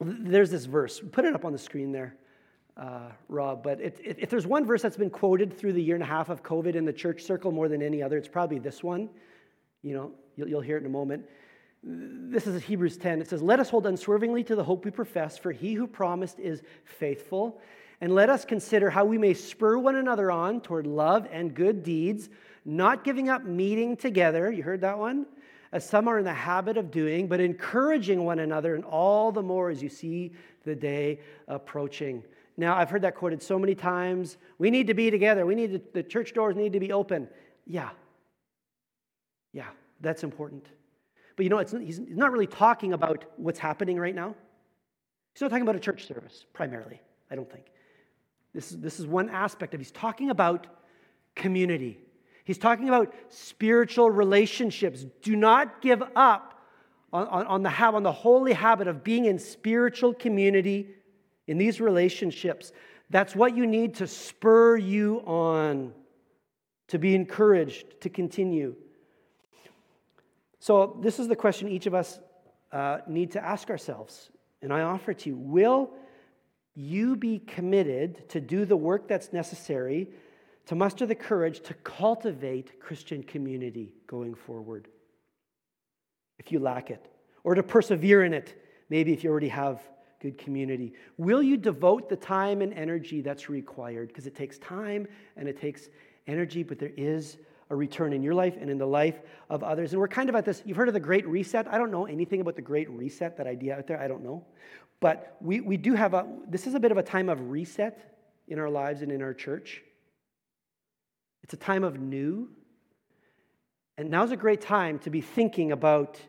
there's 0.01 0.51
this 0.51 0.66
verse. 0.66 1.01
Put 1.12 1.25
it 1.25 1.35
up 1.35 1.45
on 1.45 1.53
the 1.53 1.59
screen 1.59 1.91
there 1.91 2.16
uh, 2.79 3.11
Rob. 3.29 3.62
But 3.62 3.81
it, 3.81 3.99
it, 4.05 4.16
if 4.21 4.31
there's 4.31 4.47
one 4.47 4.64
verse 4.64 4.83
that's 4.83 4.97
been 4.97 5.11
quoted 5.11 5.57
through 5.57 5.73
the 5.73 5.83
year 5.83 5.95
and 5.95 6.03
a 6.03 6.07
half 6.07 6.29
of 6.29 6.43
COVID 6.43 6.75
in 6.75 6.85
the 6.85 6.93
church 6.93 7.23
circle 7.23 7.51
more 7.51 7.69
than 7.69 7.83
any 7.83 8.03
other, 8.03 8.16
it's 8.16 8.29
probably 8.29 8.59
this 8.59 8.83
one. 8.83 9.09
You 9.83 9.95
know, 9.95 10.12
you'll, 10.37 10.49
you'll 10.49 10.61
hear 10.61 10.77
it 10.77 10.81
in 10.81 10.87
a 10.87 10.91
moment. 10.91 11.25
This 11.83 12.47
is 12.47 12.62
Hebrews 12.62 12.97
10. 12.97 13.21
It 13.21 13.29
says, 13.29 13.43
Let 13.43 13.61
us 13.61 13.71
hold 13.71 13.87
unswervingly 13.87 14.45
to 14.45 14.57
the 14.57 14.64
hope 14.64 14.85
we 14.85 14.91
profess, 14.91 15.39
for 15.39 15.53
he 15.53 15.75
who 15.75 15.87
promised 15.87 16.39
is 16.39 16.62
faithful. 16.85 17.61
And 18.01 18.14
let 18.14 18.30
us 18.30 18.44
consider 18.44 18.90
how 18.90 19.05
we 19.05 19.18
may 19.18 19.34
spur 19.34 19.76
one 19.78 19.96
another 19.96 20.30
on 20.30 20.61
toward 20.61 20.86
love 20.86 21.26
and 21.32 21.55
good 21.55 21.82
deeds, 21.82 22.28
not 22.64 23.03
giving 23.03 23.28
up 23.28 23.44
meeting 23.44 23.96
together. 23.96 24.53
You 24.53 24.62
heard 24.62 24.82
that 24.82 24.99
one? 24.99 25.26
As 25.72 25.86
some 25.86 26.09
are 26.09 26.18
in 26.18 26.24
the 26.24 26.32
habit 26.32 26.76
of 26.76 26.90
doing, 26.90 27.26
but 27.26 27.40
encouraging 27.40 28.24
one 28.24 28.38
another, 28.38 28.74
and 28.74 28.84
all 28.84 29.32
the 29.32 29.42
more 29.42 29.68
as 29.68 29.82
you 29.82 29.88
see 29.88 30.32
the 30.64 30.74
day 30.74 31.20
approaching. 31.46 32.22
Now, 32.57 32.76
I've 32.76 32.88
heard 32.88 33.03
that 33.03 33.14
quoted 33.14 33.42
so 33.42 33.59
many 33.59 33.74
times. 33.74 34.38
We 34.59 34.70
need 34.70 34.86
to 34.86 34.94
be 34.94 35.11
together. 35.11 35.44
We 35.44 35.55
need 35.55 35.72
to, 35.72 35.82
the 35.92 36.03
church 36.03 36.32
doors 36.32 36.57
need 36.57 36.72
to 36.72 36.80
be 36.80 36.92
open. 36.92 37.28
Yeah. 37.66 37.90
Yeah, 39.53 39.68
that's 40.01 40.24
important. 40.24 40.66
But 41.36 41.44
you 41.44 41.51
know, 41.51 41.59
he's 41.59 42.01
not 42.01 42.32
really 42.32 42.46
talking 42.46 42.94
about 42.94 43.24
what's 43.36 43.59
happening 43.59 43.99
right 43.99 44.14
now. 44.14 44.34
He's 45.34 45.42
not 45.42 45.51
talking 45.51 45.62
about 45.62 45.76
a 45.76 45.80
church 45.80 46.07
service, 46.07 46.46
primarily, 46.53 47.01
I 47.30 47.36
don't 47.36 47.51
think. 47.51 47.66
This 48.55 48.72
is, 48.72 48.78
this 48.80 49.01
is 49.01 49.07
one 49.07 49.28
aspect 49.28 49.74
of 49.74 49.80
He's 49.80 49.90
talking 49.90 50.30
about 50.30 50.66
community. 51.34 51.99
He's 52.44 52.59
talking 52.59 52.88
about 52.88 53.14
spiritual 53.28 54.11
relationships. 54.11 55.05
Do 55.22 55.36
not 55.36 55.82
give 55.82 56.03
up 56.16 56.62
on, 57.12 57.26
on, 57.28 57.46
on 57.46 57.62
the, 57.62 57.70
on 57.70 58.03
the 58.03 58.12
holy 58.12 58.53
habit 58.53 58.88
of 58.88 59.05
being 59.05 59.26
in 59.26 59.38
spiritual 59.38 60.14
community 60.14 60.88
in 61.46 61.59
these 61.59 61.80
relationships. 61.80 62.72
That's 63.11 63.34
what 63.34 63.57
you 63.57 63.66
need 63.66 63.94
to 63.96 64.07
spur 64.07 64.76
you 64.76 65.22
on, 65.26 65.92
to 66.88 66.99
be 66.99 67.14
encouraged 67.14 68.01
to 68.03 68.11
continue. 68.11 68.74
So, 70.59 70.99
this 71.03 71.18
is 71.18 71.28
the 71.28 71.36
question 71.36 71.68
each 71.68 71.86
of 71.86 71.94
us 71.94 72.18
uh, 72.72 72.99
need 73.07 73.30
to 73.32 73.44
ask 73.44 73.70
ourselves. 73.70 74.30
And 74.61 74.72
I 74.72 74.82
offer 74.82 75.14
to 75.14 75.28
you 75.28 75.36
Will 75.36 75.90
you 76.79 77.16
be 77.16 77.41
committed 77.41 78.29
to 78.29 78.41
do 78.41 78.64
the 78.64 78.76
work 78.76 79.09
that's 79.09 79.33
necessary 79.33 80.09
to 80.66 80.76
muster 80.76 81.07
the 81.07 81.14
courage 81.14 81.61
to 81.61 81.74
cultivate 81.74 82.79
Christian 82.79 83.22
community 83.22 83.93
going 84.07 84.35
forward? 84.35 84.87
If 86.39 86.53
you 86.53 86.61
lack 86.61 86.91
it, 86.91 87.05
or 87.43 87.57
to 87.57 87.64
persevere 87.64 88.22
in 88.22 88.33
it, 88.33 88.62
maybe 88.91 89.12
if 89.12 89.24
you 89.24 89.31
already 89.31 89.49
have 89.49 89.81
good 90.20 90.39
community? 90.39 90.93
Will 91.16 91.43
you 91.43 91.57
devote 91.57 92.09
the 92.09 92.16
time 92.16 92.62
and 92.62 92.72
energy 92.74 93.22
that's 93.22 93.49
required? 93.49 94.09
Because 94.09 94.26
it 94.26 94.37
takes 94.37 94.59
time 94.59 95.07
and 95.37 95.49
it 95.49 95.61
takes 95.61 95.89
energy, 96.26 96.62
but 96.62 96.79
there 96.79 96.93
is 96.97 97.39
a 97.70 97.76
return 97.76 98.12
in 98.12 98.22
your 98.22 98.35
life 98.35 98.57
and 98.59 98.70
in 98.70 98.79
the 98.79 98.87
life 98.87 99.20
of 99.51 99.62
others. 99.62 99.93
And 99.93 100.01
we're 100.01 100.09
kind 100.09 100.29
of 100.29 100.35
at 100.35 100.45
this, 100.45 100.62
you've 100.64 100.76
heard 100.76 100.89
of 100.89 100.95
the 100.95 101.01
Great 101.01 101.26
Reset. 101.26 101.66
I 101.68 101.76
don't 101.76 101.91
know 101.91 102.07
anything 102.07 102.41
about 102.41 102.57
the 102.57 102.62
Great 102.62 102.89
Reset, 102.91 103.37
that 103.37 103.47
idea 103.47 103.76
out 103.76 103.87
there. 103.87 104.01
I 104.01 104.09
don't 104.09 104.24
know. 104.24 104.45
But 105.01 105.36
we, 105.40 105.61
we 105.61 105.76
do 105.76 105.94
have 105.94 106.14
a, 106.14 106.26
this 106.49 106.66
is 106.66 106.74
a 106.74 106.80
bit 106.80 106.90
of 106.90 106.99
a 106.99 107.03
time 107.03 107.28
of 107.28 107.51
reset 107.51 108.16
in 108.49 108.59
our 108.59 108.70
lives 108.70 109.03
and 109.03 109.12
in 109.12 109.22
our 109.22 109.34
church. 109.34 109.82
It's 111.42 111.55
a 111.55 111.59
time 111.59 111.84
of 111.84 112.01
new. 112.01 112.49
And 113.96 114.11
now's 114.11 114.32
a 114.32 114.36
great 114.36 114.61
time 114.61 114.99
to 115.01 115.11
be 115.11 115.20
thinking 115.20 115.72
about 115.72 116.20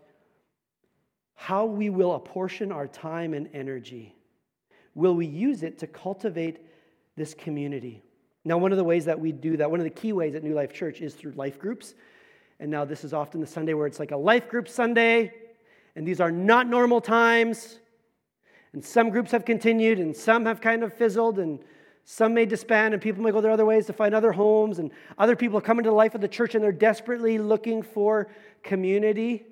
how 1.36 1.66
we 1.66 1.90
will 1.90 2.16
apportion 2.16 2.72
our 2.72 2.88
time 2.88 3.34
and 3.34 3.50
energy. 3.54 4.16
Will 4.94 5.16
we 5.16 5.26
use 5.26 5.64
it 5.64 5.80
to 5.80 5.88
cultivate 5.88 6.60
this 7.16 7.34
community? 7.34 8.04
Now, 8.44 8.58
one 8.58 8.72
of 8.72 8.78
the 8.78 8.84
ways 8.84 9.06
that 9.06 9.20
we 9.20 9.32
do 9.32 9.58
that, 9.58 9.70
one 9.70 9.80
of 9.80 9.84
the 9.84 9.90
key 9.90 10.14
ways 10.14 10.36
at 10.36 10.44
New 10.44 10.54
Life 10.54 10.74
Church 10.74 11.02
is 11.02 11.14
through 11.14 11.32
life 11.34 11.60
groups. 11.60 11.94
And 12.60 12.70
now 12.70 12.86
this 12.86 13.04
is 13.04 13.14
often 13.14 13.40
the 13.40 13.48
Sunday 13.48 13.74
where 13.74 13.88
it's 13.88 14.00
like 14.00 14.12
a 14.12 14.18
life 14.18 14.50
group 14.50 14.68
Sunday, 14.68 15.32
and 15.96 16.08
these 16.08 16.20
are 16.20 16.32
not 16.32 16.68
normal 16.68 17.00
times. 17.00 17.80
And 18.74 18.84
some 18.84 19.10
groups 19.10 19.32
have 19.32 19.46
continued, 19.46 20.00
and 20.00 20.16
some 20.16 20.46
have 20.46 20.62
kind 20.62 20.84
of 20.84 20.94
fizzled, 20.94 21.40
and 21.40 21.60
some 22.06 22.34
may 22.34 22.46
disband, 22.46 22.96
and 22.96 23.04
people 23.04 23.22
may 23.22 23.30
go 23.30 23.40
their 23.40 23.52
other 23.52 23.66
ways 23.66 23.86
to 23.86 23.94
find 23.94 24.16
other 24.16 24.32
homes, 24.32 24.80
and 24.80 24.90
other 25.18 25.36
people 25.36 25.62
come 25.62 25.78
into 25.78 25.92
the 25.92 25.96
life 25.96 26.16
of 26.16 26.22
the 26.22 26.28
church 26.28 26.56
and 26.56 26.64
they're 26.64 26.72
desperately 26.72 27.38
looking 27.38 27.84
for 27.84 28.28
community. 28.64 29.46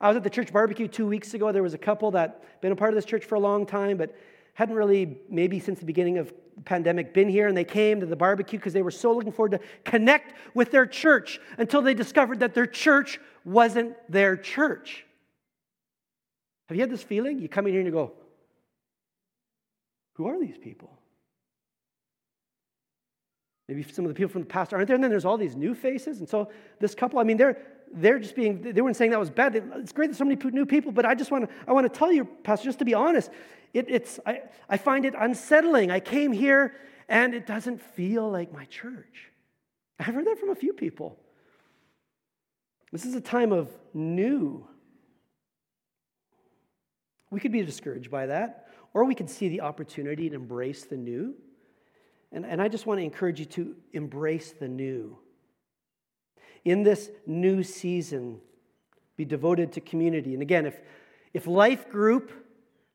I 0.00 0.08
was 0.08 0.16
at 0.16 0.24
the 0.24 0.30
church 0.30 0.52
barbecue 0.52 0.88
two 0.88 1.06
weeks 1.06 1.32
ago. 1.34 1.52
There 1.52 1.62
was 1.62 1.74
a 1.74 1.78
couple 1.78 2.10
that 2.10 2.60
been 2.60 2.72
a 2.72 2.76
part 2.76 2.90
of 2.90 2.96
this 2.96 3.04
church 3.04 3.24
for 3.24 3.36
a 3.36 3.40
long 3.40 3.66
time, 3.66 3.96
but 3.96 4.14
hadn't 4.54 4.74
really, 4.74 5.18
maybe 5.30 5.60
since 5.60 5.78
the 5.78 5.86
beginning 5.86 6.18
of 6.18 6.34
the 6.56 6.62
pandemic, 6.62 7.14
been 7.14 7.28
here. 7.28 7.48
And 7.48 7.56
they 7.56 7.64
came 7.64 8.00
to 8.00 8.06
the 8.06 8.16
barbecue 8.16 8.58
because 8.58 8.72
they 8.72 8.82
were 8.82 8.90
so 8.90 9.12
looking 9.12 9.32
forward 9.32 9.52
to 9.52 9.60
connect 9.84 10.34
with 10.54 10.70
their 10.70 10.86
church 10.86 11.40
until 11.56 11.82
they 11.82 11.94
discovered 11.94 12.40
that 12.40 12.52
their 12.52 12.66
church 12.66 13.20
wasn't 13.44 13.94
their 14.10 14.36
church. 14.36 15.05
Have 16.68 16.76
you 16.76 16.82
had 16.82 16.90
this 16.90 17.02
feeling? 17.02 17.38
You 17.38 17.48
come 17.48 17.66
in 17.66 17.72
here 17.72 17.80
and 17.80 17.86
you 17.86 17.92
go, 17.92 18.12
who 20.14 20.26
are 20.26 20.40
these 20.40 20.58
people? 20.58 20.90
Maybe 23.68 23.82
some 23.82 24.04
of 24.04 24.08
the 24.08 24.14
people 24.14 24.32
from 24.32 24.42
the 24.42 24.48
past 24.48 24.72
aren't 24.72 24.86
there, 24.86 24.94
and 24.94 25.02
then 25.02 25.10
there's 25.10 25.24
all 25.24 25.36
these 25.36 25.56
new 25.56 25.74
faces. 25.74 26.20
And 26.20 26.28
so 26.28 26.50
this 26.78 26.94
couple, 26.94 27.18
I 27.18 27.24
mean, 27.24 27.36
they're 27.36 27.58
they're 27.92 28.18
just 28.18 28.34
being 28.34 28.62
they 28.62 28.80
weren't 28.80 28.96
saying 28.96 29.10
that 29.10 29.20
was 29.20 29.30
bad. 29.30 29.54
It's 29.76 29.92
great 29.92 30.10
that 30.10 30.16
so 30.16 30.24
many 30.24 30.40
new 30.50 30.66
people, 30.66 30.92
but 30.92 31.04
I 31.04 31.14
just 31.14 31.30
want 31.30 31.48
to 31.48 31.54
I 31.66 31.72
want 31.72 31.92
to 31.92 31.98
tell 31.98 32.12
you, 32.12 32.24
Pastor, 32.24 32.64
just 32.64 32.78
to 32.78 32.84
be 32.84 32.94
honest, 32.94 33.30
it, 33.74 33.86
it's 33.88 34.20
I, 34.24 34.42
I 34.68 34.76
find 34.76 35.04
it 35.04 35.14
unsettling. 35.18 35.90
I 35.90 36.00
came 36.00 36.32
here 36.32 36.74
and 37.08 37.34
it 37.34 37.46
doesn't 37.46 37.80
feel 37.80 38.30
like 38.30 38.52
my 38.52 38.64
church. 38.66 39.30
I've 39.98 40.14
heard 40.14 40.26
that 40.26 40.38
from 40.38 40.50
a 40.50 40.54
few 40.54 40.72
people. 40.72 41.18
This 42.92 43.04
is 43.04 43.14
a 43.14 43.20
time 43.20 43.52
of 43.52 43.68
new. 43.94 44.66
We 47.36 47.40
could 47.40 47.52
be 47.52 47.62
discouraged 47.62 48.10
by 48.10 48.24
that, 48.28 48.66
or 48.94 49.04
we 49.04 49.14
could 49.14 49.28
see 49.28 49.50
the 49.50 49.60
opportunity 49.60 50.30
to 50.30 50.34
embrace 50.34 50.86
the 50.86 50.96
new. 50.96 51.34
And, 52.32 52.46
and 52.46 52.62
I 52.62 52.68
just 52.68 52.86
want 52.86 52.98
to 52.98 53.04
encourage 53.04 53.38
you 53.38 53.44
to 53.44 53.76
embrace 53.92 54.54
the 54.58 54.68
new. 54.68 55.18
In 56.64 56.82
this 56.82 57.10
new 57.26 57.62
season, 57.62 58.40
be 59.18 59.26
devoted 59.26 59.72
to 59.72 59.82
community. 59.82 60.32
And 60.32 60.40
again, 60.40 60.64
if, 60.64 60.80
if 61.34 61.46
life 61.46 61.90
group, 61.90 62.32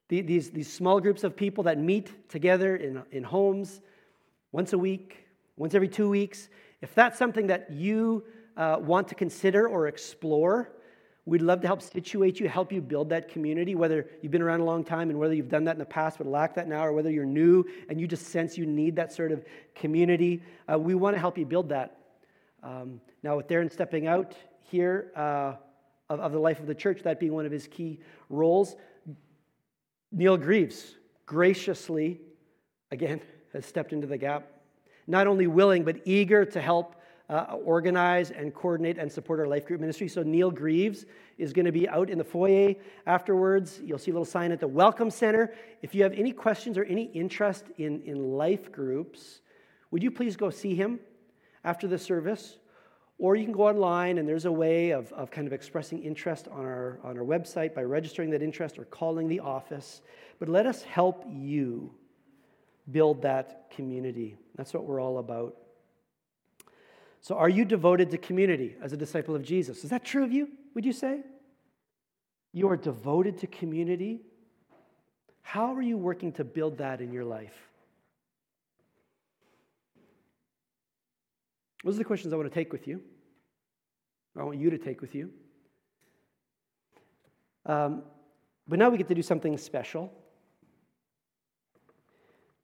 the, 0.07 0.21
these, 0.21 0.49
these 0.49 0.73
small 0.73 0.99
groups 0.99 1.23
of 1.23 1.35
people 1.35 1.65
that 1.65 1.77
meet 1.77 2.27
together 2.27 2.77
in, 2.77 3.03
in 3.11 3.23
homes 3.23 3.79
once 4.51 4.73
a 4.73 4.77
week, 4.79 5.27
once 5.55 5.75
every 5.75 5.87
two 5.87 6.09
weeks, 6.09 6.49
if 6.81 6.95
that's 6.95 7.19
something 7.19 7.45
that 7.45 7.69
you 7.69 8.23
uh, 8.57 8.77
want 8.79 9.07
to 9.09 9.13
consider 9.13 9.67
or 9.67 9.85
explore, 9.85 10.71
We'd 11.25 11.43
love 11.43 11.61
to 11.61 11.67
help 11.67 11.83
situate 11.83 12.39
you, 12.39 12.49
help 12.49 12.71
you 12.71 12.81
build 12.81 13.09
that 13.09 13.29
community, 13.29 13.75
whether 13.75 14.07
you've 14.21 14.31
been 14.31 14.41
around 14.41 14.61
a 14.61 14.65
long 14.65 14.83
time 14.83 15.11
and 15.11 15.19
whether 15.19 15.35
you've 15.35 15.49
done 15.49 15.65
that 15.65 15.73
in 15.73 15.79
the 15.79 15.85
past 15.85 16.17
but 16.17 16.25
lack 16.25 16.55
that 16.55 16.67
now, 16.67 16.83
or 16.83 16.93
whether 16.93 17.11
you're 17.11 17.25
new 17.25 17.63
and 17.89 18.01
you 18.01 18.07
just 18.07 18.27
sense 18.27 18.57
you 18.57 18.65
need 18.65 18.95
that 18.95 19.13
sort 19.13 19.31
of 19.31 19.45
community. 19.75 20.41
Uh, 20.71 20.79
we 20.79 20.95
want 20.95 21.15
to 21.15 21.19
help 21.19 21.37
you 21.37 21.45
build 21.45 21.69
that. 21.69 21.97
Um, 22.63 23.01
now, 23.21 23.37
with 23.37 23.47
Darren 23.47 23.71
stepping 23.71 24.07
out 24.07 24.35
here 24.61 25.11
uh, 25.15 25.53
of, 26.09 26.19
of 26.19 26.31
the 26.31 26.39
life 26.39 26.59
of 26.59 26.65
the 26.65 26.75
church, 26.75 27.03
that 27.03 27.19
being 27.19 27.33
one 27.33 27.45
of 27.45 27.51
his 27.51 27.67
key 27.67 27.99
roles, 28.29 28.75
Neil 30.11 30.37
Greaves 30.37 30.95
graciously, 31.27 32.19
again, 32.91 33.21
has 33.53 33.65
stepped 33.65 33.93
into 33.93 34.07
the 34.07 34.17
gap, 34.17 34.47
not 35.07 35.27
only 35.27 35.45
willing 35.45 35.83
but 35.83 35.97
eager 36.05 36.45
to 36.45 36.59
help 36.59 36.95
uh, 37.31 37.55
organize 37.63 38.31
and 38.31 38.53
coordinate 38.53 38.97
and 38.97 39.09
support 39.09 39.39
our 39.39 39.47
life 39.47 39.65
group 39.65 39.79
ministry. 39.79 40.09
So 40.09 40.21
Neil 40.21 40.51
Greaves 40.51 41.05
is 41.37 41.53
going 41.53 41.65
to 41.65 41.71
be 41.71 41.87
out 41.87 42.09
in 42.09 42.17
the 42.17 42.23
foyer 42.25 42.75
afterwards. 43.07 43.79
You'll 43.83 43.97
see 43.97 44.11
a 44.11 44.13
little 44.13 44.25
sign 44.25 44.51
at 44.51 44.59
the 44.59 44.67
Welcome 44.67 45.09
Center. 45.09 45.53
If 45.81 45.95
you 45.95 46.03
have 46.03 46.11
any 46.13 46.33
questions 46.33 46.77
or 46.77 46.83
any 46.83 47.05
interest 47.05 47.65
in, 47.77 48.01
in 48.01 48.33
life 48.33 48.69
groups, 48.69 49.39
would 49.91 50.03
you 50.03 50.11
please 50.11 50.35
go 50.35 50.49
see 50.49 50.75
him 50.75 50.99
after 51.63 51.87
the 51.87 51.97
service? 51.97 52.57
Or 53.17 53.35
you 53.35 53.45
can 53.45 53.53
go 53.53 53.67
online, 53.67 54.17
and 54.17 54.27
there's 54.27 54.45
a 54.45 54.51
way 54.51 54.89
of, 54.89 55.13
of 55.13 55.31
kind 55.31 55.47
of 55.47 55.53
expressing 55.53 56.03
interest 56.03 56.49
on 56.49 56.65
our, 56.65 56.99
on 57.03 57.17
our 57.17 57.23
website 57.23 57.73
by 57.73 57.83
registering 57.83 58.31
that 58.31 58.41
interest 58.41 58.77
or 58.77 58.85
calling 58.85 59.29
the 59.29 59.39
office. 59.39 60.01
But 60.39 60.49
let 60.49 60.65
us 60.65 60.81
help 60.81 61.23
you 61.29 61.93
build 62.89 63.21
that 63.21 63.71
community. 63.73 64.35
That's 64.55 64.73
what 64.73 64.85
we're 64.85 64.99
all 64.99 65.19
about. 65.19 65.55
So, 67.21 67.35
are 67.35 67.49
you 67.49 67.65
devoted 67.65 68.09
to 68.11 68.17
community 68.17 68.75
as 68.81 68.93
a 68.93 68.97
disciple 68.97 69.35
of 69.35 69.43
Jesus? 69.43 69.83
Is 69.83 69.91
that 69.91 70.03
true 70.03 70.23
of 70.23 70.31
you, 70.31 70.49
would 70.73 70.85
you 70.85 70.91
say? 70.91 71.21
You 72.51 72.67
are 72.69 72.77
devoted 72.77 73.37
to 73.39 73.47
community? 73.47 74.21
How 75.43 75.75
are 75.75 75.81
you 75.81 75.97
working 75.97 76.31
to 76.33 76.43
build 76.43 76.79
that 76.79 76.99
in 76.99 77.13
your 77.13 77.23
life? 77.23 77.69
Those 81.83 81.95
are 81.95 81.99
the 81.99 82.05
questions 82.05 82.33
I 82.33 82.37
want 82.37 82.49
to 82.49 82.53
take 82.53 82.71
with 82.71 82.87
you. 82.87 83.01
I 84.37 84.43
want 84.43 84.57
you 84.57 84.69
to 84.71 84.77
take 84.77 85.01
with 85.01 85.13
you. 85.13 85.31
Um, 87.65 88.03
but 88.67 88.79
now 88.79 88.89
we 88.89 88.97
get 88.97 89.07
to 89.09 89.15
do 89.15 89.21
something 89.21 89.57
special 89.57 90.11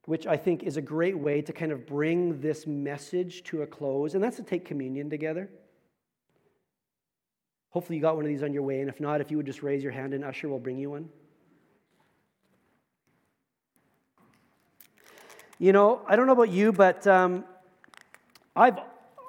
which 0.08 0.26
I 0.26 0.38
think 0.38 0.62
is 0.62 0.78
a 0.78 0.80
great 0.80 1.18
way 1.18 1.42
to 1.42 1.52
kind 1.52 1.70
of 1.70 1.86
bring 1.86 2.40
this 2.40 2.66
message 2.66 3.44
to 3.44 3.60
a 3.60 3.66
close, 3.66 4.14
and 4.14 4.24
that's 4.24 4.36
to 4.36 4.42
take 4.42 4.64
communion 4.64 5.10
together. 5.10 5.50
Hopefully, 7.68 7.96
you 7.96 8.00
got 8.00 8.16
one 8.16 8.24
of 8.24 8.30
these 8.30 8.42
on 8.42 8.54
your 8.54 8.62
way, 8.62 8.80
and 8.80 8.88
if 8.88 9.00
not, 9.00 9.20
if 9.20 9.30
you 9.30 9.36
would 9.36 9.44
just 9.44 9.62
raise 9.62 9.82
your 9.82 9.92
hand, 9.92 10.14
and 10.14 10.24
Usher 10.24 10.48
will 10.48 10.58
bring 10.58 10.78
you 10.78 10.92
one. 10.92 11.10
You 15.58 15.74
know, 15.74 16.00
I 16.06 16.16
don't 16.16 16.26
know 16.26 16.32
about 16.32 16.48
you, 16.48 16.72
but 16.72 17.06
um, 17.06 17.44
I've 18.56 18.78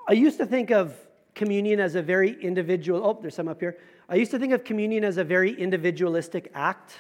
I 0.08 0.14
used 0.14 0.38
to 0.38 0.46
think 0.46 0.72
of 0.72 0.96
communion 1.36 1.82
as 1.82 1.96
a 1.96 2.02
very 2.02 2.42
individual. 2.42 3.06
Oh, 3.06 3.20
there's 3.22 3.36
some 3.36 3.50
up 3.50 3.60
here. 3.60 3.78
I 4.08 4.16
used 4.16 4.32
to 4.32 4.40
think 4.40 4.54
of 4.54 4.64
communion 4.64 5.04
as 5.04 5.18
a 5.18 5.26
very 5.26 5.52
individualistic 5.60 6.50
act. 6.56 6.94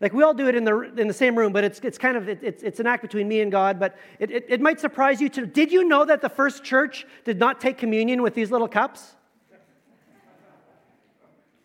Like 0.00 0.14
we 0.14 0.22
all 0.22 0.32
do 0.32 0.48
it 0.48 0.54
in 0.54 0.64
the, 0.64 0.80
in 0.96 1.08
the 1.08 1.14
same 1.14 1.36
room, 1.36 1.52
but 1.52 1.62
it's, 1.62 1.78
it's 1.80 1.98
kind 1.98 2.16
of, 2.16 2.28
it, 2.28 2.38
it's, 2.42 2.62
it's 2.62 2.80
an 2.80 2.86
act 2.86 3.02
between 3.02 3.28
me 3.28 3.42
and 3.42 3.52
God. 3.52 3.78
But 3.78 3.96
it, 4.18 4.30
it, 4.30 4.46
it 4.48 4.60
might 4.60 4.80
surprise 4.80 5.20
you 5.20 5.28
too. 5.28 5.44
Did 5.44 5.70
you 5.70 5.84
know 5.84 6.06
that 6.06 6.22
the 6.22 6.30
first 6.30 6.64
church 6.64 7.06
did 7.24 7.38
not 7.38 7.60
take 7.60 7.76
communion 7.76 8.22
with 8.22 8.34
these 8.34 8.50
little 8.50 8.68
cups? 8.68 9.14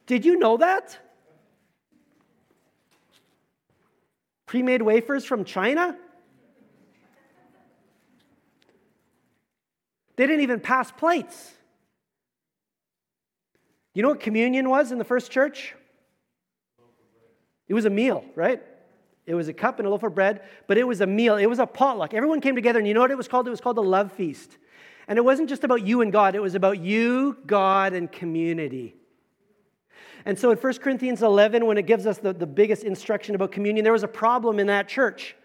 Did 0.06 0.26
you 0.26 0.38
know 0.38 0.58
that? 0.58 0.98
Pre 4.46 4.62
made 4.62 4.82
wafers 4.82 5.26
from 5.26 5.46
China? 5.46 5.98
They 10.18 10.28
didn't 10.28 10.42
even 10.42 10.60
pass 10.60 10.92
plates. 10.92 11.54
You 13.94 14.02
know 14.02 14.10
what 14.10 14.20
communion 14.20 14.70
was 14.70 14.92
in 14.92 14.98
the 14.98 15.04
first 15.06 15.32
church? 15.32 15.74
It 17.68 17.74
was 17.74 17.86
a 17.86 17.90
meal, 17.90 18.24
right? 18.36 18.62
It 19.26 19.34
was 19.34 19.48
a 19.48 19.54
cup 19.54 19.80
and 19.80 19.88
a 19.88 19.90
loaf 19.90 20.04
of 20.04 20.14
bread, 20.14 20.42
but 20.68 20.78
it 20.78 20.84
was 20.84 21.02
a 21.02 21.08
meal. 21.08 21.36
It 21.36 21.48
was 21.48 21.60
a 21.60 21.66
potluck. 21.66 22.14
Everyone 22.14 22.42
came 22.42 22.56
together, 22.56 22.80
and 22.80 22.88
you 22.88 22.94
know 22.94 23.02
what 23.02 23.12
it 23.12 23.18
was 23.18 23.28
called? 23.28 23.48
It 23.48 23.52
was 23.52 23.62
called 23.62 23.78
a 23.78 23.82
love 23.82 24.12
feast. 24.12 24.58
And 25.08 25.18
it 25.18 25.24
wasn't 25.24 25.50
just 25.50 25.64
about 25.64 25.86
you 25.86 26.02
and 26.02 26.12
God, 26.12 26.36
it 26.36 26.42
was 26.42 26.56
about 26.56 26.80
you, 26.80 27.38
God, 27.46 27.94
and 27.94 28.12
community. 28.12 28.96
And 30.26 30.38
so 30.38 30.50
in 30.50 30.58
1 30.58 30.74
Corinthians 30.80 31.22
11, 31.22 31.66
when 31.66 31.78
it 31.78 31.86
gives 31.86 32.08
us 32.08 32.18
the, 32.18 32.34
the 32.34 32.48
biggest 32.48 32.84
instruction 32.84 33.36
about 33.36 33.52
communion, 33.52 33.84
there 33.84 33.94
was 33.94 34.04
a 34.04 34.08
problem 34.08 34.60
in 34.60 34.68
that 34.68 34.88
church. 34.88 35.36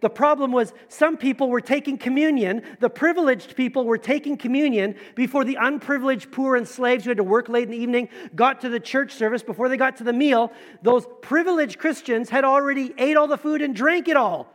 The 0.00 0.10
problem 0.10 0.52
was 0.52 0.72
some 0.88 1.16
people 1.16 1.48
were 1.48 1.60
taking 1.60 1.98
communion, 1.98 2.62
the 2.78 2.90
privileged 2.90 3.56
people 3.56 3.84
were 3.84 3.98
taking 3.98 4.36
communion 4.36 4.94
before 5.16 5.44
the 5.44 5.56
unprivileged 5.60 6.30
poor 6.30 6.54
and 6.54 6.68
slaves 6.68 7.04
who 7.04 7.10
had 7.10 7.16
to 7.16 7.24
work 7.24 7.48
late 7.48 7.64
in 7.64 7.70
the 7.70 7.76
evening 7.76 8.08
got 8.34 8.60
to 8.60 8.68
the 8.68 8.80
church 8.80 9.12
service, 9.12 9.42
before 9.42 9.68
they 9.68 9.76
got 9.76 9.96
to 9.96 10.04
the 10.04 10.12
meal. 10.12 10.52
Those 10.82 11.06
privileged 11.20 11.78
Christians 11.78 12.30
had 12.30 12.44
already 12.44 12.94
ate 12.96 13.16
all 13.16 13.26
the 13.26 13.38
food 13.38 13.60
and 13.60 13.74
drank 13.74 14.08
it 14.08 14.16
all. 14.16 14.54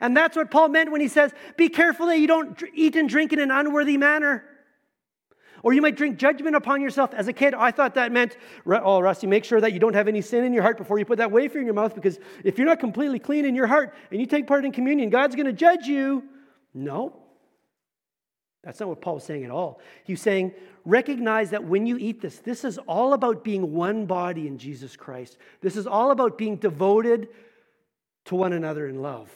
And 0.00 0.16
that's 0.16 0.36
what 0.36 0.50
Paul 0.50 0.68
meant 0.68 0.92
when 0.92 1.00
he 1.00 1.08
says, 1.08 1.32
Be 1.56 1.68
careful 1.68 2.06
that 2.06 2.18
you 2.18 2.28
don't 2.28 2.62
eat 2.74 2.94
and 2.94 3.08
drink 3.08 3.32
in 3.32 3.40
an 3.40 3.50
unworthy 3.50 3.96
manner. 3.96 4.44
Or 5.62 5.72
you 5.72 5.82
might 5.82 5.96
drink 5.96 6.18
judgment 6.18 6.56
upon 6.56 6.80
yourself. 6.80 7.12
As 7.14 7.28
a 7.28 7.32
kid, 7.32 7.54
I 7.54 7.70
thought 7.70 7.94
that 7.94 8.12
meant, 8.12 8.36
oh, 8.66 9.00
Rusty, 9.00 9.26
make 9.26 9.44
sure 9.44 9.60
that 9.60 9.72
you 9.72 9.78
don't 9.78 9.94
have 9.94 10.08
any 10.08 10.22
sin 10.22 10.44
in 10.44 10.52
your 10.52 10.62
heart 10.62 10.78
before 10.78 10.98
you 10.98 11.04
put 11.04 11.18
that 11.18 11.30
wafer 11.30 11.58
in 11.58 11.64
your 11.64 11.74
mouth, 11.74 11.94
because 11.94 12.18
if 12.44 12.58
you're 12.58 12.66
not 12.66 12.80
completely 12.80 13.18
clean 13.18 13.44
in 13.44 13.54
your 13.54 13.66
heart 13.66 13.94
and 14.10 14.20
you 14.20 14.26
take 14.26 14.46
part 14.46 14.64
in 14.64 14.72
communion, 14.72 15.10
God's 15.10 15.36
going 15.36 15.46
to 15.46 15.52
judge 15.52 15.86
you. 15.86 16.24
No. 16.72 17.16
That's 18.62 18.80
not 18.80 18.88
what 18.88 19.00
Paul 19.00 19.14
was 19.14 19.24
saying 19.24 19.44
at 19.44 19.50
all. 19.50 19.80
He's 20.04 20.20
saying, 20.20 20.52
recognize 20.84 21.50
that 21.50 21.64
when 21.64 21.86
you 21.86 21.96
eat 21.96 22.20
this, 22.20 22.38
this 22.38 22.64
is 22.64 22.78
all 22.78 23.12
about 23.14 23.42
being 23.42 23.72
one 23.72 24.06
body 24.06 24.46
in 24.46 24.58
Jesus 24.58 24.96
Christ. 24.96 25.38
This 25.60 25.76
is 25.76 25.86
all 25.86 26.10
about 26.10 26.36
being 26.36 26.56
devoted 26.56 27.28
to 28.26 28.34
one 28.34 28.52
another 28.52 28.86
in 28.86 29.00
love. 29.00 29.30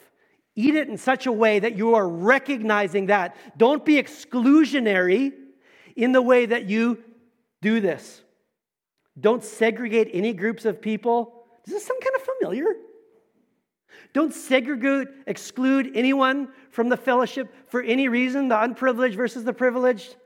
Eat 0.57 0.75
it 0.75 0.89
in 0.89 0.99
such 0.99 1.27
a 1.27 1.33
way 1.33 1.59
that 1.59 1.77
you 1.77 1.95
are 1.95 2.09
recognizing 2.09 3.07
that. 3.07 3.35
Don't 3.57 3.85
be 3.85 3.95
exclusionary 3.95 5.33
in 5.97 6.13
the 6.13 6.23
way 6.23 6.47
that 6.47 6.65
you 6.65 7.03
do 7.63 7.81
this. 7.81 8.23
Don't 9.19 9.45
segregate 9.45 10.11
any 10.13 10.33
groups 10.33 10.65
of 10.65 10.81
people. 10.81 11.45
Does 11.65 11.75
this 11.75 11.87
sound 11.87 12.01
kind 12.03 12.17
of 12.17 12.23
familiar? 12.23 12.67
Don't 14.13 14.35
segregate, 14.35 15.09
exclude 15.27 15.93
anyone 15.95 16.49
from 16.71 16.89
the 16.89 16.97
fellowship 16.97 17.53
for 17.69 17.83
any 17.83 18.09
reason, 18.09 18.49
the 18.49 18.61
unprivileged 18.61 19.17
versus 19.17 19.45
the 19.45 19.53
privileged. 19.53 20.17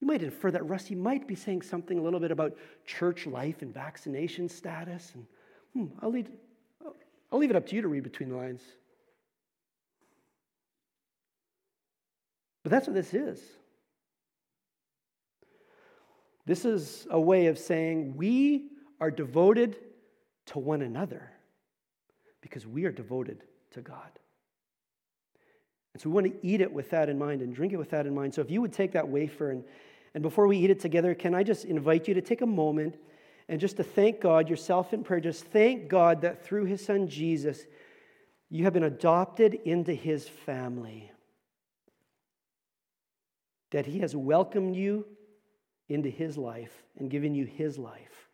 You 0.00 0.08
might 0.08 0.22
infer 0.22 0.50
that 0.50 0.68
Rusty 0.68 0.96
might 0.96 1.28
be 1.28 1.36
saying 1.36 1.62
something 1.62 1.98
a 1.98 2.02
little 2.02 2.18
bit 2.18 2.32
about 2.32 2.56
church 2.84 3.26
life 3.26 3.62
and 3.62 3.72
vaccination 3.72 4.48
status. 4.48 5.12
And 5.14 5.26
hmm, 5.72 5.94
I'll, 6.02 6.12
I'll 7.30 7.38
leave 7.38 7.50
it 7.50 7.56
up 7.56 7.66
to 7.68 7.76
you 7.76 7.82
to 7.82 7.88
read 7.88 8.02
between 8.02 8.28
the 8.28 8.36
lines. 8.36 8.62
But 12.64 12.70
that's 12.70 12.86
what 12.86 12.94
this 12.94 13.14
is. 13.14 13.40
This 16.46 16.64
is 16.64 17.06
a 17.10 17.20
way 17.20 17.46
of 17.46 17.58
saying 17.58 18.16
we 18.16 18.70
are 19.00 19.10
devoted 19.10 19.76
to 20.46 20.58
one 20.58 20.82
another 20.82 21.30
because 22.40 22.66
we 22.66 22.84
are 22.84 22.92
devoted 22.92 23.42
to 23.72 23.80
God. 23.80 24.10
And 25.92 26.02
so 26.02 26.08
we 26.08 26.14
want 26.14 26.26
to 26.26 26.46
eat 26.46 26.60
it 26.60 26.72
with 26.72 26.90
that 26.90 27.08
in 27.08 27.18
mind 27.18 27.42
and 27.42 27.54
drink 27.54 27.72
it 27.72 27.76
with 27.76 27.90
that 27.90 28.06
in 28.06 28.14
mind. 28.14 28.34
So 28.34 28.40
if 28.40 28.50
you 28.50 28.60
would 28.60 28.72
take 28.72 28.92
that 28.92 29.08
wafer 29.08 29.50
and 29.50 29.64
and 30.14 30.22
before 30.22 30.46
we 30.46 30.58
eat 30.58 30.70
it 30.70 30.80
together, 30.80 31.14
can 31.14 31.34
I 31.34 31.42
just 31.42 31.64
invite 31.64 32.06
you 32.06 32.14
to 32.14 32.20
take 32.20 32.42
a 32.42 32.46
moment 32.46 32.96
and 33.48 33.60
just 33.60 33.76
to 33.78 33.84
thank 33.84 34.20
God 34.20 34.48
yourself 34.48 34.92
in 34.92 35.04
prayer? 35.04 35.20
Just 35.20 35.44
thank 35.46 35.88
God 35.88 36.20
that 36.22 36.44
through 36.44 36.66
his 36.66 36.84
son 36.84 37.08
Jesus, 37.08 37.64
you 38.50 38.64
have 38.64 38.74
been 38.74 38.82
adopted 38.82 39.54
into 39.64 39.94
his 39.94 40.28
family. 40.28 41.10
That 43.70 43.86
he 43.86 44.00
has 44.00 44.14
welcomed 44.14 44.76
you 44.76 45.06
into 45.94 46.10
his 46.10 46.36
life 46.38 46.82
and 46.98 47.10
given 47.10 47.34
you 47.34 47.44
his 47.44 47.78
life. 47.78 48.28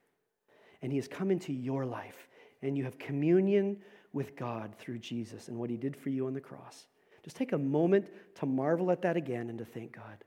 And 0.82 0.92
he 0.92 0.98
has 0.98 1.09
come 1.09 1.30
into 1.30 1.52
your 1.52 1.84
life, 1.84 2.28
and 2.62 2.76
you 2.76 2.84
have 2.84 2.98
communion 2.98 3.78
with 4.12 4.36
God 4.36 4.74
through 4.78 4.98
Jesus 4.98 5.48
and 5.48 5.59
what 5.59 5.70
he 5.70 5.76
did 5.76 5.96
for 5.96 6.11
you 6.11 6.26
on 6.26 6.34
the 6.34 6.40
cross. 6.40 6.86
Just 7.24 7.36
take 7.36 7.52
a 7.52 7.59
moment 7.59 8.11
to 8.36 8.46
marvel 8.46 8.90
at 8.90 9.02
that 9.02 9.16
again 9.16 9.50
and 9.50 9.59
to 9.59 9.64
thank 9.64 9.92
God. 9.92 10.24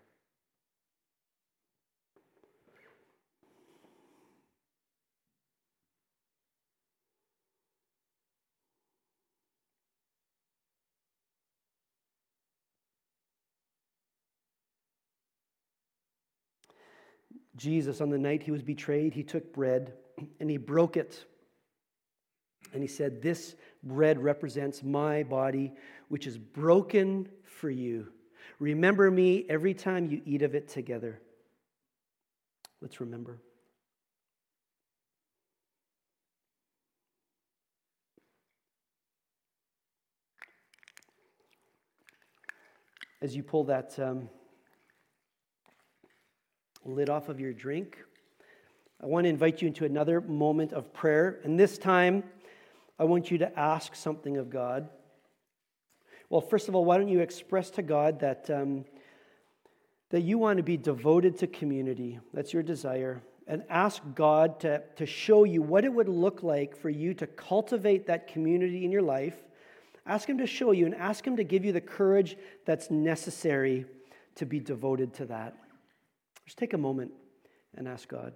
Jesus, 17.61 18.01
on 18.01 18.09
the 18.09 18.17
night 18.17 18.41
he 18.41 18.49
was 18.49 18.63
betrayed, 18.63 19.13
he 19.13 19.21
took 19.21 19.53
bread 19.53 19.93
and 20.39 20.49
he 20.49 20.57
broke 20.57 20.97
it. 20.97 21.23
And 22.73 22.81
he 22.81 22.87
said, 22.87 23.21
This 23.21 23.55
bread 23.83 24.17
represents 24.17 24.81
my 24.81 25.21
body, 25.21 25.73
which 26.07 26.25
is 26.25 26.39
broken 26.39 27.29
for 27.43 27.69
you. 27.69 28.07
Remember 28.57 29.11
me 29.11 29.45
every 29.47 29.75
time 29.75 30.09
you 30.09 30.23
eat 30.25 30.41
of 30.41 30.55
it 30.55 30.69
together. 30.69 31.21
Let's 32.81 32.99
remember. 32.99 33.37
As 43.21 43.35
you 43.35 43.43
pull 43.43 43.65
that. 43.65 43.99
Um, 43.99 44.29
lid 46.85 47.09
off 47.09 47.29
of 47.29 47.39
your 47.39 47.53
drink. 47.53 47.97
I 49.01 49.07
want 49.07 49.25
to 49.25 49.29
invite 49.29 49.61
you 49.61 49.67
into 49.67 49.85
another 49.85 50.21
moment 50.21 50.73
of 50.73 50.93
prayer. 50.93 51.39
And 51.43 51.59
this 51.59 51.77
time, 51.77 52.23
I 52.99 53.03
want 53.03 53.31
you 53.31 53.39
to 53.39 53.59
ask 53.59 53.95
something 53.95 54.37
of 54.37 54.49
God. 54.49 54.89
Well, 56.29 56.41
first 56.41 56.67
of 56.67 56.75
all, 56.75 56.85
why 56.85 56.97
don't 56.97 57.07
you 57.07 57.19
express 57.19 57.71
to 57.71 57.81
God 57.81 58.19
that, 58.19 58.49
um, 58.49 58.85
that 60.11 60.21
you 60.21 60.37
want 60.37 60.57
to 60.57 60.63
be 60.63 60.77
devoted 60.77 61.37
to 61.39 61.47
community? 61.47 62.19
That's 62.33 62.53
your 62.53 62.63
desire. 62.63 63.21
And 63.47 63.63
ask 63.69 64.01
God 64.13 64.59
to, 64.61 64.83
to 64.97 65.05
show 65.05 65.43
you 65.43 65.61
what 65.61 65.83
it 65.83 65.91
would 65.91 66.07
look 66.07 66.43
like 66.43 66.77
for 66.77 66.89
you 66.89 67.13
to 67.15 67.27
cultivate 67.27 68.07
that 68.07 68.27
community 68.27 68.85
in 68.85 68.91
your 68.91 69.01
life. 69.01 69.35
Ask 70.05 70.29
Him 70.29 70.37
to 70.37 70.47
show 70.47 70.71
you 70.71 70.85
and 70.85 70.95
ask 70.95 71.25
Him 71.25 71.37
to 71.37 71.43
give 71.43 71.65
you 71.65 71.73
the 71.73 71.81
courage 71.81 72.37
that's 72.65 72.89
necessary 72.91 73.85
to 74.35 74.45
be 74.45 74.59
devoted 74.59 75.13
to 75.15 75.25
that. 75.25 75.55
Just 76.45 76.57
take 76.57 76.73
a 76.73 76.77
moment 76.77 77.11
and 77.75 77.87
ask 77.87 78.07
God. 78.07 78.33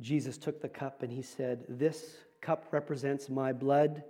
Jesus 0.00 0.36
took 0.36 0.60
the 0.60 0.68
cup 0.68 1.02
and 1.02 1.12
he 1.12 1.22
said, 1.22 1.64
This 1.68 2.16
cup 2.40 2.66
represents 2.70 3.28
my 3.28 3.52
blood, 3.52 4.04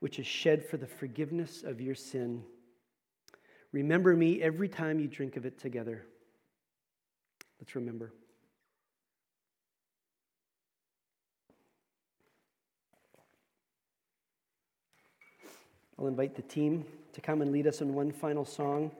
which 0.00 0.18
is 0.18 0.26
shed 0.26 0.64
for 0.64 0.76
the 0.76 0.86
forgiveness 0.86 1.62
of 1.62 1.80
your 1.80 1.94
sin. 1.94 2.42
Remember 3.72 4.16
me 4.16 4.40
every 4.40 4.68
time 4.68 4.98
you 4.98 5.08
drink 5.08 5.36
of 5.36 5.44
it 5.44 5.58
together. 5.58 6.06
Let's 7.60 7.74
remember. 7.74 8.12
I'll 15.98 16.06
invite 16.06 16.36
the 16.36 16.42
team 16.42 16.84
to 17.14 17.20
come 17.22 17.40
and 17.40 17.52
lead 17.52 17.66
us 17.66 17.80
in 17.80 17.94
one 17.94 18.12
final 18.12 18.44
song 18.44 18.90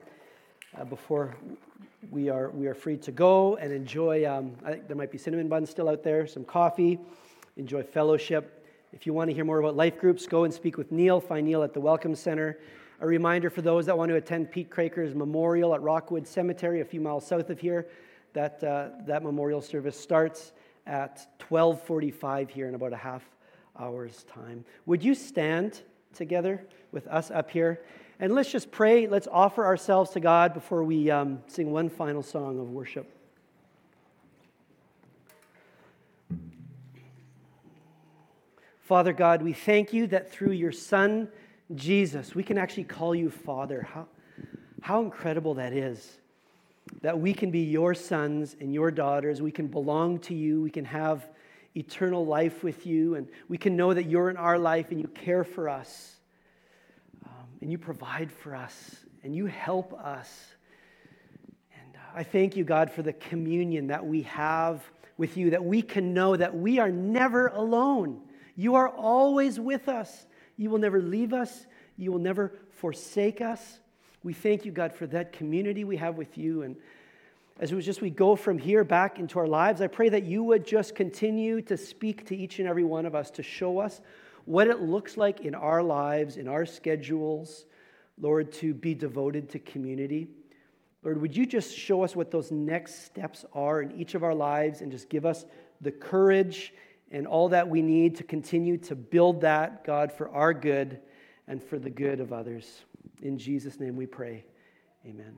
uh, 0.75 0.83
before 0.83 1.35
we 2.11 2.29
are, 2.29 2.49
we 2.51 2.67
are 2.67 2.73
free 2.73 2.97
to 2.97 3.11
go 3.11 3.55
and 3.57 3.73
enjoy. 3.73 4.25
Um, 4.25 4.53
I 4.63 4.71
think 4.71 4.87
there 4.87 4.95
might 4.95 5.11
be 5.11 5.17
cinnamon 5.17 5.47
buns 5.47 5.69
still 5.69 5.89
out 5.89 6.03
there, 6.03 6.27
some 6.27 6.45
coffee, 6.45 6.99
enjoy 7.55 7.83
fellowship. 7.83 8.65
If 8.93 9.05
you 9.05 9.13
want 9.13 9.29
to 9.29 9.35
hear 9.35 9.43
more 9.43 9.59
about 9.59 9.75
life 9.75 9.99
groups, 9.99 10.27
go 10.27 10.43
and 10.43 10.53
speak 10.53 10.77
with 10.77 10.91
Neil. 10.91 11.19
Find 11.19 11.45
Neil 11.45 11.63
at 11.63 11.73
the 11.73 11.81
Welcome 11.81 12.15
Center. 12.15 12.59
A 13.01 13.07
reminder 13.07 13.49
for 13.49 13.61
those 13.61 13.85
that 13.87 13.97
want 13.97 14.09
to 14.09 14.15
attend 14.15 14.51
Pete 14.51 14.69
Craker's 14.69 15.13
memorial 15.13 15.73
at 15.73 15.81
Rockwood 15.81 16.27
Cemetery, 16.27 16.81
a 16.81 16.85
few 16.85 17.01
miles 17.01 17.25
south 17.27 17.49
of 17.49 17.59
here, 17.59 17.87
that, 18.33 18.63
uh, 18.63 18.89
that 19.05 19.23
memorial 19.23 19.61
service 19.61 19.99
starts 19.99 20.53
at 20.85 21.27
1245 21.47 22.49
here 22.49 22.67
in 22.67 22.75
about 22.75 22.93
a 22.93 22.97
half 22.97 23.23
hour's 23.77 24.23
time. 24.23 24.63
Would 24.85 25.03
you 25.03 25.13
stand 25.13 25.81
together 26.13 26.65
with 26.91 27.07
us 27.07 27.29
up 27.29 27.51
here? 27.51 27.81
And 28.19 28.33
let's 28.33 28.51
just 28.51 28.71
pray. 28.71 29.05
Let's 29.05 29.27
offer 29.31 29.63
ourselves 29.63 30.11
to 30.11 30.19
God 30.19 30.53
before 30.53 30.83
we 30.83 31.11
um, 31.11 31.43
sing 31.47 31.71
one 31.71 31.87
final 31.87 32.23
song 32.23 32.59
of 32.59 32.71
worship. 32.71 33.07
Father 38.81 39.13
God, 39.13 39.43
we 39.43 39.53
thank 39.53 39.93
you 39.93 40.07
that 40.07 40.31
through 40.31 40.53
your 40.53 40.71
Son, 40.71 41.27
Jesus, 41.75 42.33
we 42.33 42.41
can 42.41 42.57
actually 42.57 42.85
call 42.85 43.13
you 43.13 43.29
Father. 43.29 43.87
How, 43.93 44.07
how 44.81 45.03
incredible 45.03 45.55
that 45.55 45.73
is. 45.73 46.17
That 47.01 47.19
we 47.19 47.33
can 47.33 47.51
be 47.51 47.59
your 47.59 47.93
sons 47.93 48.55
and 48.59 48.73
your 48.73 48.89
daughters. 48.89 49.43
We 49.43 49.51
can 49.51 49.67
belong 49.67 50.19
to 50.21 50.33
you. 50.33 50.61
We 50.61 50.71
can 50.71 50.85
have 50.85 51.29
eternal 51.75 52.25
life 52.25 52.63
with 52.63 52.87
you. 52.87 53.13
And 53.13 53.27
we 53.47 53.59
can 53.59 53.75
know 53.75 53.93
that 53.93 54.05
you're 54.05 54.31
in 54.31 54.37
our 54.37 54.57
life 54.57 54.89
and 54.89 54.99
you 54.99 55.07
care 55.09 55.43
for 55.43 55.69
us 55.69 56.16
and 57.61 57.71
you 57.71 57.77
provide 57.77 58.31
for 58.31 58.55
us 58.55 58.95
and 59.23 59.35
you 59.35 59.45
help 59.45 59.93
us. 59.93 60.53
And 61.73 61.95
uh, 61.95 62.19
I 62.19 62.23
thank 62.23 62.55
you, 62.55 62.63
God, 62.63 62.91
for 62.91 63.01
the 63.01 63.13
communion 63.13 63.87
that 63.87 64.05
we 64.05 64.23
have 64.23 64.83
with 65.17 65.37
you, 65.37 65.49
that 65.51 65.63
we 65.63 65.81
can 65.81 66.13
know 66.13 66.35
that 66.35 66.55
we 66.55 66.79
are 66.79 66.91
never 66.91 67.47
alone. 67.47 68.21
You 68.55 68.75
are 68.75 68.89
always 68.89 69.59
with 69.59 69.89
us. 69.89 70.25
You 70.57 70.69
will 70.69 70.79
never 70.79 71.01
leave 71.01 71.33
us, 71.33 71.67
you 71.97 72.11
will 72.11 72.19
never 72.19 72.53
forsake 72.71 73.41
us. 73.41 73.79
We 74.23 74.33
thank 74.33 74.65
you, 74.65 74.71
God, 74.71 74.93
for 74.93 75.05
that 75.07 75.31
community 75.31 75.83
we 75.83 75.97
have 75.97 76.17
with 76.17 76.37
you. 76.37 76.63
And 76.63 76.75
as 77.59 77.73
we 77.73 77.81
just 77.81 78.01
we 78.01 78.09
go 78.09 78.35
from 78.35 78.57
here 78.57 78.83
back 78.83 79.19
into 79.19 79.39
our 79.39 79.47
lives, 79.47 79.81
I 79.81 79.87
pray 79.87 80.09
that 80.09 80.23
you 80.23 80.43
would 80.43 80.65
just 80.65 80.95
continue 80.95 81.61
to 81.63 81.77
speak 81.77 82.25
to 82.27 82.35
each 82.35 82.59
and 82.59 82.67
every 82.67 82.83
one 82.83 83.05
of 83.05 83.15
us 83.15 83.31
to 83.31 83.43
show 83.43 83.79
us 83.79 84.01
what 84.47 84.67
it 84.67 84.81
looks 84.81 85.17
like 85.17 85.41
in 85.41 85.53
our 85.53 85.83
lives, 85.83 86.37
in 86.37 86.47
our 86.47 86.65
schedules, 86.65 87.65
Lord, 88.19 88.51
to 88.53 88.73
be 88.73 88.95
devoted 88.95 89.49
to 89.49 89.59
community. 89.59 90.29
Lord, 91.03 91.19
would 91.21 91.35
you 91.35 91.45
just 91.45 91.77
show 91.77 92.01
us 92.01 92.15
what 92.15 92.31
those 92.31 92.49
next 92.49 93.05
steps 93.05 93.43
are 93.53 93.81
in 93.81 93.91
each 93.99 94.15
of 94.15 94.23
our 94.23 94.33
lives 94.33 94.79
and 94.81 94.89
just 94.89 95.09
give 95.09 95.25
us 95.25 95.45
the 95.81 95.91
courage 95.91 96.73
and 97.11 97.27
all 97.27 97.49
that 97.49 97.67
we 97.67 97.81
need 97.81 98.15
to 98.15 98.23
continue 98.23 98.77
to 98.77 98.95
build 98.95 99.41
that, 99.41 99.83
God, 99.83 100.13
for 100.13 100.29
our 100.29 100.53
good 100.53 101.01
and 101.47 101.61
for 101.61 101.77
the 101.77 101.89
good 101.89 102.21
of 102.21 102.31
others. 102.31 102.85
In 103.21 103.37
Jesus' 103.37 103.81
name 103.81 103.97
we 103.97 104.05
pray. 104.05 104.45
Amen. 105.05 105.35